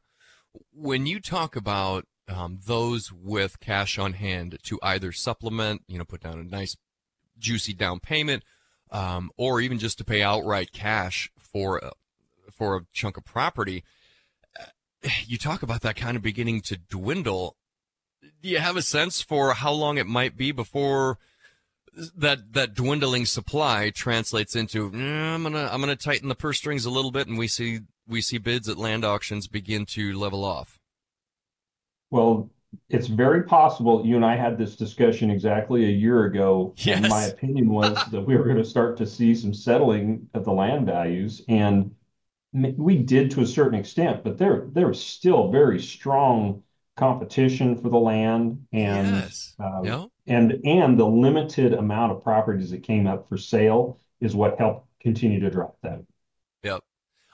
When 0.73 1.07
you 1.07 1.21
talk 1.21 1.55
about 1.55 2.07
um, 2.29 2.59
those 2.67 3.13
with 3.13 3.61
cash 3.61 3.99
on 3.99 4.15
hand 4.15 4.59
to 4.65 4.79
either 4.83 5.13
supplement, 5.13 5.83
you 5.87 5.99
know, 5.99 6.05
put 6.05 6.23
down 6.23 6.39
a 6.39 6.45
nice 6.45 6.77
juicy 7.39 7.73
down 7.73 8.01
payment, 8.01 8.43
um, 8.91 9.31
or 9.37 9.61
even 9.61 9.79
just 9.79 9.99
to 9.99 10.05
pay 10.05 10.23
outright 10.23 10.73
cash 10.73 11.31
for 11.39 11.79
a, 11.79 11.93
for 12.51 12.77
a 12.77 12.81
chunk 12.93 13.17
of 13.17 13.25
property. 13.25 13.85
Uh, 14.59 15.09
you 15.27 15.39
talk 15.39 15.63
about 15.63 15.83
that 15.83 15.97
kind 15.97 16.17
of 16.17 16.23
beginning 16.23 16.61
to 16.63 16.77
dwindle. 16.77 17.57
Do 18.43 18.49
you 18.49 18.59
have 18.59 18.77
a 18.77 18.83
sense 18.83 19.21
for 19.21 19.55
how 19.55 19.73
long 19.73 19.99
it 19.99 20.07
might 20.07 20.37
be 20.37 20.53
before 20.53 21.19
that 22.17 22.53
that 22.53 22.75
dwindling 22.75 23.25
supply 23.25 23.91
translates 23.91 24.55
into 24.55 24.91
mm, 24.91 25.35
I'm 25.35 25.43
gonna 25.43 25.69
I'm 25.73 25.81
gonna 25.81 25.97
tighten 25.97 26.29
the 26.29 26.35
purse 26.35 26.59
strings 26.59 26.85
a 26.85 26.91
little 26.91 27.11
bit, 27.11 27.27
and 27.27 27.39
we 27.39 27.49
see 27.49 27.81
we 28.07 28.21
see 28.21 28.39
bids 28.39 28.69
at 28.69 28.77
land 28.77 29.05
auctions 29.05 29.49
begin 29.49 29.87
to 29.87 30.17
level 30.19 30.45
off? 30.45 30.79
Well, 32.11 32.51
it's 32.89 33.07
very 33.07 33.43
possible 33.43 34.05
you 34.05 34.17
and 34.17 34.25
I 34.25 34.37
had 34.37 34.59
this 34.59 34.77
discussion 34.77 35.31
exactly 35.31 35.85
a 35.85 35.91
year 35.91 36.25
ago. 36.25 36.75
Yes. 36.77 36.99
And 36.99 37.09
my 37.09 37.25
opinion 37.25 37.71
was 37.71 37.99
that 38.11 38.21
we 38.21 38.37
were 38.37 38.45
going 38.45 38.59
to 38.59 38.65
start 38.65 38.97
to 38.99 39.07
see 39.07 39.35
some 39.35 39.55
settling 39.55 40.29
of 40.35 40.45
the 40.45 40.53
land 40.53 40.87
values. 40.87 41.43
And 41.49 41.95
we 42.53 42.99
did 42.99 43.31
to 43.33 43.41
a 43.41 43.47
certain 43.47 43.79
extent, 43.79 44.25
but 44.25 44.39
there 44.39 44.69
there 44.73 44.89
was 44.89 45.03
still 45.03 45.51
very 45.51 45.81
strong 45.81 46.63
competition 46.97 47.77
for 47.77 47.91
the 47.91 47.99
land 47.99 48.67
and 48.73 49.09
yes. 49.09 49.55
yeah. 49.85 50.07
and 50.27 50.61
and 50.65 50.99
the 50.99 51.07
limited 51.07 51.75
amount 51.75 52.13
of 52.13 52.23
properties 52.25 52.71
that 52.71 52.83
came 52.83 53.07
up 53.07 53.29
for 53.29 53.37
sale 53.37 53.99
is 54.21 54.35
what 54.35 54.59
helped 54.59 54.89
continue 55.01 55.39
to 55.41 55.51
drive 55.51 55.71
that. 55.83 56.03
Yep. 56.63 56.83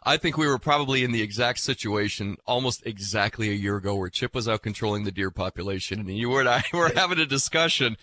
I 0.05 0.17
think 0.17 0.37
we 0.37 0.49
were 0.49 0.59
probably 0.59 1.05
in 1.05 1.13
the 1.13 1.23
exact 1.23 1.61
situation 1.61 2.37
almost 2.45 2.85
exactly 2.85 3.51
a 3.51 3.55
year 3.55 3.77
ago 3.77 3.95
where 3.95 4.09
Chip 4.09 4.35
was 4.35 4.49
out 4.49 4.63
controlling 4.63 5.05
the 5.05 5.13
deer 5.13 5.31
population 5.31 6.01
and 6.01 6.11
you 6.11 6.37
and 6.39 6.49
I 6.49 6.65
were 6.73 6.93
having 6.95 7.21
a 7.21 7.27
discussion 7.27 7.97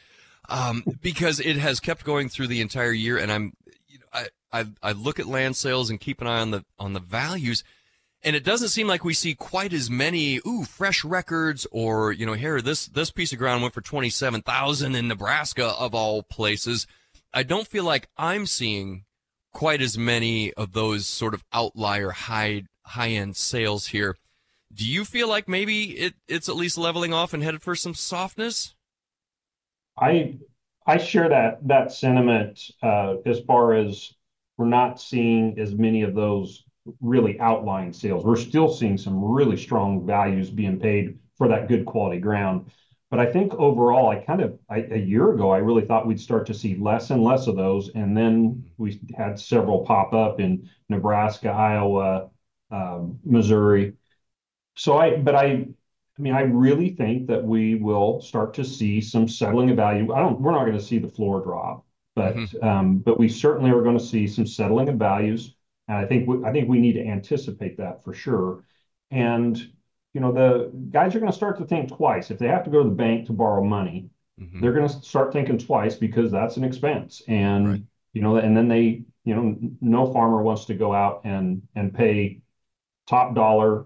um, 0.47 0.83
because 1.01 1.39
it 1.39 1.57
has 1.57 1.79
kept 1.79 2.05
going 2.05 2.29
through 2.29 2.47
the 2.47 2.61
entire 2.61 2.93
year. 2.93 3.17
And 3.17 3.31
I'm, 3.31 3.53
you 3.87 3.99
know, 3.99 4.05
I, 4.13 4.27
I, 4.51 4.65
I 4.81 4.91
look 4.93 5.19
at 5.19 5.27
land 5.27 5.57
sales 5.57 5.89
and 5.89 5.99
keep 5.99 6.21
an 6.21 6.27
eye 6.27 6.39
on 6.39 6.51
the, 6.51 6.63
on 6.79 6.93
the 6.93 7.01
values 7.01 7.65
and 8.23 8.35
it 8.35 8.43
doesn't 8.43 8.69
seem 8.69 8.87
like 8.87 9.03
we 9.03 9.13
see 9.13 9.33
quite 9.33 9.71
as 9.71 9.89
many, 9.89 10.39
ooh, 10.45 10.65
fresh 10.65 11.05
records 11.05 11.65
or, 11.71 12.11
you 12.11 12.25
know, 12.25 12.33
here, 12.33 12.61
this, 12.61 12.87
this 12.87 13.11
piece 13.11 13.31
of 13.31 13.39
ground 13.39 13.61
went 13.61 13.73
for 13.73 13.81
27,000 13.81 14.95
in 14.95 15.07
Nebraska 15.07 15.67
of 15.79 15.95
all 15.95 16.23
places. 16.23 16.85
I 17.33 17.43
don't 17.43 17.67
feel 17.67 17.83
like 17.83 18.09
I'm 18.17 18.45
seeing 18.45 19.05
quite 19.53 19.81
as 19.81 19.97
many 19.97 20.53
of 20.53 20.73
those 20.73 21.07
sort 21.07 21.33
of 21.33 21.43
outlier 21.53 22.11
high 22.11 22.63
high 22.85 23.09
end 23.09 23.35
sales 23.35 23.87
here. 23.87 24.15
Do 24.73 24.85
you 24.85 25.05
feel 25.05 25.27
like 25.27 25.47
maybe 25.47 25.91
it, 25.91 26.13
it's 26.27 26.49
at 26.49 26.55
least 26.55 26.77
leveling 26.77 27.13
off 27.13 27.33
and 27.33 27.43
headed 27.43 27.61
for 27.61 27.75
some 27.75 27.93
softness? 27.93 28.75
I 29.97 30.37
I 30.85 30.97
share 30.97 31.29
that 31.29 31.67
that 31.67 31.91
sentiment 31.91 32.59
uh, 32.81 33.15
as 33.25 33.39
far 33.41 33.73
as 33.73 34.13
we're 34.57 34.65
not 34.65 34.99
seeing 34.99 35.57
as 35.59 35.73
many 35.73 36.01
of 36.01 36.15
those 36.15 36.63
really 37.01 37.39
outlying 37.39 37.93
sales. 37.93 38.25
We're 38.25 38.35
still 38.35 38.71
seeing 38.71 38.97
some 38.97 39.23
really 39.23 39.57
strong 39.57 40.05
values 40.05 40.49
being 40.49 40.79
paid 40.79 41.17
for 41.37 41.47
that 41.47 41.67
good 41.67 41.85
quality 41.85 42.19
ground. 42.19 42.71
But 43.09 43.19
I 43.19 43.25
think 43.25 43.53
overall, 43.55 44.09
I 44.09 44.17
kind 44.17 44.41
of 44.41 44.59
I, 44.69 44.81
a 44.91 44.97
year 44.97 45.31
ago, 45.33 45.49
I 45.51 45.57
really 45.57 45.83
thought 45.83 46.05
we'd 46.05 46.19
start 46.19 46.45
to 46.47 46.53
see 46.53 46.75
less 46.75 47.09
and 47.09 47.23
less 47.23 47.47
of 47.47 47.55
those, 47.55 47.89
and 47.95 48.15
then 48.15 48.63
we 48.77 48.99
had 49.17 49.39
several 49.39 49.83
pop 49.83 50.13
up 50.13 50.39
in 50.39 50.69
Nebraska, 50.89 51.49
Iowa, 51.49 52.29
um, 52.69 53.17
Missouri. 53.23 53.93
So 54.75 54.97
I, 54.97 55.17
but 55.17 55.33
I, 55.33 55.45
I 55.45 56.21
mean, 56.21 56.33
I 56.33 56.41
really 56.41 56.91
think 56.91 57.27
that 57.27 57.43
we 57.43 57.75
will 57.75 58.21
start 58.21 58.53
to 58.55 58.63
see 58.63 59.01
some 59.01 59.27
settling 59.27 59.71
of 59.71 59.77
value. 59.77 60.13
I 60.13 60.19
don't. 60.19 60.39
We're 60.39 60.51
not 60.51 60.65
going 60.65 60.77
to 60.77 60.83
see 60.83 60.99
the 60.99 61.09
floor 61.09 61.41
drop, 61.41 61.85
but 62.15 62.35
mm-hmm. 62.35 62.67
um, 62.67 62.97
but 62.99 63.17
we 63.17 63.27
certainly 63.27 63.71
are 63.71 63.81
going 63.81 63.97
to 63.97 64.03
see 64.03 64.27
some 64.27 64.45
settling 64.45 64.87
of 64.87 64.95
values. 64.95 65.55
And 65.89 65.97
I 65.97 66.05
think 66.05 66.27
we, 66.27 66.45
I 66.45 66.53
think 66.53 66.69
we 66.69 66.79
need 66.79 66.93
to 66.93 67.05
anticipate 67.05 67.77
that 67.77 68.03
for 68.03 68.13
sure. 68.13 68.63
And 69.11 69.57
you 70.13 70.21
know, 70.21 70.31
the 70.31 70.71
guys 70.91 71.15
are 71.15 71.19
going 71.19 71.31
to 71.31 71.37
start 71.37 71.57
to 71.57 71.65
think 71.65 71.95
twice. 71.95 72.31
If 72.31 72.39
they 72.39 72.47
have 72.47 72.63
to 72.63 72.69
go 72.69 72.83
to 72.83 72.89
the 72.89 72.95
bank 72.95 73.27
to 73.27 73.33
borrow 73.33 73.63
money, 73.63 74.09
mm-hmm. 74.39 74.61
they're 74.61 74.73
going 74.73 74.87
to 74.87 75.01
start 75.01 75.33
thinking 75.33 75.57
twice 75.57 75.95
because 75.95 76.31
that's 76.31 76.57
an 76.57 76.63
expense. 76.63 77.21
And, 77.27 77.69
right. 77.69 77.83
you 78.13 78.21
know, 78.21 78.37
and 78.37 78.55
then 78.55 78.67
they, 78.67 79.03
you 79.25 79.35
know, 79.35 79.55
no 79.81 80.11
farmer 80.11 80.41
wants 80.41 80.65
to 80.65 80.73
go 80.73 80.93
out 80.93 81.21
and, 81.25 81.61
and 81.75 81.93
pay 81.93 82.41
top 83.07 83.35
dollar 83.35 83.85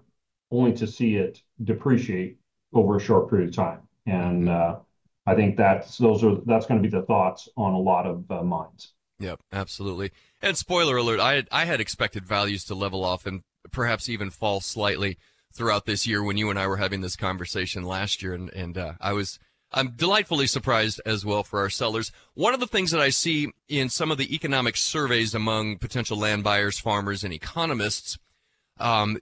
only 0.50 0.72
to 0.74 0.86
see 0.86 1.16
it 1.16 1.42
depreciate 1.62 2.38
over 2.72 2.96
a 2.96 3.00
short 3.00 3.28
period 3.28 3.50
of 3.50 3.54
time. 3.56 3.80
And, 4.06 4.44
mm-hmm. 4.44 4.76
uh, 4.76 4.80
I 5.26 5.34
think 5.34 5.56
that's 5.56 5.96
those 5.96 6.22
are 6.22 6.36
that's 6.44 6.66
going 6.66 6.82
to 6.82 6.86
be 6.86 6.94
the 6.94 7.06
thoughts 7.06 7.48
on 7.56 7.72
a 7.72 7.78
lot 7.78 8.06
of 8.06 8.30
uh, 8.30 8.42
minds. 8.42 8.92
Yep, 9.18 9.40
absolutely. 9.52 10.10
And 10.42 10.56
spoiler 10.56 10.96
alert, 10.96 11.20
I 11.20 11.34
had, 11.34 11.48
I 11.52 11.64
had 11.64 11.80
expected 11.80 12.26
values 12.26 12.64
to 12.64 12.74
level 12.74 13.04
off 13.04 13.26
and 13.26 13.42
perhaps 13.70 14.08
even 14.08 14.30
fall 14.30 14.60
slightly 14.60 15.18
throughout 15.54 15.86
this 15.86 16.06
year 16.06 16.22
when 16.22 16.36
you 16.36 16.50
and 16.50 16.58
I 16.58 16.66
were 16.66 16.76
having 16.76 17.00
this 17.00 17.16
conversation 17.16 17.84
last 17.84 18.22
year, 18.22 18.34
and 18.34 18.50
and 18.50 18.76
uh, 18.76 18.92
I 19.00 19.12
was 19.12 19.38
I'm 19.72 19.90
delightfully 19.90 20.46
surprised 20.46 21.00
as 21.06 21.24
well 21.24 21.42
for 21.42 21.60
our 21.60 21.70
sellers. 21.70 22.12
One 22.34 22.54
of 22.54 22.60
the 22.60 22.66
things 22.66 22.90
that 22.90 23.00
I 23.00 23.10
see 23.10 23.50
in 23.68 23.88
some 23.88 24.10
of 24.10 24.18
the 24.18 24.34
economic 24.34 24.76
surveys 24.76 25.34
among 25.34 25.78
potential 25.78 26.18
land 26.18 26.44
buyers, 26.44 26.78
farmers, 26.78 27.24
and 27.24 27.32
economists, 27.32 28.18
um, 28.78 29.18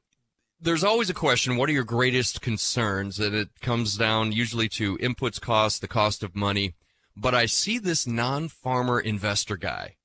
there's 0.61 0.85
always 0.85 1.11
a 1.11 1.15
question: 1.15 1.57
What 1.57 1.69
are 1.69 1.73
your 1.73 1.85
greatest 1.85 2.41
concerns? 2.41 3.21
And 3.21 3.35
it 3.35 3.49
comes 3.61 3.97
down 3.97 4.33
usually 4.33 4.69
to 4.71 4.99
inputs 4.99 5.41
costs, 5.41 5.79
the 5.79 5.89
cost 5.89 6.23
of 6.23 6.35
money. 6.35 6.75
But 7.17 7.35
I 7.35 7.47
see 7.47 7.79
this 7.79 8.07
non-farmer 8.07 9.01
investor 9.01 9.57
guy. 9.57 9.97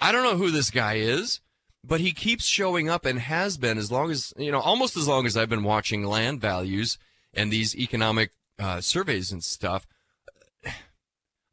I 0.00 0.12
don't 0.12 0.24
know 0.24 0.36
who 0.36 0.50
this 0.50 0.70
guy 0.70 0.94
is 0.94 1.40
but 1.86 2.00
he 2.00 2.12
keeps 2.12 2.46
showing 2.46 2.88
up 2.88 3.04
and 3.04 3.18
has 3.18 3.58
been 3.58 3.76
as 3.76 3.92
long 3.92 4.10
as 4.10 4.32
you 4.38 4.50
know 4.50 4.58
almost 4.58 4.96
as 4.96 5.06
long 5.06 5.26
as 5.26 5.36
i've 5.36 5.50
been 5.50 5.62
watching 5.62 6.02
land 6.02 6.40
values 6.40 6.96
and 7.34 7.52
these 7.52 7.76
economic 7.76 8.30
uh, 8.58 8.80
surveys 8.80 9.32
and 9.32 9.42
stuff. 9.42 9.86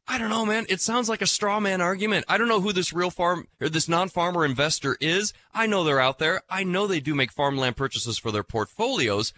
I 0.08 0.18
don't 0.18 0.30
know 0.30 0.44
man. 0.44 0.66
It 0.68 0.80
sounds 0.80 1.08
like 1.08 1.22
a 1.22 1.26
straw 1.26 1.60
man 1.60 1.80
argument. 1.80 2.24
I 2.28 2.36
don't 2.36 2.48
know 2.48 2.60
who 2.60 2.72
this 2.72 2.92
real 2.92 3.10
farm 3.10 3.46
or 3.60 3.68
this 3.68 3.88
non-farmer 3.88 4.44
investor 4.44 4.96
is. 5.00 5.32
I 5.54 5.66
know 5.66 5.84
they're 5.84 6.00
out 6.00 6.18
there. 6.18 6.42
I 6.50 6.64
know 6.64 6.86
they 6.86 7.00
do 7.00 7.14
make 7.14 7.32
farmland 7.32 7.76
purchases 7.76 8.18
for 8.18 8.30
their 8.30 8.42
portfolios 8.42 9.32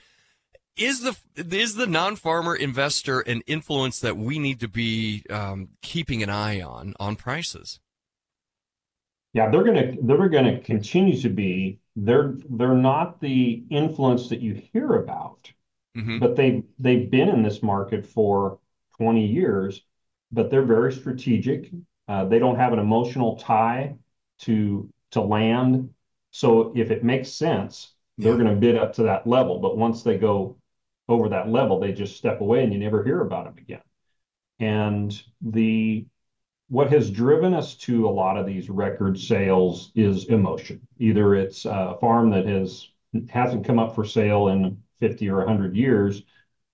is 0.77 1.01
the 1.03 1.17
is 1.37 1.75
the 1.77 1.87
non-farmer 1.87 2.55
investor 2.57 3.21
an 3.21 3.43
influence 3.47 4.01
that 4.01 4.17
we 4.17 4.39
need 4.39 4.61
to 4.61 4.69
be 4.69 5.25
um, 5.31 5.69
keeping 5.83 6.23
an 6.23 6.31
eye 6.31 6.61
on 6.61 6.95
on 6.99 7.17
prices 7.17 7.81
yeah, 9.35 9.51
they're 9.51 9.65
gonna 9.65 9.95
they're 10.01 10.29
gonna 10.29 10.61
continue 10.61 11.21
to 11.21 11.29
be. 11.29 11.81
They're 11.97 12.37
they're 12.49 12.75
not 12.75 13.21
the 13.21 13.65
influence 13.69 14.29
that 14.29 14.41
you 14.41 14.55
hear 14.73 14.95
about, 14.95 15.53
mm-hmm. 15.97 16.21
but 16.21 16.37
they 16.37 16.63
they've 16.79 17.11
been 17.11 17.29
in 17.29 17.43
this 17.43 17.61
market 17.61 18.07
for 18.07 18.61
20 18.97 19.27
years, 19.27 19.83
but 20.31 20.51
they're 20.51 20.63
very 20.63 20.93
strategic. 20.93 21.69
Uh, 22.07 22.27
they 22.27 22.39
don't 22.39 22.57
have 22.57 22.73
an 22.73 22.79
emotional 22.79 23.37
tie 23.37 23.97
to 24.43 24.89
to 25.11 25.21
land. 25.21 25.91
So 26.31 26.73
if 26.77 26.93
it 26.93 27.03
makes 27.03 27.31
sense, 27.31 27.93
they're 28.19 28.37
going 28.37 28.47
to 28.47 28.55
bid 28.55 28.77
up 28.77 28.95
to 28.95 29.05
that 29.05 29.27
level. 29.27 29.59
But 29.59 29.77
once 29.77 30.05
they 30.05 30.17
go 30.17 30.59
over 31.09 31.29
that 31.29 31.49
level, 31.49 31.81
they 31.81 31.93
just 31.93 32.17
step 32.17 32.41
away 32.41 32.63
and 32.63 32.73
you 32.73 32.79
never 32.79 33.05
hear 33.05 33.21
about 33.21 33.45
them 33.45 33.59
again. 33.59 33.83
And 34.59 35.23
the 35.41 36.07
what 36.69 36.91
has 36.91 37.11
driven 37.11 37.53
us 37.53 37.75
to 37.77 38.09
a 38.09 38.11
lot 38.11 38.39
of 38.39 38.47
these 38.47 38.71
record 38.71 39.19
sales 39.19 39.93
is 39.95 40.25
emotion. 40.27 40.81
Either 40.99 41.35
it's 41.35 41.67
a 41.67 41.97
farm 42.01 42.31
that 42.31 42.47
has 42.47 42.89
hasn't 43.29 43.67
come 43.67 43.79
up 43.79 43.95
for 43.95 44.05
sale 44.05 44.49
in 44.49 44.83
50 45.01 45.29
or 45.29 45.39
100 45.39 45.77
years, 45.77 46.23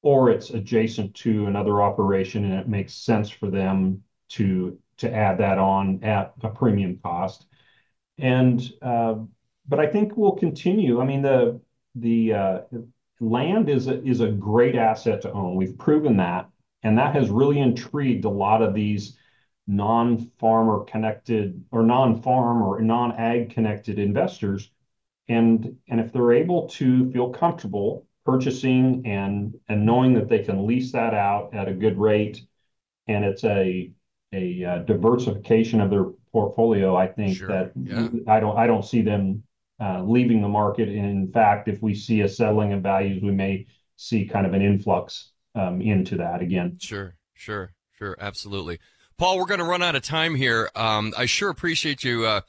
or 0.03 0.31
it's 0.31 0.51
adjacent 0.51 1.15
to 1.15 1.47
another 1.47 1.83
operation 1.83 2.45
and 2.45 2.55
it 2.55 2.69
makes 2.69 2.95
sense 2.95 3.29
for 3.31 3.51
them 3.51 4.03
to 4.31 4.79
to 4.99 5.13
add 5.13 5.39
that 5.39 5.59
on 5.59 6.03
at 6.05 6.35
a 6.43 6.49
premium 6.51 6.99
cost. 7.03 7.47
And 8.19 8.63
uh, 8.83 9.17
but 9.67 9.81
I 9.81 9.87
think 9.87 10.17
we'll 10.17 10.33
continue. 10.33 11.01
I 11.01 11.05
mean 11.05 11.23
the 11.23 11.61
the 11.95 12.33
uh, 12.35 12.61
land 13.21 13.69
is 13.69 13.87
a, 13.87 14.03
is 14.05 14.21
a 14.21 14.31
great 14.31 14.75
asset 14.75 15.23
to 15.23 15.33
own. 15.33 15.55
We've 15.55 15.77
proven 15.77 16.17
that, 16.17 16.49
and 16.83 16.99
that 16.99 17.15
has 17.15 17.29
really 17.29 17.61
intrigued 17.61 18.25
a 18.25 18.31
lot 18.31 18.63
of 18.63 18.75
these 18.75 19.17
non-farmer 19.67 20.85
connected 20.85 21.63
or 21.71 21.83
non-farm 21.83 22.63
or 22.63 22.81
non-ag 22.81 23.51
connected 23.51 23.99
investors. 23.99 24.71
And, 25.29 25.77
and 25.89 26.01
if 26.01 26.13
they're 26.13 26.33
able 26.33 26.69
to 26.71 27.11
feel 27.13 27.31
comfortable 27.31 28.07
purchasing 28.25 29.03
and, 29.07 29.55
and 29.69 29.87
knowing 29.87 30.15
that 30.15 30.29
they 30.29 30.41
can 30.41 30.67
lease 30.67 30.93
that 30.93 31.15
out 31.15 31.55
at 31.55 31.69
a 31.69 31.73
good 31.73 31.99
rate, 31.99 32.43
and 33.07 33.25
it's 33.25 33.45
a, 33.45 33.93
a 34.33 34.65
uh, 34.65 34.79
diversification 34.79 35.81
of 35.81 35.91
their 35.91 36.07
portfolio, 36.33 36.97
I 36.97 37.07
think 37.07 37.37
sure. 37.37 37.49
that 37.49 37.73
yeah. 37.77 38.09
I 38.27 38.41
don't 38.41 38.57
I 38.57 38.67
don't 38.67 38.85
see 38.85 39.03
them 39.03 39.43
leaving 39.81 40.43
the 40.43 40.49
market. 40.49 40.89
In 40.89 41.31
fact, 41.33 41.69
if 41.69 41.83
we 41.83 41.95
see 41.95 42.21
a 42.21 42.29
settling 42.29 42.73
of 42.73 42.83
values, 42.83 43.23
we 43.23 43.31
may 43.31 43.67
see 43.97 44.27
kind 44.27 44.47
of 44.47 44.55
an 44.55 44.63
influx 44.63 45.31
um, 45.55 45.81
into 45.81 46.17
that 46.17 46.41
again. 46.41 46.79
Sure, 46.81 47.15
sure, 47.35 47.73
sure, 47.99 48.17
absolutely. 48.21 48.79
Paul, 49.19 49.39
we're 49.39 49.45
going 49.45 49.61
to 49.61 49.67
run 49.67 49.83
out 49.83 49.97
of 49.97 50.03
time 50.03 50.35
here. 50.35 50.71
Um, 50.75 51.13
I 51.17 51.27
sure 51.27 51.51
appreciate 51.51 52.03
you 52.05 52.25
uh, 52.25 52.41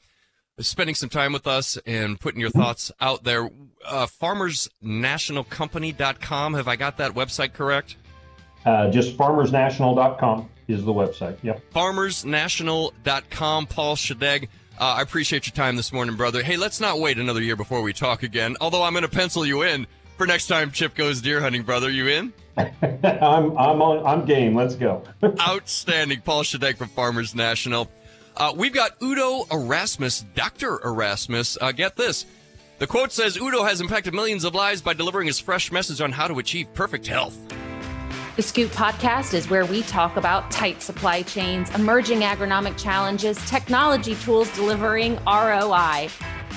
spending 0.58 0.94
some 0.94 1.10
time 1.10 1.34
with 1.34 1.46
us 1.46 1.76
and 1.86 2.18
putting 2.18 2.40
your 2.40 2.48
thoughts 2.50 2.90
out 3.00 3.24
there. 3.24 3.50
Uh, 3.84 4.06
FarmersNationalCompany.com. 4.06 6.54
Have 6.54 6.68
I 6.68 6.76
got 6.76 6.96
that 6.96 7.12
website 7.12 7.52
correct? 7.52 7.96
Uh, 8.64 8.90
just 8.90 9.18
FarmersNational.com 9.18 10.48
is 10.68 10.82
the 10.84 10.94
website. 10.94 11.36
Yep. 11.42 11.60
FarmersNational.com. 11.74 13.66
Paul 13.66 13.96
Schadegg. 13.96 14.48
Uh, 14.78 14.96
I 14.98 15.02
appreciate 15.02 15.46
your 15.46 15.54
time 15.54 15.76
this 15.76 15.92
morning, 15.92 16.16
brother. 16.16 16.42
Hey, 16.42 16.56
let's 16.56 16.80
not 16.80 16.98
wait 16.98 17.18
another 17.18 17.42
year 17.42 17.56
before 17.56 17.82
we 17.82 17.92
talk 17.92 18.22
again. 18.22 18.56
Although 18.60 18.82
I'm 18.82 18.92
going 18.92 19.02
to 19.02 19.08
pencil 19.08 19.46
you 19.46 19.62
in 19.62 19.86
for 20.16 20.26
next 20.26 20.46
time 20.46 20.70
Chip 20.70 20.94
goes 20.94 21.20
deer 21.20 21.40
hunting, 21.40 21.62
brother. 21.62 21.90
You 21.90 22.08
in? 22.08 22.32
I'm 22.56 23.56
I'm 23.56 23.82
on 23.82 24.06
I'm 24.06 24.24
game. 24.26 24.54
Let's 24.54 24.74
go. 24.74 25.02
Outstanding, 25.40 26.20
Paul 26.20 26.42
Schadegg 26.42 26.76
from 26.76 26.88
Farmers 26.88 27.34
National. 27.34 27.90
Uh, 28.36 28.52
we've 28.56 28.72
got 28.72 28.92
Udo 29.02 29.44
Erasmus, 29.50 30.24
Doctor 30.34 30.80
Erasmus. 30.84 31.58
Uh, 31.60 31.72
get 31.72 31.96
this. 31.96 32.26
The 32.78 32.86
quote 32.86 33.12
says 33.12 33.36
Udo 33.36 33.62
has 33.64 33.80
impacted 33.80 34.14
millions 34.14 34.44
of 34.44 34.54
lives 34.54 34.82
by 34.82 34.94
delivering 34.94 35.26
his 35.26 35.38
fresh 35.38 35.70
message 35.70 36.00
on 36.00 36.12
how 36.12 36.26
to 36.26 36.38
achieve 36.38 36.72
perfect 36.74 37.06
health. 37.06 37.38
The 38.34 38.42
Scoop 38.42 38.70
podcast 38.70 39.34
is 39.34 39.50
where 39.50 39.66
we 39.66 39.82
talk 39.82 40.16
about 40.16 40.50
tight 40.50 40.80
supply 40.80 41.20
chains, 41.20 41.68
emerging 41.74 42.20
agronomic 42.20 42.82
challenges, 42.82 43.36
technology 43.44 44.14
tools 44.14 44.50
delivering 44.52 45.16
ROI. 45.26 46.08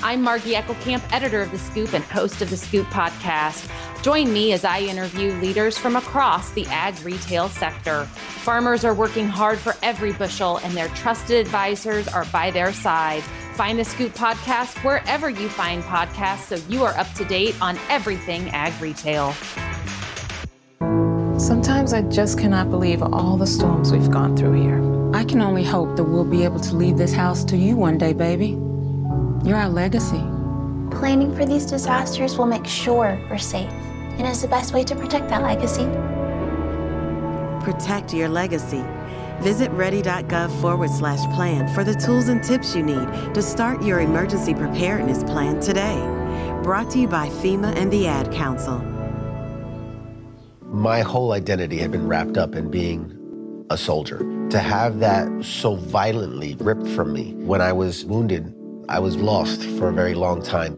I'm 0.02 0.22
Margie 0.22 0.54
Eckelkamp, 0.54 1.04
editor 1.12 1.42
of 1.42 1.52
The 1.52 1.60
Scoop 1.60 1.92
and 1.92 2.06
host 2.06 2.42
of 2.42 2.50
The 2.50 2.56
Scoop 2.56 2.88
podcast. 2.88 3.70
Join 4.04 4.32
me 4.32 4.54
as 4.54 4.64
I 4.64 4.84
interview 4.84 5.34
leaders 5.42 5.78
from 5.78 5.98
across 5.98 6.50
the 6.52 6.66
ag 6.68 6.98
retail 7.04 7.50
sector. 7.50 8.06
Farmers 8.06 8.86
are 8.86 8.94
working 8.94 9.28
hard 9.28 9.60
for 9.60 9.76
every 9.84 10.14
bushel, 10.14 10.60
and 10.60 10.78
their 10.78 10.88
trusted 10.90 11.46
advisors 11.46 12.08
are 12.08 12.26
by 12.32 12.52
their 12.52 12.72
side. 12.72 13.22
Find 13.56 13.78
the 13.78 13.84
Scoop 13.84 14.14
podcast 14.14 14.82
wherever 14.86 15.30
you 15.30 15.50
find 15.50 15.84
podcasts 15.84 16.48
so 16.48 16.56
you 16.70 16.86
are 16.86 16.98
up 16.98 17.12
to 17.16 17.26
date 17.26 17.62
on 17.62 17.78
everything 17.90 18.48
ag 18.52 18.82
retail. 18.82 19.34
Sometimes 21.46 21.94
I 21.94 22.02
just 22.02 22.40
cannot 22.40 22.72
believe 22.72 23.04
all 23.04 23.38
the 23.38 23.46
storms 23.46 23.92
we've 23.92 24.10
gone 24.10 24.36
through 24.36 24.60
here. 24.60 25.14
I 25.14 25.24
can 25.24 25.44
only 25.44 25.64
hope 25.64 25.96
that 25.96 26.04
we'll 26.04 26.26
be 26.26 26.44
able 26.44 26.60
to 26.62 26.76
leave 26.76 26.98
this 26.98 27.14
house 27.14 27.44
to 27.44 27.56
you 27.56 27.76
one 27.76 28.00
day, 28.00 28.14
baby. 28.14 28.58
You're 29.48 29.58
our 29.58 29.70
legacy. 29.70 30.24
Planning 30.90 31.36
for 31.36 31.46
these 31.46 31.68
disasters 31.68 32.36
will 32.36 32.48
make 32.48 32.66
sure 32.66 33.24
we're 33.30 33.38
safe 33.38 33.70
and 34.18 34.26
is 34.26 34.42
the 34.42 34.48
best 34.48 34.74
way 34.74 34.84
to 34.86 34.96
protect 34.96 35.30
that 35.30 35.44
legacy. 35.44 35.86
Protect 37.64 38.12
your 38.12 38.28
legacy. 38.28 38.84
Visit 39.42 39.70
ready.gov 39.74 40.62
forward 40.62 40.90
slash 40.90 41.24
plan 41.36 41.72
for 41.76 41.84
the 41.84 41.94
tools 41.94 42.28
and 42.28 42.44
tips 42.44 42.76
you 42.76 42.82
need 42.82 43.36
to 43.36 43.44
start 43.44 43.84
your 43.84 44.00
emergency 44.00 44.56
preparedness 44.56 45.24
plan 45.24 45.60
today. 45.60 46.00
Brought 46.64 46.90
to 46.90 46.98
you 46.98 47.08
by 47.08 47.30
FEMA 47.30 47.76
and 47.76 47.94
the 47.94 48.08
Ad 48.08 48.32
Council. 48.32 48.95
My 50.76 51.00
whole 51.00 51.32
identity 51.32 51.78
had 51.78 51.92
been 51.92 52.06
wrapped 52.06 52.38
up 52.38 52.54
in 52.54 52.70
being 52.70 53.66
a 53.70 53.78
soldier. 53.78 54.18
To 54.50 54.60
have 54.60 55.00
that 55.00 55.26
so 55.42 55.76
violently 55.76 56.58
ripped 56.60 56.86
from 56.90 57.14
me 57.14 57.34
when 57.36 57.62
I 57.62 57.72
was 57.72 58.04
wounded, 58.04 58.54
I 58.90 59.00
was 59.00 59.16
lost 59.16 59.64
for 59.64 59.88
a 59.88 59.94
very 59.94 60.16
long 60.16 60.44
time. 60.44 60.74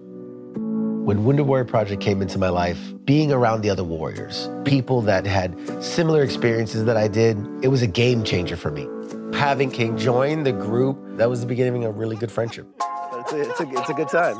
When 1.03 1.25
Wounded 1.25 1.47
Warrior 1.47 1.65
Project 1.65 1.99
came 1.99 2.21
into 2.21 2.37
my 2.37 2.49
life, 2.49 2.79
being 3.05 3.31
around 3.31 3.61
the 3.61 3.71
other 3.71 3.83
warriors, 3.83 4.51
people 4.65 5.01
that 5.01 5.25
had 5.25 5.57
similar 5.83 6.21
experiences 6.21 6.85
that 6.85 6.95
I 6.95 7.07
did, 7.07 7.35
it 7.63 7.69
was 7.69 7.81
a 7.81 7.87
game 7.87 8.23
changer 8.23 8.55
for 8.55 8.69
me. 8.69 8.87
Having 9.35 9.71
King 9.71 9.97
join 9.97 10.43
the 10.43 10.51
group, 10.51 10.99
that 11.17 11.27
was 11.27 11.41
the 11.41 11.47
beginning 11.47 11.85
of 11.85 11.95
a 11.95 11.97
really 11.97 12.17
good 12.17 12.31
friendship. 12.31 12.67
It's 13.13 13.33
a, 13.33 13.49
it's 13.49 13.59
a, 13.61 13.69
it's 13.71 13.89
a 13.89 13.93
good 13.93 14.09
time. 14.09 14.37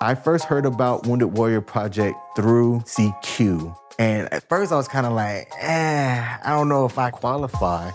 I 0.00 0.14
first 0.14 0.44
heard 0.44 0.64
about 0.64 1.08
Wounded 1.08 1.36
Warrior 1.36 1.60
Project 1.60 2.16
through 2.36 2.80
CQ. 2.80 3.76
And 3.98 4.32
at 4.32 4.48
first 4.48 4.72
I 4.72 4.76
was 4.76 4.88
kind 4.88 5.06
of 5.06 5.12
like, 5.12 5.50
eh, 5.58 6.36
I 6.44 6.50
don't 6.50 6.68
know 6.68 6.84
if 6.84 6.98
I 6.98 7.10
qualify. 7.10 7.90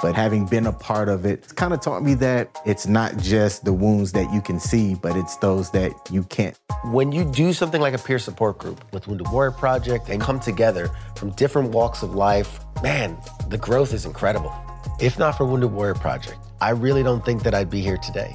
But 0.00 0.14
having 0.14 0.44
been 0.44 0.66
a 0.66 0.72
part 0.72 1.08
of 1.08 1.24
it, 1.24 1.44
it's 1.44 1.52
kind 1.52 1.72
of 1.72 1.80
taught 1.80 2.02
me 2.02 2.14
that 2.14 2.54
it's 2.66 2.86
not 2.86 3.16
just 3.16 3.64
the 3.64 3.72
wounds 3.72 4.12
that 4.12 4.32
you 4.32 4.42
can 4.42 4.60
see, 4.60 4.94
but 4.94 5.16
it's 5.16 5.36
those 5.36 5.70
that 5.70 5.92
you 6.10 6.24
can't. 6.24 6.58
When 6.84 7.12
you 7.12 7.24
do 7.24 7.52
something 7.54 7.80
like 7.80 7.94
a 7.94 7.98
peer 7.98 8.18
support 8.18 8.58
group 8.58 8.84
with 8.92 9.08
Wounded 9.08 9.28
Warrior 9.32 9.52
Project 9.52 10.10
and 10.10 10.20
come 10.20 10.38
together 10.38 10.90
from 11.16 11.30
different 11.30 11.70
walks 11.70 12.02
of 12.02 12.14
life, 12.14 12.60
man, 12.82 13.16
the 13.48 13.56
growth 13.56 13.94
is 13.94 14.04
incredible. 14.04 14.54
If 15.00 15.18
not 15.18 15.36
for 15.36 15.46
Wounded 15.46 15.72
Warrior 15.72 15.94
Project, 15.94 16.38
I 16.60 16.70
really 16.70 17.02
don't 17.02 17.24
think 17.24 17.42
that 17.44 17.54
I'd 17.54 17.70
be 17.70 17.80
here 17.80 17.96
today. 17.96 18.34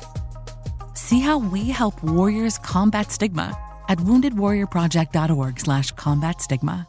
See 0.95 1.19
how 1.19 1.37
we 1.37 1.69
help 1.69 2.01
warriors 2.03 2.57
combat 2.57 3.11
stigma 3.11 3.55
at 3.87 3.99
woundedwarriorproject.org 3.99 5.59
slash 5.59 5.91
combat 5.91 6.41
stigma. 6.41 6.87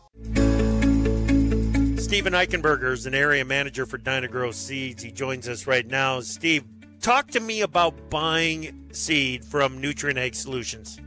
Steven 2.12 2.34
Eichenberger 2.34 2.92
is 2.92 3.06
an 3.06 3.14
area 3.14 3.42
manager 3.42 3.86
for 3.86 3.96
Dyna-Gro 3.96 4.50
Seeds. 4.50 5.02
He 5.02 5.10
joins 5.10 5.48
us 5.48 5.66
right 5.66 5.86
now. 5.86 6.20
Steve, 6.20 6.62
talk 7.00 7.28
to 7.28 7.40
me 7.40 7.62
about 7.62 8.10
buying 8.10 8.86
seed 8.92 9.42
from 9.42 9.80
Nutrien 9.80 10.18
Ag 10.18 10.34
Solutions. 10.34 11.00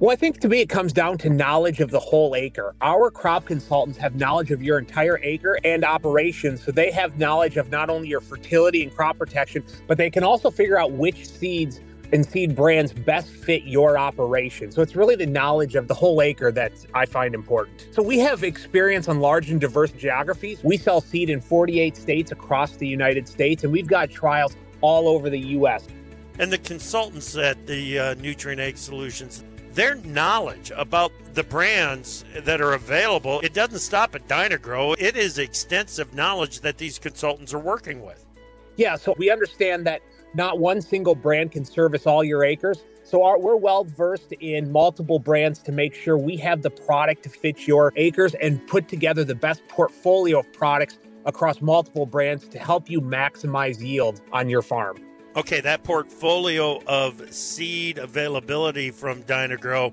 Well, 0.00 0.10
I 0.10 0.16
think 0.16 0.40
to 0.40 0.48
me 0.48 0.62
it 0.62 0.68
comes 0.68 0.92
down 0.92 1.18
to 1.18 1.30
knowledge 1.30 1.78
of 1.78 1.92
the 1.92 2.00
whole 2.00 2.34
acre. 2.34 2.74
Our 2.80 3.08
crop 3.08 3.44
consultants 3.44 4.00
have 4.00 4.16
knowledge 4.16 4.50
of 4.50 4.64
your 4.64 4.80
entire 4.80 5.20
acre 5.22 5.60
and 5.62 5.84
operations, 5.84 6.60
so 6.60 6.72
they 6.72 6.90
have 6.90 7.20
knowledge 7.20 7.56
of 7.56 7.70
not 7.70 7.88
only 7.88 8.08
your 8.08 8.20
fertility 8.20 8.82
and 8.82 8.92
crop 8.92 9.18
protection, 9.18 9.62
but 9.86 9.96
they 9.96 10.10
can 10.10 10.24
also 10.24 10.50
figure 10.50 10.76
out 10.76 10.90
which 10.90 11.24
seeds 11.28 11.80
and 12.12 12.24
seed 12.24 12.54
brands 12.54 12.92
best 12.92 13.28
fit 13.28 13.64
your 13.64 13.98
operation. 13.98 14.70
So 14.70 14.82
it's 14.82 14.96
really 14.96 15.16
the 15.16 15.26
knowledge 15.26 15.74
of 15.74 15.88
the 15.88 15.94
whole 15.94 16.22
acre 16.22 16.52
that 16.52 16.72
I 16.94 17.06
find 17.06 17.34
important. 17.34 17.88
So 17.92 18.02
we 18.02 18.18
have 18.20 18.44
experience 18.44 19.08
on 19.08 19.20
large 19.20 19.50
and 19.50 19.60
diverse 19.60 19.92
geographies. 19.92 20.62
We 20.62 20.76
sell 20.76 21.00
seed 21.00 21.30
in 21.30 21.40
48 21.40 21.96
states 21.96 22.32
across 22.32 22.76
the 22.76 22.86
United 22.86 23.28
States, 23.28 23.64
and 23.64 23.72
we've 23.72 23.88
got 23.88 24.10
trials 24.10 24.56
all 24.80 25.08
over 25.08 25.30
the 25.30 25.40
U.S. 25.40 25.86
And 26.38 26.52
the 26.52 26.58
consultants 26.58 27.36
at 27.36 27.66
the 27.66 27.98
uh, 27.98 28.14
Nutrien 28.16 28.58
Ag 28.58 28.76
Solutions, 28.76 29.42
their 29.72 29.96
knowledge 29.96 30.70
about 30.76 31.12
the 31.34 31.42
brands 31.42 32.24
that 32.34 32.60
are 32.60 32.74
available, 32.74 33.40
it 33.40 33.52
doesn't 33.52 33.78
stop 33.78 34.14
at 34.14 34.26
Dyna-Gro. 34.28 34.94
It 34.94 35.16
is 35.16 35.38
extensive 35.38 36.14
knowledge 36.14 36.60
that 36.60 36.78
these 36.78 36.98
consultants 36.98 37.52
are 37.52 37.58
working 37.58 38.04
with. 38.04 38.24
Yeah, 38.76 38.96
so 38.96 39.14
we 39.16 39.30
understand 39.30 39.86
that 39.86 40.02
not 40.36 40.58
one 40.58 40.82
single 40.82 41.14
brand 41.14 41.50
can 41.50 41.64
service 41.64 42.06
all 42.06 42.22
your 42.22 42.44
acres. 42.44 42.84
So 43.04 43.22
our, 43.22 43.38
we're 43.38 43.56
well 43.56 43.84
versed 43.84 44.32
in 44.32 44.70
multiple 44.70 45.18
brands 45.18 45.60
to 45.60 45.72
make 45.72 45.94
sure 45.94 46.18
we 46.18 46.36
have 46.38 46.62
the 46.62 46.70
product 46.70 47.22
to 47.22 47.30
fit 47.30 47.66
your 47.66 47.92
acres 47.96 48.34
and 48.34 48.64
put 48.66 48.86
together 48.86 49.24
the 49.24 49.34
best 49.34 49.66
portfolio 49.68 50.40
of 50.40 50.52
products 50.52 50.98
across 51.24 51.60
multiple 51.60 52.04
brands 52.04 52.46
to 52.48 52.58
help 52.58 52.90
you 52.90 53.00
maximize 53.00 53.80
yield 53.80 54.20
on 54.32 54.48
your 54.48 54.62
farm. 54.62 54.98
Okay, 55.36 55.60
that 55.60 55.84
portfolio 55.84 56.82
of 56.84 57.32
seed 57.32 57.98
availability 57.98 58.90
from 58.90 59.22
Dyna-Gro, 59.22 59.92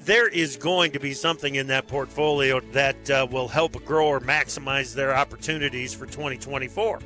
there 0.00 0.28
is 0.28 0.56
going 0.56 0.92
to 0.92 1.00
be 1.00 1.14
something 1.14 1.54
in 1.54 1.68
that 1.68 1.88
portfolio 1.88 2.60
that 2.72 3.10
uh, 3.10 3.26
will 3.30 3.48
help 3.48 3.76
a 3.76 3.80
grower 3.80 4.20
maximize 4.20 4.94
their 4.94 5.14
opportunities 5.16 5.94
for 5.94 6.06
2024. 6.06 7.00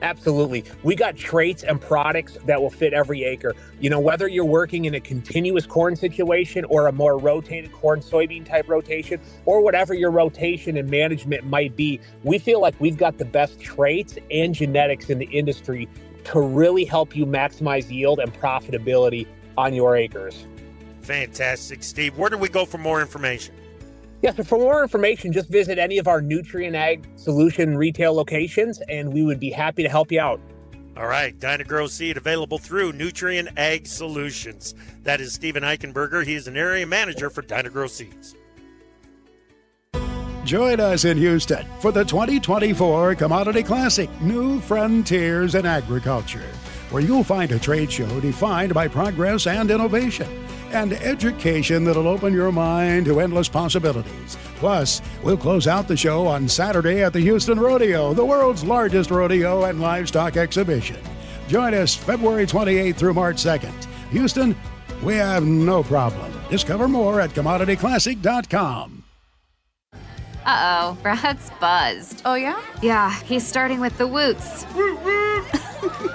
Absolutely. 0.00 0.64
We 0.84 0.94
got 0.94 1.16
traits 1.16 1.64
and 1.64 1.80
products 1.80 2.38
that 2.46 2.60
will 2.60 2.70
fit 2.70 2.92
every 2.92 3.24
acre. 3.24 3.54
You 3.80 3.90
know, 3.90 3.98
whether 3.98 4.28
you're 4.28 4.44
working 4.44 4.84
in 4.84 4.94
a 4.94 5.00
continuous 5.00 5.66
corn 5.66 5.96
situation 5.96 6.64
or 6.66 6.86
a 6.86 6.92
more 6.92 7.18
rotated 7.18 7.72
corn 7.72 8.00
soybean 8.00 8.46
type 8.46 8.68
rotation, 8.68 9.20
or 9.44 9.60
whatever 9.60 9.94
your 9.94 10.12
rotation 10.12 10.76
and 10.76 10.88
management 10.88 11.46
might 11.46 11.74
be, 11.74 12.00
we 12.22 12.38
feel 12.38 12.60
like 12.60 12.74
we've 12.80 12.96
got 12.96 13.18
the 13.18 13.24
best 13.24 13.60
traits 13.60 14.16
and 14.30 14.54
genetics 14.54 15.10
in 15.10 15.18
the 15.18 15.26
industry 15.26 15.88
to 16.24 16.40
really 16.40 16.84
help 16.84 17.16
you 17.16 17.26
maximize 17.26 17.90
yield 17.90 18.20
and 18.20 18.32
profitability 18.34 19.26
on 19.56 19.74
your 19.74 19.96
acres. 19.96 20.46
Fantastic, 21.02 21.82
Steve. 21.82 22.16
Where 22.16 22.30
do 22.30 22.38
we 22.38 22.48
go 22.48 22.64
for 22.64 22.78
more 22.78 23.00
information? 23.00 23.54
Yes, 24.20 24.34
but 24.36 24.46
for 24.46 24.58
more 24.58 24.82
information, 24.82 25.32
just 25.32 25.48
visit 25.48 25.78
any 25.78 25.98
of 25.98 26.08
our 26.08 26.20
Nutrien 26.20 26.74
Ag 26.74 27.06
Solution 27.14 27.76
retail 27.76 28.14
locations, 28.14 28.80
and 28.88 29.12
we 29.12 29.22
would 29.22 29.38
be 29.38 29.50
happy 29.50 29.84
to 29.84 29.88
help 29.88 30.10
you 30.10 30.20
out. 30.20 30.40
All 30.96 31.06
right, 31.06 31.38
Dyna-Gro 31.38 31.86
seed 31.86 32.16
available 32.16 32.58
through 32.58 32.92
Nutrien 32.94 33.48
Ag 33.56 33.86
Solutions. 33.86 34.74
That 35.04 35.20
is 35.20 35.32
Steven 35.32 35.62
Eichenberger. 35.62 36.24
He 36.24 36.34
is 36.34 36.48
an 36.48 36.56
area 36.56 36.84
manager 36.84 37.30
for 37.30 37.42
Dyna-Gro 37.42 37.86
Seeds. 37.86 38.34
Join 40.44 40.80
us 40.80 41.04
in 41.04 41.16
Houston 41.16 41.64
for 41.78 41.92
the 41.92 42.04
2024 42.04 43.14
Commodity 43.14 43.62
Classic 43.62 44.10
New 44.20 44.58
Frontiers 44.60 45.54
in 45.54 45.64
Agriculture, 45.64 46.50
where 46.90 47.02
you'll 47.02 47.22
find 47.22 47.52
a 47.52 47.58
trade 47.58 47.92
show 47.92 48.18
defined 48.18 48.74
by 48.74 48.88
progress 48.88 49.46
and 49.46 49.70
innovation 49.70 50.47
and 50.72 50.92
education 50.92 51.84
that'll 51.84 52.08
open 52.08 52.32
your 52.32 52.52
mind 52.52 53.06
to 53.06 53.20
endless 53.20 53.48
possibilities. 53.48 54.36
Plus, 54.56 55.00
we'll 55.22 55.36
close 55.36 55.66
out 55.66 55.88
the 55.88 55.96
show 55.96 56.26
on 56.26 56.48
Saturday 56.48 57.02
at 57.02 57.12
the 57.12 57.20
Houston 57.20 57.58
Rodeo, 57.58 58.12
the 58.14 58.24
world's 58.24 58.64
largest 58.64 59.10
rodeo 59.10 59.64
and 59.64 59.80
livestock 59.80 60.36
exhibition. 60.36 60.98
Join 61.48 61.74
us 61.74 61.94
February 61.94 62.46
28th 62.46 62.96
through 62.96 63.14
March 63.14 63.36
2nd. 63.36 63.84
Houston, 64.10 64.56
we 65.02 65.14
have 65.14 65.44
no 65.44 65.82
problem. 65.82 66.32
Discover 66.50 66.88
more 66.88 67.20
at 67.20 67.30
commodityclassic.com. 67.30 69.04
Uh 70.44 70.94
oh, 70.94 70.98
Brad's 71.02 71.50
buzzed. 71.60 72.22
Oh, 72.24 72.34
yeah? 72.34 72.60
Yeah, 72.82 73.14
he's 73.20 73.46
starting 73.46 73.80
with 73.80 73.96
the 73.98 74.06
woots. 74.06 74.64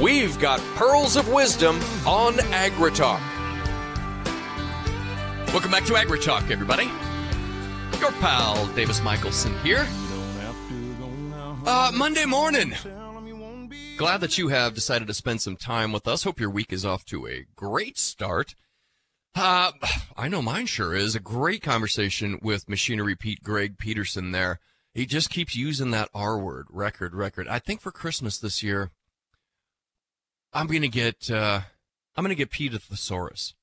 we've 0.00 0.38
got 0.38 0.60
pearls 0.76 1.16
of 1.16 1.28
wisdom 1.32 1.76
on 2.06 2.34
AgriTalk. 2.34 3.20
Welcome 5.52 5.70
back 5.70 5.84
to 5.84 5.92
AgriTalk, 5.92 6.50
everybody. 6.50 6.90
Your 8.00 8.12
pal 8.20 8.66
Davis 8.74 9.02
Michaelsen 9.02 9.56
here. 9.60 9.86
Uh, 11.66 11.90
Monday 11.94 12.26
morning. 12.26 12.74
Glad 13.96 14.20
that 14.20 14.36
you 14.36 14.48
have 14.48 14.74
decided 14.74 15.06
to 15.06 15.14
spend 15.14 15.40
some 15.40 15.56
time 15.56 15.92
with 15.92 16.08
us. 16.08 16.24
Hope 16.24 16.40
your 16.40 16.50
week 16.50 16.72
is 16.72 16.84
off 16.84 17.04
to 17.06 17.26
a 17.28 17.46
great 17.54 17.96
start. 17.96 18.54
Uh, 19.34 19.72
I 20.16 20.28
know 20.28 20.42
mine 20.42 20.66
sure 20.66 20.94
is. 20.94 21.14
A 21.14 21.20
great 21.20 21.62
conversation 21.62 22.38
with 22.42 22.68
Machinery 22.68 23.14
Pete 23.14 23.42
Greg 23.42 23.78
Peterson 23.78 24.32
there. 24.32 24.58
He 24.92 25.06
just 25.06 25.30
keeps 25.30 25.56
using 25.56 25.90
that 25.92 26.08
R 26.14 26.38
word, 26.38 26.66
record, 26.70 27.14
record. 27.14 27.48
I 27.48 27.58
think 27.58 27.80
for 27.80 27.90
Christmas 27.90 28.38
this 28.38 28.62
year, 28.62 28.90
I'm 30.54 30.68
gonna 30.68 30.88
get 30.88 31.30
uh, 31.30 31.60
I'm 32.16 32.24
gonna 32.24 32.34
get 32.34 32.50
Pete 32.50 32.74
a 32.74 32.78
thesaurus 32.78 33.54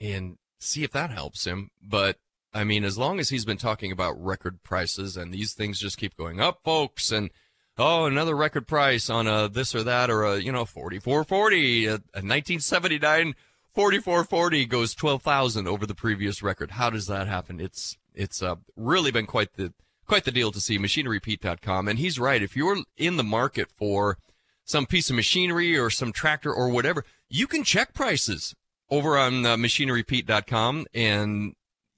and 0.00 0.36
see 0.58 0.84
if 0.84 0.92
that 0.92 1.10
helps 1.10 1.46
him. 1.46 1.70
But 1.82 2.18
I 2.52 2.62
mean, 2.64 2.84
as 2.84 2.98
long 2.98 3.18
as 3.18 3.30
he's 3.30 3.44
been 3.44 3.56
talking 3.56 3.90
about 3.90 4.22
record 4.22 4.62
prices 4.62 5.16
and 5.16 5.32
these 5.32 5.54
things 5.54 5.80
just 5.80 5.98
keep 5.98 6.16
going 6.16 6.40
up, 6.40 6.60
folks, 6.62 7.10
and 7.10 7.30
oh, 7.78 8.04
another 8.04 8.36
record 8.36 8.68
price 8.68 9.08
on 9.08 9.26
a 9.26 9.48
this 9.48 9.74
or 9.74 9.82
that 9.82 10.10
or 10.10 10.24
a 10.24 10.38
you 10.38 10.52
know 10.52 10.64
4440, 10.64 11.86
a, 11.86 11.90
a 11.90 12.22
1979 12.22 13.34
4440 13.74 14.66
goes 14.66 14.94
12,000 14.94 15.66
over 15.66 15.84
the 15.84 15.96
previous 15.96 16.42
record. 16.42 16.72
How 16.72 16.90
does 16.90 17.06
that 17.06 17.26
happen? 17.26 17.60
It's 17.60 17.96
it's 18.14 18.42
uh, 18.42 18.56
really 18.76 19.10
been 19.10 19.26
quite 19.26 19.54
the 19.54 19.72
quite 20.06 20.24
the 20.24 20.30
deal 20.30 20.52
to 20.52 20.60
see 20.60 20.78
machinerypete.com 20.78 21.88
and 21.88 21.98
he's 21.98 22.18
right 22.18 22.42
if 22.42 22.54
you're 22.54 22.76
in 22.96 23.16
the 23.16 23.24
market 23.24 23.70
for 23.74 24.18
some 24.64 24.86
piece 24.86 25.10
of 25.10 25.16
machinery 25.16 25.76
or 25.76 25.90
some 25.90 26.12
tractor 26.12 26.52
or 26.52 26.68
whatever 26.68 27.04
you 27.28 27.46
can 27.46 27.64
check 27.64 27.92
prices 27.94 28.54
over 28.90 29.18
on 29.18 29.44
uh, 29.44 29.56
machinerypete.com 29.56 30.86
and 30.94 31.54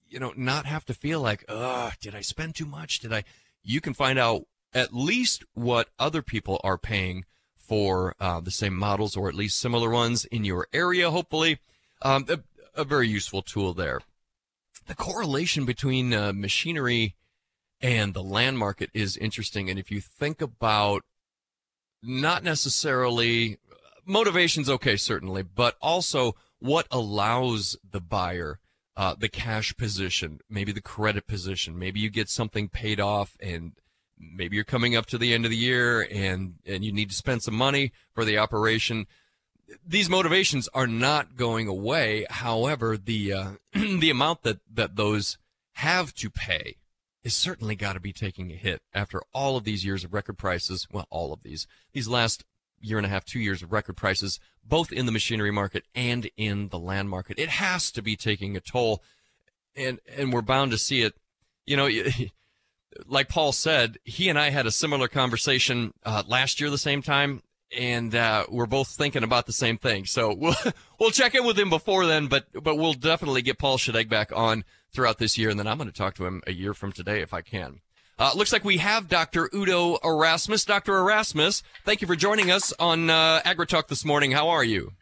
you 0.07 0.19
know 0.19 0.33
not 0.37 0.67
have 0.67 0.85
to 0.85 0.95
feel 0.95 1.21
like 1.21 1.45
uh 1.49 1.91
did 2.01 2.15
i 2.15 2.21
spend 2.21 2.55
too 2.55 2.67
much? 2.67 3.01
Did 3.01 3.13
i 3.13 3.25
you 3.63 3.81
can 3.81 3.95
find 3.95 4.19
out 4.19 4.43
at 4.73 4.95
least 4.95 5.45
what 5.55 5.89
other 5.99 6.23
people 6.23 6.61
are 6.63 6.79
paying 6.79 7.25
for 7.57 8.15
uh, 8.21 8.41
the 8.41 8.51
same 8.51 8.75
models 8.75 9.17
or 9.17 9.29
at 9.29 9.35
least 9.35 9.59
similar 9.59 9.91
ones 9.91 10.25
in 10.27 10.45
your 10.45 10.69
area 10.73 11.11
hopefully. 11.11 11.59
Um, 12.03 12.27
a, 12.29 12.39
a, 12.75 12.85
very 12.85 13.09
useful 13.09 13.43
tool 13.43 13.73
there. 13.73 14.01
The 14.87 14.95
correlation 14.95 15.65
between 15.65 16.13
uh, 16.13 16.33
machinery 16.35 17.17
and 17.81 18.15
the 18.15 18.23
land 18.23 18.59
market 18.59 18.91
is 18.95 19.17
interesting 19.17 19.69
and 19.69 19.79
if 19.79 19.91
you 19.91 20.01
think 20.01 20.41
about 20.41 21.03
not 22.07 22.43
necessarily 22.43 23.59
motivation's 24.05 24.71
okay 24.71 24.97
certainly 24.97 25.43
but 25.43 25.77
also 25.83 26.35
what 26.59 26.87
allows 26.91 27.77
the 27.89 28.01
buyer 28.01 28.59
uh, 28.97 29.15
the 29.15 29.29
cash 29.29 29.77
position, 29.77 30.41
maybe 30.49 30.73
the 30.73 30.81
credit 30.81 31.27
position, 31.27 31.79
maybe 31.79 32.01
you 32.01 32.09
get 32.09 32.31
something 32.31 32.69
paid 32.69 32.99
off 32.99 33.37
and 33.41 33.73
maybe 34.19 34.57
you're 34.57 34.65
coming 34.65 34.97
up 34.97 35.05
to 35.07 35.19
the 35.19 35.35
end 35.35 35.45
of 35.45 35.51
the 35.51 35.57
year 35.57 36.09
and, 36.11 36.55
and 36.65 36.83
you 36.83 36.91
need 36.91 37.11
to 37.11 37.15
spend 37.15 37.43
some 37.43 37.55
money 37.55 37.93
for 38.15 38.25
the 38.25 38.39
operation. 38.39 39.07
These 39.87 40.09
motivations 40.09 40.69
are 40.73 40.87
not 40.87 41.37
going 41.37 41.69
away. 41.69 42.25
However, 42.31 42.97
the, 42.97 43.33
uh, 43.33 43.51
the 43.75 44.11
amount 44.11 44.45
that, 44.45 44.61
that 44.73 44.97
those 44.97 45.37
have 45.73 46.15
to 46.15 46.31
pay 46.31 46.77
is 47.27 47.35
certainly 47.35 47.75
got 47.75 47.95
to 47.95 48.01
be 48.01 48.13
taking 48.13 48.53
a 48.53 48.55
hit 48.55 48.81
after 48.95 49.21
all 49.35 49.57
of 49.57 49.65
these 49.65 49.85
years 49.85 50.05
of 50.05 50.15
record 50.15 50.39
prices. 50.39 50.87
Well, 50.93 51.09
all 51.11 51.33
of 51.33 51.43
these, 51.43 51.67
these 51.93 52.07
last 52.07 52.45
year 52.81 52.99
and 52.99 53.07
a 53.07 53.09
half, 53.09 53.25
two 53.25 53.41
years 53.41 53.65
of 53.65 53.73
record 53.73 53.97
prices, 53.97 54.39
both 54.65 54.93
in 54.93 55.07
the 55.07 55.13
machinery 55.13 55.51
market 55.51 55.83
and 55.93 56.31
in 56.37 56.69
the 56.69 56.79
land 56.79 57.11
market. 57.11 57.37
It 57.37 57.49
has 57.49 57.91
to 57.91 58.01
be 58.01 58.15
taking 58.15 58.57
a 58.57 58.61
toll, 58.61 59.03
and 59.75 59.99
and 60.17 60.33
we're 60.33 60.41
bound 60.41 60.71
to 60.71 60.79
see 60.79 61.03
it. 61.03 61.15
You 61.67 61.77
know, 61.77 61.89
like 63.07 63.29
Paul 63.29 63.51
said, 63.51 63.99
he 64.05 64.29
and 64.29 64.39
I 64.39 64.51
had 64.51 64.67
a 64.67 64.71
similar 64.71 65.09
conversation 65.09 65.95
uh, 66.05 66.23
last 66.29 66.61
year, 66.61 66.71
the 66.71 66.79
same 66.79 67.03
time, 67.03 67.43
and 67.77 68.15
uh, 68.15 68.47
we're 68.49 68.67
both 68.67 68.91
thinking 68.91 69.25
about 69.25 69.47
the 69.47 69.53
same 69.53 69.79
thing. 69.79 70.05
So 70.05 70.33
we'll 70.39 70.55
we'll 71.01 71.11
check 71.11 71.35
in 71.35 71.45
with 71.45 71.59
him 71.59 71.71
before 71.71 72.07
then, 72.07 72.29
but 72.29 72.47
but 72.63 72.77
we'll 72.77 72.93
definitely 72.93 73.43
get 73.43 73.59
Paul 73.59 73.79
Schadegg 73.79 74.09
back 74.09 74.31
on 74.33 74.63
throughout 74.93 75.19
this 75.19 75.37
year, 75.37 75.51
and 75.51 75.59
then 75.59 75.67
I'm 75.67 75.79
going 75.79 75.91
to 75.91 75.97
talk 75.97 76.15
to 76.17 76.27
him 76.27 76.43
a 76.47 76.53
year 76.53 76.75
from 76.75 76.93
today 76.93 77.21
if 77.21 77.35
I 77.35 77.41
can. 77.41 77.81
Uh, 78.19 78.33
looks 78.35 78.53
like 78.53 78.65
we 78.65 78.79
have 78.79 79.09
Dr. 79.09 79.51
Udo 79.55 79.99
Erasmus. 80.03 80.65
Dr. 80.65 80.97
Erasmus, 80.97 81.63
thank 81.85 82.01
you 82.01 82.07
for 82.07 82.17
joining 82.17 82.51
us 82.51 82.73
on 82.79 83.11
uh, 83.11 83.41
AgriTalk 83.45 83.89
this 83.89 84.07
morning. 84.07 84.33
How 84.33 84.49
are 84.49 84.65
you? 84.65 84.93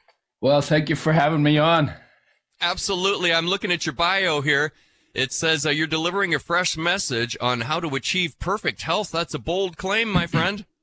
Well, 0.40 0.60
thank 0.60 0.88
you 0.88 0.96
for 0.96 1.12
having 1.12 1.42
me 1.42 1.58
on. 1.58 1.92
Absolutely. 2.60 3.32
I'm 3.32 3.46
looking 3.46 3.70
at 3.70 3.86
your 3.86 3.92
bio 3.94 4.40
here. 4.40 4.72
It 5.14 5.32
says 5.32 5.64
uh, 5.64 5.70
you're 5.70 5.86
delivering 5.86 6.34
a 6.34 6.40
fresh 6.40 6.76
message 6.76 7.36
on 7.40 7.62
how 7.62 7.78
to 7.78 7.94
achieve 7.94 8.38
perfect 8.40 8.82
health. 8.82 9.12
That's 9.12 9.32
a 9.32 9.38
bold 9.38 9.76
claim, 9.76 10.08
my 10.08 10.26
friend. 10.26 10.66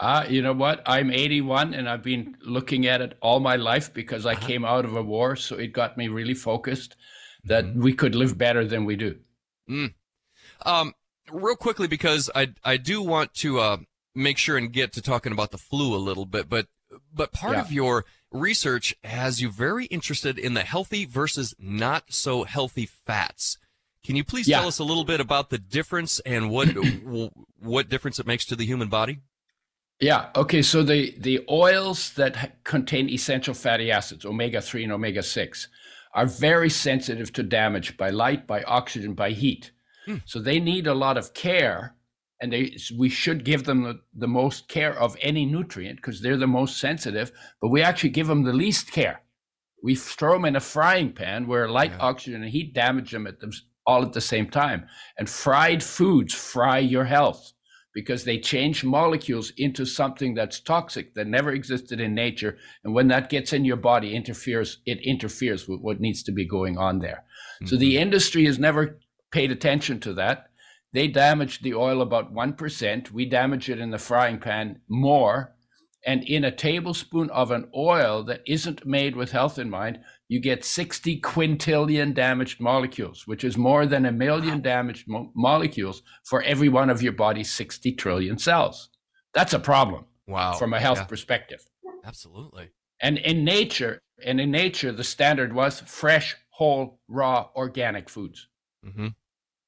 Uh, 0.00 0.26
you 0.28 0.42
know 0.42 0.54
what? 0.54 0.82
I'm 0.84 1.12
81 1.12 1.74
and 1.74 1.88
I've 1.88 2.02
been 2.02 2.34
looking 2.44 2.88
at 2.88 3.00
it 3.00 3.16
all 3.20 3.38
my 3.38 3.54
life 3.54 3.92
because 3.94 4.26
I 4.26 4.32
uh-huh. 4.32 4.46
came 4.46 4.64
out 4.64 4.84
of 4.84 4.96
a 4.96 5.02
war. 5.02 5.36
So 5.36 5.54
it 5.54 5.68
got 5.68 5.96
me 5.96 6.08
really 6.08 6.34
focused 6.34 6.96
that 7.44 7.64
mm-hmm. 7.64 7.82
we 7.82 7.92
could 7.92 8.14
live 8.14 8.38
better 8.38 8.64
than 8.64 8.84
we 8.84 8.96
do. 8.96 9.18
Mm. 9.68 9.94
Um, 10.64 10.94
real 11.30 11.56
quickly 11.56 11.88
because 11.88 12.30
I 12.34 12.54
I 12.64 12.76
do 12.76 13.02
want 13.02 13.34
to 13.34 13.60
uh, 13.60 13.76
make 14.14 14.38
sure 14.38 14.56
and 14.56 14.72
get 14.72 14.92
to 14.94 15.02
talking 15.02 15.32
about 15.32 15.50
the 15.50 15.58
flu 15.58 15.94
a 15.94 15.98
little 15.98 16.26
bit, 16.26 16.48
but 16.48 16.66
but 17.12 17.32
part 17.32 17.54
yeah. 17.54 17.62
of 17.62 17.72
your 17.72 18.04
research 18.30 18.94
has 19.04 19.40
you 19.40 19.50
very 19.50 19.86
interested 19.86 20.38
in 20.38 20.54
the 20.54 20.62
healthy 20.62 21.04
versus 21.04 21.54
not 21.58 22.12
so 22.12 22.44
healthy 22.44 22.86
fats. 22.86 23.58
Can 24.04 24.16
you 24.16 24.24
please 24.24 24.48
yeah. 24.48 24.58
tell 24.58 24.68
us 24.68 24.78
a 24.78 24.84
little 24.84 25.04
bit 25.04 25.20
about 25.20 25.50
the 25.50 25.58
difference 25.58 26.20
and 26.20 26.50
what 26.50 26.68
what 27.58 27.88
difference 27.88 28.18
it 28.18 28.26
makes 28.26 28.44
to 28.46 28.56
the 28.56 28.66
human 28.66 28.88
body? 28.88 29.20
Yeah. 30.00 30.30
Okay. 30.34 30.62
So 30.62 30.82
the 30.82 31.14
the 31.18 31.44
oils 31.48 32.12
that 32.14 32.64
contain 32.64 33.08
essential 33.08 33.54
fatty 33.54 33.92
acids, 33.92 34.24
omega 34.24 34.60
three 34.60 34.82
and 34.82 34.92
omega 34.92 35.22
six, 35.22 35.68
are 36.14 36.26
very 36.26 36.70
sensitive 36.70 37.32
to 37.32 37.42
damage 37.42 37.96
by 37.96 38.10
light, 38.10 38.46
by 38.46 38.62
oxygen, 38.64 39.14
by 39.14 39.30
heat. 39.30 39.72
Hmm. 40.06 40.16
So 40.24 40.40
they 40.40 40.58
need 40.58 40.86
a 40.86 40.94
lot 40.94 41.16
of 41.16 41.32
care, 41.34 41.94
and 42.40 42.52
they 42.52 42.76
we 42.98 43.08
should 43.08 43.44
give 43.44 43.64
them 43.64 43.82
the, 43.82 44.00
the 44.14 44.28
most 44.28 44.68
care 44.68 44.98
of 44.98 45.16
any 45.20 45.46
nutrient 45.46 45.96
because 45.96 46.20
they're 46.20 46.36
the 46.36 46.46
most 46.46 46.78
sensitive. 46.78 47.32
But 47.60 47.68
we 47.68 47.82
actually 47.82 48.10
give 48.10 48.26
them 48.26 48.42
the 48.42 48.52
least 48.52 48.92
care. 48.92 49.22
We 49.82 49.94
throw 49.94 50.34
them 50.34 50.44
in 50.44 50.56
a 50.56 50.60
frying 50.60 51.12
pan 51.12 51.46
where 51.46 51.68
light, 51.68 51.92
yeah. 51.92 51.98
oxygen, 51.98 52.42
and 52.42 52.50
heat 52.50 52.74
damage 52.74 53.10
them 53.10 53.26
at 53.26 53.40
them 53.40 53.52
all 53.86 54.02
at 54.02 54.12
the 54.12 54.20
same 54.20 54.48
time. 54.48 54.86
And 55.18 55.28
fried 55.28 55.82
foods 55.82 56.34
fry 56.34 56.78
your 56.78 57.04
health 57.04 57.52
because 57.94 58.24
they 58.24 58.38
change 58.38 58.84
molecules 58.84 59.52
into 59.56 59.84
something 59.84 60.34
that's 60.34 60.60
toxic 60.60 61.14
that 61.14 61.26
never 61.26 61.52
existed 61.52 62.00
in 62.00 62.14
nature 62.14 62.56
and 62.84 62.94
when 62.94 63.08
that 63.08 63.30
gets 63.30 63.52
in 63.52 63.64
your 63.64 63.76
body 63.76 64.14
interferes 64.14 64.78
it 64.86 64.98
interferes 65.02 65.68
with 65.68 65.80
what 65.80 66.00
needs 66.00 66.22
to 66.22 66.32
be 66.32 66.46
going 66.46 66.78
on 66.78 66.98
there 66.98 67.24
mm-hmm. 67.56 67.66
so 67.66 67.76
the 67.76 67.94
mm-hmm. 67.94 68.02
industry 68.02 68.44
has 68.46 68.58
never 68.58 68.98
paid 69.32 69.50
attention 69.50 69.98
to 70.00 70.12
that. 70.14 70.50
They 70.92 71.08
damaged 71.08 71.64
the 71.64 71.74
oil 71.74 72.02
about 72.02 72.32
1%. 72.32 73.10
We 73.10 73.24
damage 73.24 73.68
it 73.68 73.80
in 73.80 73.90
the 73.90 73.98
frying 73.98 74.38
pan 74.38 74.80
more. 74.88 75.56
And 76.04 76.22
in 76.24 76.44
a 76.44 76.54
tablespoon 76.54 77.30
of 77.30 77.50
an 77.50 77.70
oil 77.74 78.22
that 78.24 78.42
isn't 78.46 78.84
made 78.84 79.16
with 79.16 79.32
health 79.32 79.58
in 79.58 79.70
mind, 79.70 80.00
you 80.32 80.40
get 80.40 80.64
60 80.64 81.20
quintillion 81.20 82.14
damaged 82.14 82.58
molecules, 82.58 83.26
which 83.26 83.44
is 83.44 83.58
more 83.58 83.84
than 83.84 84.06
a 84.06 84.12
million 84.12 84.62
damaged 84.62 85.06
mo- 85.06 85.30
molecules 85.36 86.02
for 86.24 86.42
every 86.42 86.70
one 86.70 86.88
of 86.88 87.02
your 87.02 87.12
body's 87.12 87.52
60 87.52 87.92
trillion 87.92 88.38
cells. 88.38 88.88
That's 89.34 89.52
a 89.52 89.58
problem. 89.58 90.06
Wow. 90.26 90.54
From 90.54 90.72
a 90.72 90.80
health 90.80 91.00
yeah. 91.00 91.04
perspective. 91.04 91.62
Absolutely. 92.04 92.70
And 93.00 93.18
in 93.18 93.44
nature, 93.44 94.00
and 94.24 94.40
in 94.40 94.50
nature, 94.50 94.90
the 94.90 95.04
standard 95.04 95.52
was 95.52 95.80
fresh, 95.80 96.34
whole, 96.48 96.98
raw, 97.08 97.48
organic 97.54 98.08
foods. 98.08 98.48
Mm-hmm 98.86 99.08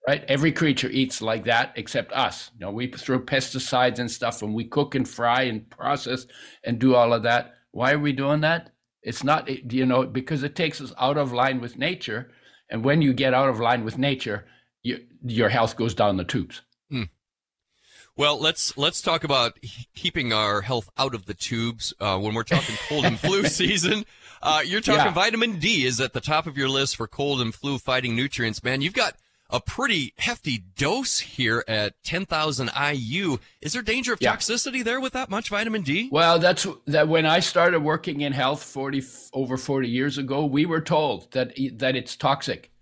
right? 0.07 0.25
Every 0.29 0.53
creature 0.53 0.91
eats 0.91 1.23
like 1.23 1.45
that 1.45 1.73
except 1.77 2.13
us. 2.13 2.51
You 2.55 2.67
know, 2.67 2.73
we 2.73 2.89
throw 2.89 3.19
pesticides 3.19 3.99
and 3.99 4.11
stuff 4.11 4.43
and 4.43 4.53
we 4.53 4.65
cook 4.65 4.95
and 4.95 5.09
fry 5.09 5.45
and 5.45 5.69
process 5.71 6.27
and 6.63 6.79
do 6.79 6.95
all 6.95 7.15
of 7.15 7.23
that. 7.23 7.55
Why 7.71 7.93
are 7.93 7.99
we 7.99 8.13
doing 8.13 8.43
that? 8.43 8.74
It's 9.05 9.23
not, 9.23 9.49
you 9.73 9.85
know, 9.85 10.05
because 10.05 10.43
it 10.43 10.57
takes 10.57 10.81
us 10.81 10.93
out 10.99 11.19
of 11.19 11.33
line 11.33 11.61
with 11.61 11.79
nature. 11.79 12.31
And 12.71 12.83
when 12.83 13.03
you 13.03 13.13
get 13.13 13.35
out 13.35 13.51
of 13.51 13.61
line 13.61 13.85
with 13.85 13.99
nature, 13.99 14.47
you, 14.83 15.05
your 15.23 15.51
health 15.51 15.77
goes 15.77 15.95
down 15.95 16.17
the 16.17 16.25
tubes. 16.25 16.63
Hmm. 16.91 17.05
Well, 18.17 18.41
let's 18.41 18.77
let's 18.79 19.03
talk 19.03 19.23
about 19.23 19.59
keeping 19.95 20.33
our 20.33 20.63
health 20.63 20.89
out 20.97 21.15
of 21.15 21.27
the 21.27 21.35
tubes 21.35 21.93
uh, 22.01 22.19
when 22.19 22.35
we're 22.35 22.45
talking 22.45 22.77
cold 22.89 23.05
and 23.05 23.19
flu 23.19 23.45
season. 23.45 24.07
Uh, 24.41 24.63
you're 24.65 24.81
talking 24.81 25.07
yeah. 25.07 25.13
vitamin 25.13 25.59
D 25.59 25.85
is 25.85 26.01
at 26.01 26.13
the 26.13 26.21
top 26.21 26.47
of 26.47 26.57
your 26.57 26.69
list 26.69 26.97
for 26.97 27.07
cold 27.07 27.41
and 27.41 27.55
flu 27.55 27.79
fighting 27.79 28.17
nutrients. 28.17 28.63
Man, 28.65 28.81
you've 28.81 28.95
got 28.95 29.17
a 29.55 29.61
pretty 29.61 30.13
hefty 30.19 30.59
dose 30.77 31.21
here 31.21 31.65
at 31.69 31.95
10,000 32.03 32.71
IU. 32.93 33.39
Is 33.61 33.73
there 33.73 33.83
danger 33.83 34.13
of 34.13 34.21
yeah. 34.21 34.35
toxicity 34.35 34.83
there 34.83 35.01
with 35.01 35.13
that 35.13 35.31
much 35.31 35.49
vitamin 35.49 35.83
D? 35.83 36.09
Well, 36.11 36.41
that's 36.41 36.67
that 36.87 37.07
when 37.07 37.25
I 37.25 37.39
started 37.39 37.81
working 37.81 38.21
in 38.23 38.33
health 38.33 38.65
40 38.65 39.03
over 39.33 39.57
40 39.57 39.89
years 39.89 40.19
ago, 40.19 40.45
we 40.45 40.67
were 40.67 40.81
told 40.81 41.31
that 41.33 41.57
that 41.79 41.95
it's 41.95 42.17
toxic. 42.17 42.73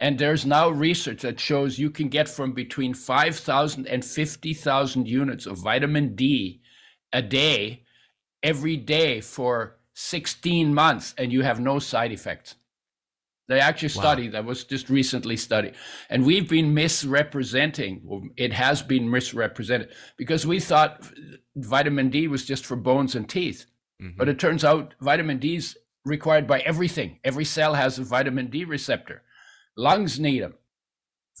And 0.00 0.18
there's 0.18 0.44
now 0.44 0.68
research 0.68 1.22
that 1.22 1.38
shows 1.38 1.78
you 1.78 1.90
can 1.90 2.08
get 2.08 2.28
from 2.28 2.52
between 2.52 2.94
5,000 2.94 3.86
and 3.86 4.04
50,000 4.04 5.08
units 5.08 5.46
of 5.46 5.58
vitamin 5.58 6.14
D 6.14 6.62
a 7.12 7.22
day 7.22 7.84
every 8.42 8.76
day 8.76 9.20
for 9.20 9.78
16 9.94 10.72
months 10.72 11.14
and 11.18 11.32
you 11.32 11.42
have 11.42 11.58
no 11.58 11.78
side 11.78 12.12
effects. 12.12 12.54
They 13.48 13.60
actually 13.60 13.88
study 13.88 14.26
wow. 14.26 14.32
that 14.32 14.44
was 14.44 14.64
just 14.64 14.90
recently 14.90 15.36
studied. 15.36 15.74
And 16.10 16.26
we've 16.26 16.48
been 16.48 16.74
misrepresenting, 16.74 18.30
it 18.36 18.52
has 18.52 18.82
been 18.82 19.10
misrepresented 19.10 19.88
because 20.18 20.46
we 20.46 20.60
thought 20.60 21.02
vitamin 21.56 22.10
D 22.10 22.28
was 22.28 22.44
just 22.44 22.66
for 22.66 22.76
bones 22.76 23.14
and 23.14 23.26
teeth. 23.26 23.64
Mm-hmm. 24.02 24.18
But 24.18 24.28
it 24.28 24.38
turns 24.38 24.64
out 24.64 24.94
vitamin 25.00 25.38
D 25.38 25.56
is 25.56 25.78
required 26.04 26.46
by 26.46 26.60
everything. 26.60 27.20
Every 27.24 27.46
cell 27.46 27.72
has 27.72 27.98
a 27.98 28.04
vitamin 28.04 28.48
D 28.50 28.64
receptor. 28.64 29.22
Lungs 29.76 30.20
need 30.20 30.42
them. 30.42 30.54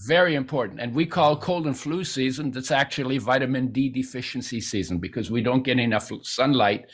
Very 0.06 0.34
important. 0.34 0.80
And 0.80 0.94
we 0.94 1.04
call 1.04 1.36
cold 1.36 1.66
and 1.66 1.78
flu 1.78 2.04
season, 2.04 2.52
that's 2.52 2.70
actually 2.70 3.18
vitamin 3.18 3.70
D 3.70 3.90
deficiency 3.90 4.60
season 4.60 4.98
because 4.98 5.30
we 5.30 5.42
don't 5.42 5.64
get 5.64 5.78
enough 5.78 6.10
sunlight 6.22 6.86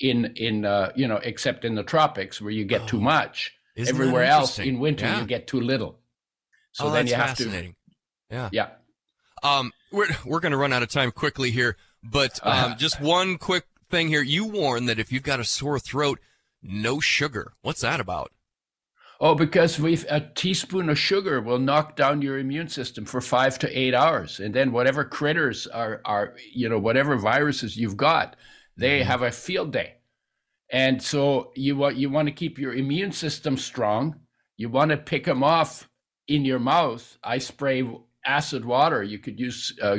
in 0.00 0.32
in 0.36 0.64
uh, 0.64 0.92
you 0.94 1.08
know 1.08 1.20
except 1.22 1.64
in 1.64 1.74
the 1.74 1.82
tropics 1.82 2.40
where 2.40 2.52
you 2.52 2.64
get 2.64 2.82
oh, 2.82 2.86
too 2.86 3.00
much. 3.00 3.52
Everywhere 3.76 4.24
else 4.24 4.58
in 4.58 4.78
winter 4.78 5.06
yeah. 5.06 5.20
you 5.20 5.26
get 5.26 5.46
too 5.46 5.60
little. 5.60 5.98
So 6.72 6.86
oh, 6.86 6.90
then 6.90 7.06
you 7.06 7.14
have 7.14 7.36
to. 7.36 7.74
Yeah. 8.30 8.48
Yeah. 8.52 8.68
Um, 9.42 9.72
we're 9.90 10.08
we're 10.24 10.40
going 10.40 10.52
to 10.52 10.58
run 10.58 10.72
out 10.72 10.82
of 10.82 10.88
time 10.88 11.10
quickly 11.10 11.50
here, 11.50 11.76
but 12.02 12.38
um, 12.42 12.72
uh, 12.72 12.74
just 12.76 13.00
one 13.00 13.38
quick 13.38 13.64
thing 13.90 14.08
here. 14.08 14.22
You 14.22 14.44
warn 14.46 14.86
that 14.86 14.98
if 14.98 15.12
you've 15.12 15.22
got 15.22 15.40
a 15.40 15.44
sore 15.44 15.78
throat, 15.78 16.20
no 16.62 17.00
sugar. 17.00 17.54
What's 17.62 17.80
that 17.80 18.00
about? 18.00 18.32
Oh, 19.20 19.36
because 19.36 19.78
we've 19.78 20.04
a 20.10 20.20
teaspoon 20.20 20.88
of 20.88 20.98
sugar 20.98 21.40
will 21.40 21.60
knock 21.60 21.94
down 21.94 22.22
your 22.22 22.38
immune 22.38 22.68
system 22.68 23.04
for 23.04 23.20
five 23.20 23.56
to 23.60 23.78
eight 23.78 23.94
hours, 23.94 24.40
and 24.40 24.52
then 24.52 24.72
whatever 24.72 25.04
critters 25.04 25.66
are 25.68 26.00
are 26.04 26.34
you 26.52 26.68
know 26.68 26.78
whatever 26.78 27.16
viruses 27.16 27.76
you've 27.76 27.96
got, 27.96 28.36
they 28.76 29.00
mm-hmm. 29.00 29.08
have 29.08 29.22
a 29.22 29.30
field 29.30 29.72
day, 29.72 29.94
and 30.72 31.00
so 31.02 31.52
you 31.54 31.76
want 31.76 31.96
you 31.96 32.08
want 32.08 32.26
to 32.28 32.34
keep 32.34 32.58
your 32.58 32.74
immune 32.74 33.12
system 33.12 33.56
strong. 33.56 34.16
You 34.56 34.70
want 34.70 34.90
to 34.90 34.96
pick 34.96 35.24
them 35.24 35.44
off 35.44 35.88
in 36.28 36.44
your 36.44 36.58
mouth. 36.58 37.18
I 37.22 37.38
spray 37.38 37.88
acid 38.24 38.64
water. 38.64 39.02
You 39.02 39.18
could 39.18 39.38
use 39.38 39.78
uh, 39.82 39.98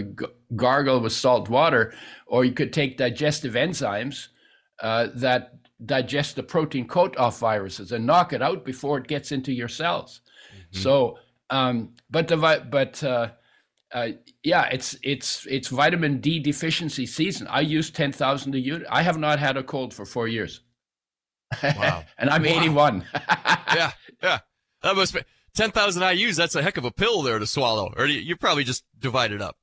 gargle 0.56 1.00
with 1.00 1.14
salt 1.14 1.48
water, 1.48 1.94
or 2.26 2.44
you 2.44 2.54
could 2.54 2.74
take 2.74 2.98
digestive 2.98 3.54
enzymes 3.54 4.30
uh, 4.82 5.10
that 5.16 5.54
digest 5.86 6.36
the 6.36 6.44
protein 6.44 6.88
coat 6.88 7.16
off 7.18 7.40
viruses 7.40 7.92
and 7.92 8.06
knock 8.06 8.34
it 8.34 8.42
out 8.42 8.66
before 8.66 8.98
it 8.98 9.08
gets 9.08 9.32
into 9.32 9.52
your 9.52 9.68
cells. 9.68 10.22
Mm-hmm. 10.50 10.80
So, 10.80 11.20
um, 11.52 11.94
but 12.10 12.28
the 12.28 12.66
but 12.72 13.04
uh, 13.04 13.30
uh, 13.94 14.10
yeah, 14.44 14.66
it's 14.72 14.98
it's 15.04 15.46
it's 15.50 15.68
vitamin 15.68 16.20
D 16.20 16.40
deficiency 16.40 17.06
season. 17.06 17.48
I 17.48 17.62
use 17.62 17.92
ten 17.92 18.12
thousand 18.12 18.56
a 18.56 18.60
unit. 18.60 18.88
I 18.90 19.04
have 19.04 19.18
not 19.18 19.40
had 19.40 19.56
a 19.56 19.64
cold 19.64 19.94
for 19.94 20.06
four 20.06 20.28
years. 20.28 20.62
Wow, 21.62 22.04
and 22.18 22.30
I'm 22.30 22.42
wow. 22.42 22.50
81. 22.50 23.06
yeah, 23.14 23.92
yeah, 24.22 24.40
that 24.82 24.96
must 24.96 25.14
be 25.14 25.22
ten 25.56 25.72
thousand 25.72 26.02
IU's. 26.02 26.36
That's 26.36 26.56
a 26.56 26.64
heck 26.64 26.78
of 26.78 26.86
a 26.86 26.92
pill 26.92 27.22
there 27.22 27.38
to 27.38 27.46
swallow. 27.46 27.94
Or 27.96 28.08
you, 28.08 28.20
you 28.20 28.36
probably 28.36 28.64
just 28.64 28.84
divide 29.00 29.32
it 29.32 29.42
up. 29.42 29.58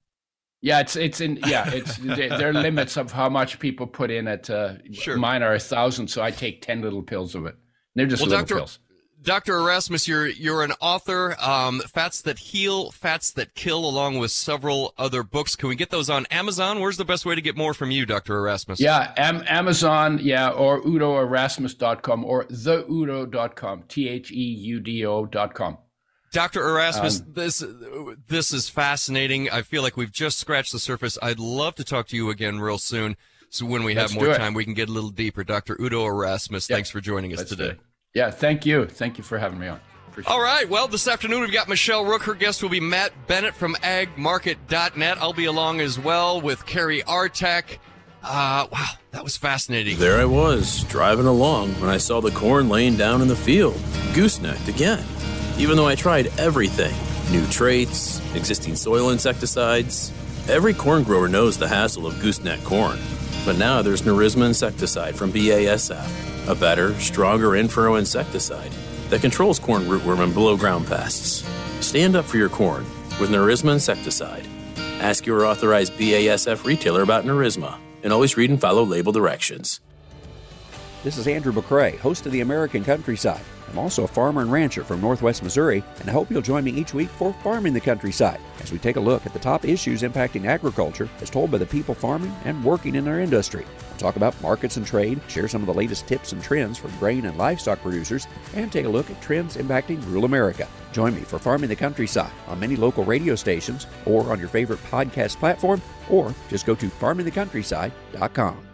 Yeah, 0.62 0.81
it's 0.81 0.95
it's 0.95 1.20
in 1.20 1.39
yeah, 1.47 1.68
it's 1.72 1.97
there 1.99 2.51
are 2.51 2.53
limits 2.53 2.97
of 2.97 3.11
how 3.11 3.28
much 3.28 3.59
people 3.59 3.89
put 3.89 4.12
in 4.12 4.28
it. 4.28 4.49
Uh, 4.49 4.74
sure. 4.93 5.16
Mine 5.16 5.43
are 5.43 5.55
a 5.55 5.59
thousand, 5.59 6.09
so 6.09 6.22
I 6.22 6.31
take 6.31 6.62
ten 6.62 6.83
little 6.83 7.03
pills 7.03 7.35
of 7.35 7.47
it. 7.47 7.57
They're 7.97 8.07
just 8.07 8.22
well, 8.22 8.31
little 8.31 8.45
Dr. 8.45 8.55
pills. 8.57 8.78
Dr. 9.23 9.59
Erasmus, 9.59 10.09
you're 10.09 10.29
you're 10.29 10.62
an 10.62 10.73
author. 10.81 11.37
Um, 11.41 11.81
Fats 11.81 12.23
that 12.23 12.39
heal, 12.39 12.91
fats 12.91 13.31
that 13.33 13.55
kill, 13.55 13.85
along 13.85 14.18
with 14.18 14.31
several 14.31 14.95
other 14.97 15.23
books. 15.23 15.57
Can 15.57 15.68
we 15.68 15.77
get 15.77 15.91
those 15.91 16.09
on 16.09 16.27
Amazon? 16.27 16.81
Where's 16.81 16.97
the 16.97 17.05
best 17.05 17.27
way 17.27 17.35
to 17.35 17.41
get 17.41 17.57
more 17.57 17.75
from 17.75 17.91
you, 17.91 18.07
Dr. 18.07 18.37
Erasmus? 18.39 18.81
Yeah, 18.81 19.12
am- 19.16 19.45
Amazon, 19.47 20.18
yeah, 20.23 20.51
or 20.51 20.83
udoerasmus.com 20.83 22.25
or 22.25 22.45
theudo.com, 22.45 23.85
T 23.89 24.09
H 24.09 24.33
E 24.33 24.35
U 24.35 24.81
D 24.81 25.05
O.com. 25.05 25.79
Dr. 26.33 26.62
Erasmus, 26.62 27.21
um, 27.21 27.27
this 27.33 27.64
this 28.29 28.53
is 28.53 28.68
fascinating. 28.68 29.51
I 29.51 29.62
feel 29.62 29.83
like 29.83 29.97
we've 29.97 30.12
just 30.12 30.39
scratched 30.39 30.73
the 30.73 30.79
surface. 30.79 31.18
I'd 31.21 31.41
love 31.41 31.75
to 31.77 31.85
talk 31.85 32.07
to 32.09 32.16
you 32.16 32.31
again 32.31 32.61
real 32.61 32.79
soon. 32.79 33.16
So 33.51 33.66
when 33.66 33.83
we 33.83 33.97
have 33.97 34.14
more 34.14 34.33
time, 34.35 34.55
we 34.55 34.64
can 34.64 34.75
get 34.75 34.89
a 34.89 34.93
little 34.93 35.11
deeper. 35.11 35.43
Dr. 35.43 35.77
Udo 35.81 36.07
Erasmus, 36.07 36.71
yeah. 36.71 36.77
thanks 36.77 36.89
for 36.89 37.01
joining 37.01 37.33
us 37.33 37.45
today. 37.45 37.77
Yeah, 38.15 38.31
thank 38.31 38.67
you. 38.67 38.87
Thank 38.87 39.19
you 39.19 39.25
for 39.25 39.39
having 39.39 39.59
me 39.59 39.69
on. 39.69 39.81
Appreciate 40.09 40.33
All 40.33 40.43
right. 40.43 40.69
Well, 40.69 40.89
this 40.89 41.07
afternoon 41.07 41.43
we've 41.43 41.53
got 41.53 41.69
Michelle 41.69 42.05
Rook. 42.05 42.23
Her 42.23 42.35
guest 42.35 42.63
will 42.63 42.71
be 42.71 42.81
Matt 42.81 43.13
Bennett 43.29 43.55
from 43.55 43.75
agmarket.net. 43.77 45.19
I'll 45.19 45.33
be 45.33 45.45
along 45.45 45.81
as 45.81 45.99
well 45.99 46.41
with 46.41 46.67
Carrie 46.67 47.03
Artek. 47.03 47.79
Uh, 48.23 48.67
wow, 48.71 48.89
that 49.13 49.25
was 49.25 49.37
fascinating. 49.37 49.99
There 49.99 50.21
I 50.21 50.27
was, 50.27 50.85
driving 50.85 51.27
along 51.27 51.71
when 51.81 51.89
I 51.89 51.97
saw 51.97 52.21
the 52.21 52.33
corn 52.33 52.69
laying 52.69 52.97
down 52.97 53.23
in 53.23 53.29
the 53.29 53.37
field, 53.37 53.81
goosenecked 54.13 54.69
again 54.69 55.05
even 55.61 55.77
though 55.77 55.87
I 55.87 55.95
tried 55.95 56.29
everything 56.39 56.95
new 57.31 57.47
traits, 57.49 58.19
existing 58.35 58.75
soil 58.77 59.11
insecticides. 59.11 60.11
Every 60.49 60.73
corn 60.73 61.03
grower 61.03 61.29
knows 61.29 61.59
the 61.59 61.69
hassle 61.69 62.07
of 62.07 62.19
gooseneck 62.19 62.65
corn. 62.65 62.99
But 63.45 63.59
now 63.59 63.83
there's 63.83 64.03
Nerisma 64.03 64.47
insecticide 64.47 65.15
from 65.15 65.31
BASF, 65.33 66.39
a 66.51 66.55
better, 66.55 66.99
stronger 66.99 67.55
in-furrow 67.55 67.95
insecticide 67.95 68.73
that 69.09 69.21
controls 69.21 69.61
corn 69.61 69.85
rootworm 69.85 70.19
and 70.19 70.35
below 70.35 70.57
ground 70.57 70.85
pests. 70.85 71.49
Stand 71.79 72.17
up 72.17 72.25
for 72.25 72.39
your 72.39 72.49
corn 72.49 72.85
with 73.21 73.31
Nerisma 73.31 73.75
insecticide. 73.75 74.49
Ask 75.01 75.27
your 75.27 75.47
authorized 75.47 75.93
BASF 75.93 76.65
retailer 76.65 77.03
about 77.03 77.25
Nerisma, 77.25 77.79
and 78.03 78.13
always 78.13 78.37
read 78.37 78.51
and 78.51 78.61
follow 78.61 78.83
label 78.83 79.13
directions. 79.13 79.81
This 81.05 81.19
is 81.19 81.29
Andrew 81.29 81.53
McCrea, 81.53 81.97
host 81.99 82.27
of 82.27 82.33
the 82.33 82.41
American 82.41 82.85
Countryside. 82.85 83.41
I'm 83.71 83.79
also 83.79 84.03
a 84.03 84.09
farmer 84.09 84.43
and 84.43 84.51
rancher 84.51 84.83
from 84.83 85.01
Northwest 85.01 85.45
Missouri, 85.45 85.85
and 86.01 86.11
I 86.11 86.13
hope 86.13 86.31
you'll 86.31 86.43
join 86.43 86.65
me 86.65 86.73
each 86.73 86.93
week 86.93 87.11
for 87.11 87.33
Farming 87.45 87.75
the 87.75 87.81
Countryside 87.81 88.41
as 88.61 88.73
we 88.73 88.79
take 88.79 88.97
a 88.97 89.01
look 89.01 89.25
at 89.25 89.33
the 89.33 89.39
top 89.39 89.65
issues 89.65 90.03
impacting 90.03 90.47
agriculture 90.47 91.09
as 91.21 91.31
told 91.31 91.53
by 91.53 91.59
the 91.59 91.67
people 91.67 91.95
farming 91.95 92.35
and 92.45 92.65
working 92.65 92.97
in 92.97 93.07
our 93.07 93.21
industry. 93.21 93.65
Talk 94.01 94.17
about 94.17 94.41
markets 94.41 94.79
and 94.79 94.87
trade, 94.87 95.21
share 95.29 95.47
some 95.47 95.61
of 95.61 95.67
the 95.67 95.75
latest 95.75 96.07
tips 96.07 96.33
and 96.33 96.43
trends 96.43 96.79
for 96.79 96.89
grain 96.99 97.27
and 97.27 97.37
livestock 97.37 97.83
producers, 97.83 98.27
and 98.55 98.73
take 98.73 98.87
a 98.87 98.89
look 98.89 99.11
at 99.11 99.21
trends 99.21 99.59
impacting 99.59 100.03
rural 100.07 100.25
America. 100.25 100.67
Join 100.91 101.15
me 101.15 101.21
for 101.21 101.39
Farming 101.39 101.69
the 101.69 101.77
Countryside 101.77 102.33
on 102.47 102.59
many 102.59 102.77
local 102.77 103.05
radio 103.05 103.35
stations 103.35 103.87
or 104.07 104.33
on 104.33 104.39
your 104.39 104.49
favorite 104.49 104.83
podcast 104.85 105.37
platform, 105.37 105.83
or 106.09 106.35
just 106.49 106.65
go 106.65 106.75
to 106.75 106.89
farmingthecountryside.com. 106.89 108.70